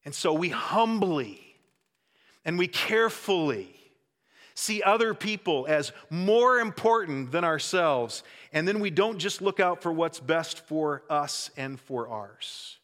And 0.06 0.14
so 0.14 0.32
we 0.32 0.48
humbly 0.48 1.40
and 2.46 2.58
we 2.58 2.66
carefully 2.66 3.74
see 4.54 4.82
other 4.82 5.14
people 5.14 5.66
as 5.68 5.92
more 6.10 6.58
important 6.58 7.32
than 7.32 7.44
ourselves, 7.44 8.22
and 8.52 8.66
then 8.66 8.80
we 8.80 8.90
don't 8.90 9.18
just 9.18 9.42
look 9.42 9.60
out 9.60 9.82
for 9.82 9.92
what's 9.92 10.20
best 10.20 10.66
for 10.66 11.02
us 11.10 11.50
and 11.56 11.78
for 11.80 12.08
ours. 12.08 12.78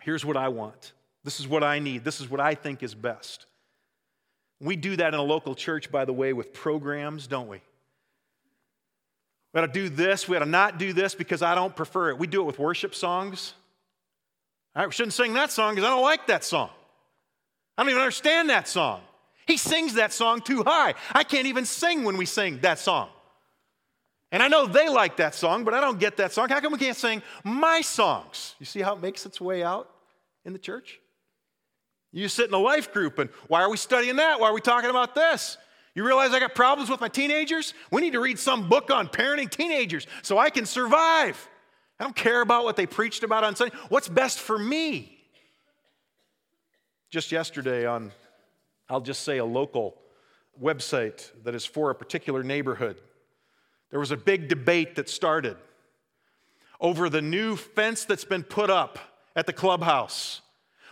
Here's 0.00 0.24
what 0.24 0.36
I 0.36 0.48
want. 0.48 0.92
This 1.24 1.40
is 1.40 1.48
what 1.48 1.62
I 1.62 1.78
need. 1.78 2.04
This 2.04 2.20
is 2.20 2.30
what 2.30 2.40
I 2.40 2.54
think 2.54 2.82
is 2.82 2.94
best. 2.94 3.46
We 4.60 4.76
do 4.76 4.96
that 4.96 5.12
in 5.12 5.20
a 5.20 5.22
local 5.22 5.54
church, 5.54 5.90
by 5.90 6.04
the 6.04 6.12
way, 6.12 6.32
with 6.32 6.54
programs, 6.54 7.26
don't 7.26 7.48
we? 7.48 7.60
We 9.52 9.60
got 9.60 9.66
to 9.66 9.72
do 9.72 9.88
this, 9.88 10.28
we 10.28 10.34
got 10.34 10.44
to 10.44 10.50
not 10.50 10.78
do 10.78 10.92
this 10.92 11.14
because 11.14 11.42
I 11.42 11.54
don't 11.54 11.74
prefer 11.74 12.10
it. 12.10 12.18
We 12.18 12.26
do 12.26 12.42
it 12.42 12.44
with 12.44 12.58
worship 12.58 12.94
songs. 12.94 13.54
I 14.74 14.88
shouldn't 14.90 15.14
sing 15.14 15.34
that 15.34 15.50
song 15.50 15.74
because 15.74 15.86
I 15.86 15.90
don't 15.90 16.02
like 16.02 16.26
that 16.26 16.44
song. 16.44 16.70
I 17.76 17.82
don't 17.82 17.90
even 17.90 18.02
understand 18.02 18.50
that 18.50 18.68
song. 18.68 19.00
He 19.46 19.56
sings 19.56 19.94
that 19.94 20.12
song 20.12 20.40
too 20.40 20.62
high. 20.64 20.94
I 21.12 21.22
can't 21.22 21.46
even 21.46 21.64
sing 21.64 22.04
when 22.04 22.16
we 22.16 22.26
sing 22.26 22.58
that 22.60 22.78
song. 22.78 23.08
And 24.32 24.42
I 24.42 24.48
know 24.48 24.66
they 24.66 24.88
like 24.88 25.18
that 25.18 25.34
song, 25.34 25.64
but 25.64 25.72
I 25.72 25.80
don't 25.80 26.00
get 26.00 26.16
that 26.16 26.32
song. 26.32 26.48
How 26.48 26.60
come 26.60 26.72
we 26.72 26.78
can't 26.78 26.96
sing 26.96 27.22
my 27.44 27.80
songs? 27.80 28.56
You 28.58 28.66
see 28.66 28.80
how 28.80 28.94
it 28.94 29.00
makes 29.00 29.24
its 29.24 29.40
way 29.40 29.62
out 29.62 29.88
in 30.44 30.52
the 30.52 30.58
church? 30.58 30.98
You 32.12 32.28
sit 32.28 32.48
in 32.48 32.54
a 32.54 32.58
life 32.58 32.92
group, 32.92 33.18
and 33.18 33.30
why 33.46 33.62
are 33.62 33.70
we 33.70 33.76
studying 33.76 34.16
that? 34.16 34.40
Why 34.40 34.48
are 34.48 34.54
we 34.54 34.60
talking 34.60 34.90
about 34.90 35.14
this? 35.14 35.58
You 35.94 36.04
realize 36.04 36.32
I 36.32 36.40
got 36.40 36.54
problems 36.54 36.90
with 36.90 37.00
my 37.00 37.08
teenagers? 37.08 37.72
We 37.90 38.02
need 38.02 38.14
to 38.14 38.20
read 38.20 38.38
some 38.38 38.68
book 38.68 38.90
on 38.90 39.08
parenting 39.08 39.50
teenagers 39.50 40.06
so 40.22 40.38
I 40.38 40.50
can 40.50 40.66
survive. 40.66 41.48
I 41.98 42.04
don't 42.04 42.16
care 42.16 42.40
about 42.40 42.64
what 42.64 42.76
they 42.76 42.86
preached 42.86 43.22
about 43.22 43.44
on 43.44 43.54
Sunday. 43.54 43.74
What's 43.88 44.08
best 44.08 44.40
for 44.40 44.58
me? 44.58 45.18
Just 47.10 47.32
yesterday 47.32 47.86
on 47.86 48.12
I'll 48.88 49.00
just 49.00 49.22
say 49.22 49.38
a 49.38 49.44
local 49.44 49.96
website 50.62 51.30
that 51.44 51.54
is 51.54 51.64
for 51.64 51.90
a 51.90 51.94
particular 51.94 52.42
neighborhood. 52.42 53.00
There 53.90 54.00
was 54.00 54.10
a 54.10 54.16
big 54.16 54.48
debate 54.48 54.96
that 54.96 55.08
started 55.08 55.56
over 56.80 57.08
the 57.08 57.22
new 57.22 57.56
fence 57.56 58.04
that's 58.04 58.24
been 58.24 58.42
put 58.42 58.70
up 58.70 58.98
at 59.34 59.46
the 59.46 59.52
clubhouse 59.52 60.40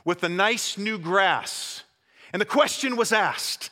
with 0.05 0.20
the 0.20 0.28
nice 0.28 0.76
new 0.76 0.99
grass. 0.99 1.84
And 2.32 2.40
the 2.40 2.47
question 2.47 2.97
was 2.97 3.12
asked 3.12 3.70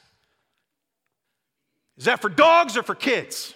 Is 1.97 2.05
that 2.05 2.21
for 2.21 2.29
dogs 2.29 2.77
or 2.77 2.83
for 2.83 2.95
kids? 2.95 3.55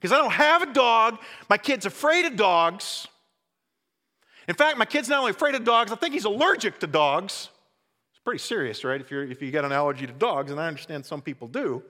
Because 0.00 0.12
I 0.12 0.18
don't 0.18 0.32
have 0.32 0.62
a 0.62 0.72
dog. 0.72 1.18
My 1.48 1.58
kid's 1.58 1.86
afraid 1.86 2.26
of 2.26 2.36
dogs. 2.36 3.08
In 4.48 4.54
fact, 4.54 4.78
my 4.78 4.84
kid's 4.84 5.08
not 5.08 5.20
only 5.20 5.32
afraid 5.32 5.54
of 5.54 5.64
dogs, 5.64 5.90
I 5.90 5.96
think 5.96 6.14
he's 6.14 6.24
allergic 6.24 6.78
to 6.80 6.86
dogs 6.86 7.48
pretty 8.26 8.40
serious, 8.40 8.82
right? 8.82 9.00
If, 9.00 9.12
you're, 9.12 9.22
if 9.22 9.40
you 9.40 9.52
got 9.52 9.64
an 9.64 9.70
allergy 9.70 10.04
to 10.04 10.12
dogs, 10.12 10.50
and 10.50 10.58
I 10.58 10.66
understand 10.66 11.06
some 11.06 11.22
people 11.22 11.46
do. 11.46 11.84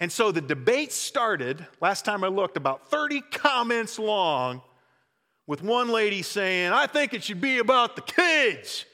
And 0.00 0.10
so 0.10 0.32
the 0.32 0.40
debate 0.40 0.92
started, 0.92 1.66
last 1.78 2.06
time 2.06 2.24
I 2.24 2.28
looked, 2.28 2.56
about 2.56 2.88
30 2.88 3.20
comments 3.30 3.98
long, 3.98 4.62
with 5.46 5.62
one 5.62 5.90
lady 5.90 6.22
saying, 6.22 6.72
I 6.72 6.86
think 6.86 7.12
it 7.12 7.22
should 7.22 7.42
be 7.42 7.58
about 7.58 7.96
the 7.96 8.02
kids. 8.02 8.86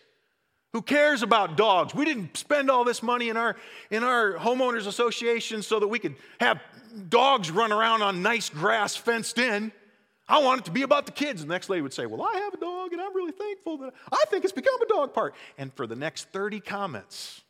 Who 0.73 0.83
cares 0.83 1.23
about 1.23 1.57
dogs? 1.57 1.95
We 1.95 2.05
didn't 2.05 2.37
spend 2.37 2.73
all 2.73 2.83
this 2.83 3.05
money 3.05 3.29
in 3.29 3.37
our, 3.37 3.55
in 3.93 4.03
our 4.03 4.33
homeowners 4.33 4.89
association 4.89 5.63
so 5.63 5.79
that 5.79 5.87
we 5.87 6.01
could 6.01 6.17
have 6.41 6.61
dogs 7.09 7.53
run 7.53 7.71
around 7.71 8.03
on 8.03 8.21
nice 8.21 8.49
grass 8.49 8.97
fenced 8.97 9.39
in. 9.39 9.71
I 10.29 10.39
want 10.43 10.61
it 10.61 10.65
to 10.67 10.71
be 10.71 10.83
about 10.83 11.07
the 11.07 11.13
kids. 11.13 11.41
And 11.41 11.51
the 11.51 11.55
next 11.55 11.71
lady 11.71 11.81
would 11.81 11.95
say, 11.95 12.07
Well, 12.07 12.23
I 12.23 12.37
have 12.39 12.53
a 12.53 12.59
dog 12.59 12.93
and 12.93 13.01
I'm 13.01 13.15
really 13.15 13.33
thankful 13.33 13.79
that 13.79 13.95
I 14.13 14.25
think 14.29 14.45
it's 14.45 14.53
become 14.53 14.81
a 14.83 14.87
dog 14.87 15.15
park. 15.15 15.35
And 15.57 15.73
for 15.73 15.87
the 15.87 15.97
next 15.97 16.29
30 16.33 16.61
comments, 16.61 17.41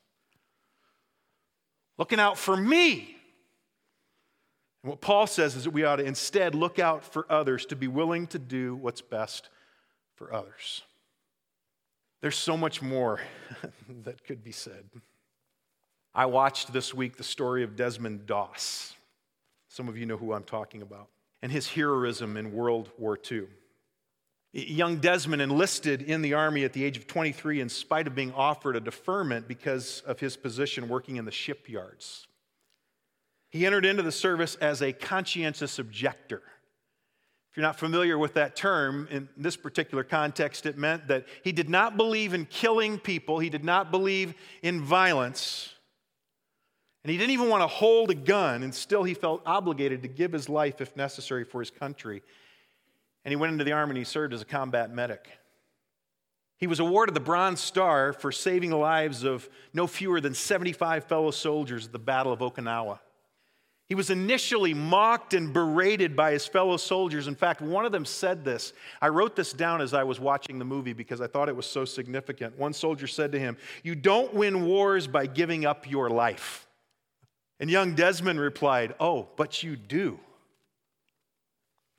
looking 1.96 2.20
out 2.20 2.38
for 2.38 2.56
me. 2.56 3.16
And 4.84 4.90
what 4.90 5.00
Paul 5.00 5.26
says 5.26 5.56
is 5.56 5.64
that 5.64 5.70
we 5.70 5.84
ought 5.84 5.96
to 5.96 6.04
instead 6.04 6.54
look 6.54 6.78
out 6.78 7.04
for 7.04 7.26
others 7.28 7.66
to 7.66 7.76
be 7.76 7.88
willing 7.88 8.28
to 8.28 8.38
do 8.38 8.76
what's 8.76 9.00
best 9.00 9.48
for 10.14 10.32
others. 10.32 10.82
There's 12.20 12.36
so 12.36 12.56
much 12.56 12.80
more 12.80 13.20
that 14.04 14.24
could 14.24 14.44
be 14.44 14.52
said. 14.52 14.84
I 16.14 16.26
watched 16.26 16.72
this 16.72 16.94
week 16.94 17.16
the 17.16 17.24
story 17.24 17.64
of 17.64 17.76
Desmond 17.76 18.26
Doss. 18.26 18.94
Some 19.68 19.88
of 19.88 19.98
you 19.98 20.06
know 20.06 20.16
who 20.16 20.32
I'm 20.32 20.44
talking 20.44 20.82
about 20.82 21.08
and 21.42 21.52
his 21.52 21.68
heroism 21.68 22.36
in 22.36 22.52
World 22.52 22.90
War 22.98 23.18
II. 23.30 23.46
Young 24.52 24.96
Desmond 24.96 25.42
enlisted 25.42 26.02
in 26.02 26.22
the 26.22 26.34
Army 26.34 26.64
at 26.64 26.72
the 26.72 26.82
age 26.82 26.96
of 26.96 27.06
23 27.06 27.60
in 27.60 27.68
spite 27.68 28.06
of 28.06 28.14
being 28.14 28.32
offered 28.32 28.76
a 28.76 28.80
deferment 28.80 29.46
because 29.46 30.02
of 30.06 30.20
his 30.20 30.36
position 30.36 30.88
working 30.88 31.16
in 31.16 31.24
the 31.24 31.30
shipyards. 31.30 32.26
He 33.50 33.66
entered 33.66 33.84
into 33.84 34.02
the 34.02 34.12
service 34.12 34.54
as 34.56 34.82
a 34.82 34.92
conscientious 34.92 35.78
objector. 35.78 36.42
If 37.50 37.56
you're 37.56 37.62
not 37.62 37.78
familiar 37.78 38.18
with 38.18 38.34
that 38.34 38.56
term, 38.56 39.08
in 39.10 39.28
this 39.36 39.56
particular 39.56 40.04
context, 40.04 40.66
it 40.66 40.76
meant 40.76 41.08
that 41.08 41.26
he 41.42 41.52
did 41.52 41.68
not 41.68 41.96
believe 41.96 42.34
in 42.34 42.46
killing 42.46 42.98
people, 42.98 43.38
he 43.38 43.50
did 43.50 43.64
not 43.64 43.90
believe 43.90 44.34
in 44.62 44.82
violence, 44.82 45.74
and 47.04 47.10
he 47.10 47.16
didn't 47.16 47.30
even 47.30 47.48
want 47.48 47.62
to 47.62 47.68
hold 47.68 48.10
a 48.10 48.14
gun, 48.14 48.62
and 48.62 48.74
still 48.74 49.04
he 49.04 49.14
felt 49.14 49.42
obligated 49.46 50.02
to 50.02 50.08
give 50.08 50.32
his 50.32 50.48
life 50.48 50.80
if 50.80 50.96
necessary 50.96 51.44
for 51.44 51.60
his 51.60 51.70
country. 51.70 52.22
And 53.24 53.32
he 53.32 53.36
went 53.36 53.52
into 53.52 53.64
the 53.64 53.72
army 53.72 53.90
and 53.90 53.98
he 53.98 54.04
served 54.04 54.34
as 54.34 54.42
a 54.42 54.46
combat 54.46 54.92
medic. 54.92 55.28
He 56.58 56.66
was 56.66 56.80
awarded 56.80 57.14
the 57.14 57.20
Bronze 57.20 57.60
Star 57.60 58.12
for 58.12 58.32
saving 58.32 58.70
the 58.70 58.76
lives 58.76 59.22
of 59.22 59.48
no 59.72 59.86
fewer 59.86 60.20
than 60.20 60.34
75 60.34 61.04
fellow 61.04 61.30
soldiers 61.30 61.86
at 61.86 61.92
the 61.92 62.00
Battle 62.00 62.32
of 62.32 62.40
Okinawa. 62.40 62.98
He 63.86 63.94
was 63.94 64.10
initially 64.10 64.74
mocked 64.74 65.32
and 65.32 65.52
berated 65.52 66.14
by 66.14 66.32
his 66.32 66.46
fellow 66.46 66.76
soldiers. 66.76 67.26
In 67.26 67.34
fact, 67.34 67.62
one 67.62 67.86
of 67.86 67.92
them 67.92 68.04
said 68.04 68.44
this. 68.44 68.74
I 69.00 69.08
wrote 69.08 69.34
this 69.34 69.54
down 69.54 69.80
as 69.80 69.94
I 69.94 70.02
was 70.02 70.20
watching 70.20 70.58
the 70.58 70.64
movie 70.66 70.92
because 70.92 71.22
I 71.22 71.26
thought 71.26 71.48
it 71.48 71.56
was 71.56 71.64
so 71.64 71.86
significant. 71.86 72.58
One 72.58 72.74
soldier 72.74 73.06
said 73.06 73.32
to 73.32 73.38
him, 73.38 73.56
You 73.82 73.94
don't 73.94 74.34
win 74.34 74.66
wars 74.66 75.06
by 75.06 75.24
giving 75.24 75.64
up 75.64 75.90
your 75.90 76.10
life. 76.10 76.67
And 77.60 77.70
young 77.70 77.94
Desmond 77.94 78.40
replied, 78.40 78.94
Oh, 79.00 79.28
but 79.36 79.62
you 79.62 79.76
do. 79.76 80.18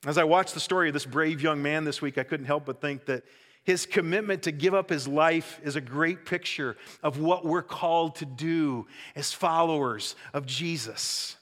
As 0.05 0.17
I 0.17 0.23
watched 0.23 0.53
the 0.53 0.61
story 0.61 0.87
of 0.87 0.93
this 0.93 1.05
brave 1.05 1.41
young 1.41 1.61
man 1.61 1.83
this 1.83 2.01
week, 2.01 2.17
I 2.17 2.23
couldn't 2.23 2.45
help 2.45 2.65
but 2.65 2.79
think 2.79 3.05
that 3.05 3.23
his 3.63 3.85
commitment 3.85 4.43
to 4.43 4.51
give 4.51 4.73
up 4.73 4.89
his 4.89 5.07
life 5.07 5.59
is 5.63 5.75
a 5.75 5.81
great 5.81 6.25
picture 6.25 6.77
of 7.03 7.19
what 7.19 7.45
we're 7.45 7.61
called 7.61 8.15
to 8.15 8.25
do 8.25 8.87
as 9.15 9.33
followers 9.33 10.15
of 10.33 10.45
Jesus. 10.45 11.35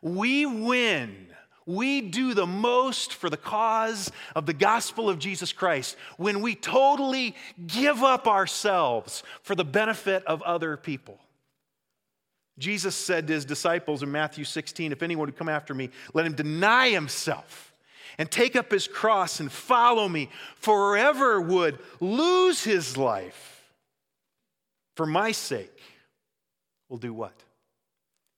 We 0.00 0.46
win. 0.46 1.28
We 1.66 2.00
do 2.00 2.32
the 2.32 2.46
most 2.46 3.12
for 3.12 3.28
the 3.28 3.36
cause 3.36 4.10
of 4.34 4.46
the 4.46 4.54
gospel 4.54 5.10
of 5.10 5.18
Jesus 5.18 5.52
Christ 5.52 5.96
when 6.16 6.40
we 6.40 6.54
totally 6.54 7.34
give 7.66 8.02
up 8.02 8.26
ourselves 8.26 9.22
for 9.42 9.54
the 9.54 9.64
benefit 9.64 10.24
of 10.24 10.42
other 10.42 10.76
people. 10.76 11.18
Jesus 12.58 12.94
said 12.94 13.26
to 13.26 13.34
his 13.34 13.44
disciples 13.44 14.02
in 14.02 14.10
Matthew 14.10 14.44
16, 14.44 14.92
If 14.92 15.02
anyone 15.02 15.26
would 15.26 15.36
come 15.36 15.48
after 15.48 15.74
me, 15.74 15.90
let 16.14 16.24
him 16.26 16.34
deny 16.34 16.88
himself 16.88 17.74
and 18.18 18.30
take 18.30 18.56
up 18.56 18.70
his 18.70 18.88
cross 18.88 19.40
and 19.40 19.52
follow 19.52 20.08
me. 20.08 20.30
Forever 20.56 21.40
would 21.40 21.78
lose 22.00 22.64
his 22.64 22.96
life 22.96 23.56
for 24.96 25.06
my 25.06 25.30
sake 25.30 25.82
will 26.88 26.96
do 26.96 27.12
what? 27.12 27.34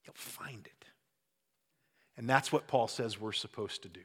He'll 0.02 0.12
find 0.14 0.66
it. 0.66 0.84
And 2.16 2.28
that's 2.28 2.52
what 2.52 2.66
Paul 2.66 2.88
says 2.88 3.20
we're 3.20 3.32
supposed 3.32 3.82
to 3.82 3.88
do. 3.88 4.00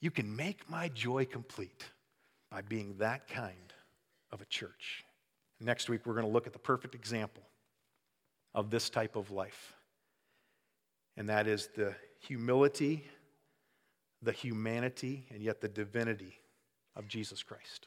You 0.00 0.10
can 0.10 0.34
make 0.34 0.70
my 0.70 0.88
joy 0.88 1.26
complete 1.26 1.84
by 2.50 2.62
being 2.62 2.94
that 2.98 3.28
kind 3.28 3.74
of 4.32 4.40
a 4.40 4.46
church. 4.46 5.04
Next 5.60 5.90
week, 5.90 6.06
we're 6.06 6.14
going 6.14 6.26
to 6.26 6.32
look 6.32 6.46
at 6.46 6.52
the 6.52 6.58
perfect 6.58 6.94
example 6.94 7.42
of 8.54 8.70
this 8.70 8.90
type 8.90 9.16
of 9.16 9.30
life, 9.30 9.74
and 11.16 11.28
that 11.28 11.46
is 11.46 11.68
the 11.76 11.94
humility, 12.20 13.06
the 14.22 14.32
humanity, 14.32 15.26
and 15.30 15.42
yet 15.42 15.60
the 15.60 15.68
divinity 15.68 16.34
of 16.96 17.06
Jesus 17.08 17.42
Christ. 17.42 17.86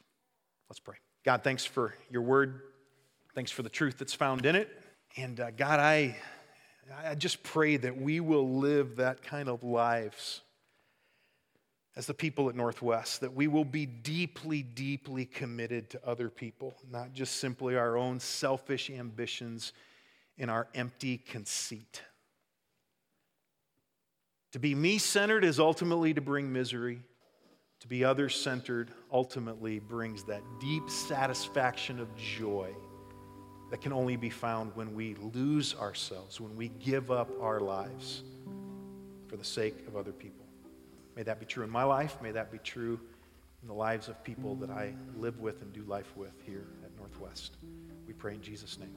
Let's 0.69 0.79
pray. 0.79 0.95
God, 1.25 1.43
thanks 1.43 1.65
for 1.65 1.93
your 2.09 2.21
word. 2.21 2.61
Thanks 3.35 3.51
for 3.51 3.63
the 3.63 3.69
truth 3.69 3.97
that's 3.97 4.13
found 4.13 4.45
in 4.45 4.55
it. 4.55 4.69
And 5.17 5.39
uh, 5.39 5.51
God, 5.51 5.79
I. 5.79 6.17
I 7.05 7.15
just 7.15 7.43
pray 7.43 7.77
that 7.77 7.95
we 7.95 8.19
will 8.19 8.57
live 8.57 8.97
that 8.97 9.21
kind 9.21 9.47
of 9.47 9.63
lives 9.63 10.41
as 11.95 12.05
the 12.05 12.13
people 12.13 12.49
at 12.49 12.55
Northwest, 12.55 13.21
that 13.21 13.33
we 13.33 13.47
will 13.47 13.65
be 13.65 13.85
deeply, 13.85 14.63
deeply 14.63 15.25
committed 15.25 15.89
to 15.91 16.07
other 16.07 16.29
people, 16.29 16.75
not 16.89 17.13
just 17.13 17.37
simply 17.37 17.75
our 17.75 17.97
own 17.97 18.19
selfish 18.19 18.89
ambitions 18.89 19.73
in 20.37 20.49
our 20.49 20.67
empty 20.73 21.17
conceit. 21.17 22.01
To 24.53 24.59
be 24.59 24.75
me 24.75 24.97
centered 24.97 25.43
is 25.43 25.59
ultimately 25.59 26.13
to 26.13 26.21
bring 26.21 26.51
misery. 26.51 27.01
To 27.81 27.87
be 27.87 28.03
other 28.03 28.29
centered 28.29 28.91
ultimately 29.11 29.79
brings 29.79 30.23
that 30.25 30.41
deep 30.59 30.89
satisfaction 30.89 31.99
of 31.99 32.15
joy 32.15 32.69
that 33.71 33.81
can 33.81 33.93
only 33.93 34.17
be 34.17 34.29
found 34.29 34.75
when 34.75 34.93
we 34.93 35.15
lose 35.15 35.73
ourselves, 35.75 36.41
when 36.41 36.55
we 36.55 36.67
give 36.67 37.09
up 37.09 37.29
our 37.41 37.61
lives 37.61 38.23
for 39.27 39.37
the 39.37 39.43
sake 39.43 39.87
of 39.87 39.95
other 39.95 40.11
people. 40.11 40.45
May 41.15 41.23
that 41.23 41.39
be 41.39 41.45
true 41.45 41.63
in 41.63 41.69
my 41.69 41.83
life. 41.83 42.17
May 42.21 42.31
that 42.31 42.51
be 42.51 42.57
true 42.59 42.99
in 43.61 43.67
the 43.67 43.73
lives 43.73 44.09
of 44.09 44.21
people 44.23 44.55
that 44.55 44.69
I 44.69 44.93
live 45.15 45.39
with 45.39 45.61
and 45.61 45.71
do 45.71 45.83
life 45.83 46.11
with 46.15 46.33
here 46.45 46.67
at 46.83 46.95
Northwest. 46.97 47.57
We 48.05 48.13
pray 48.13 48.33
in 48.33 48.41
Jesus' 48.41 48.77
name. 48.77 48.93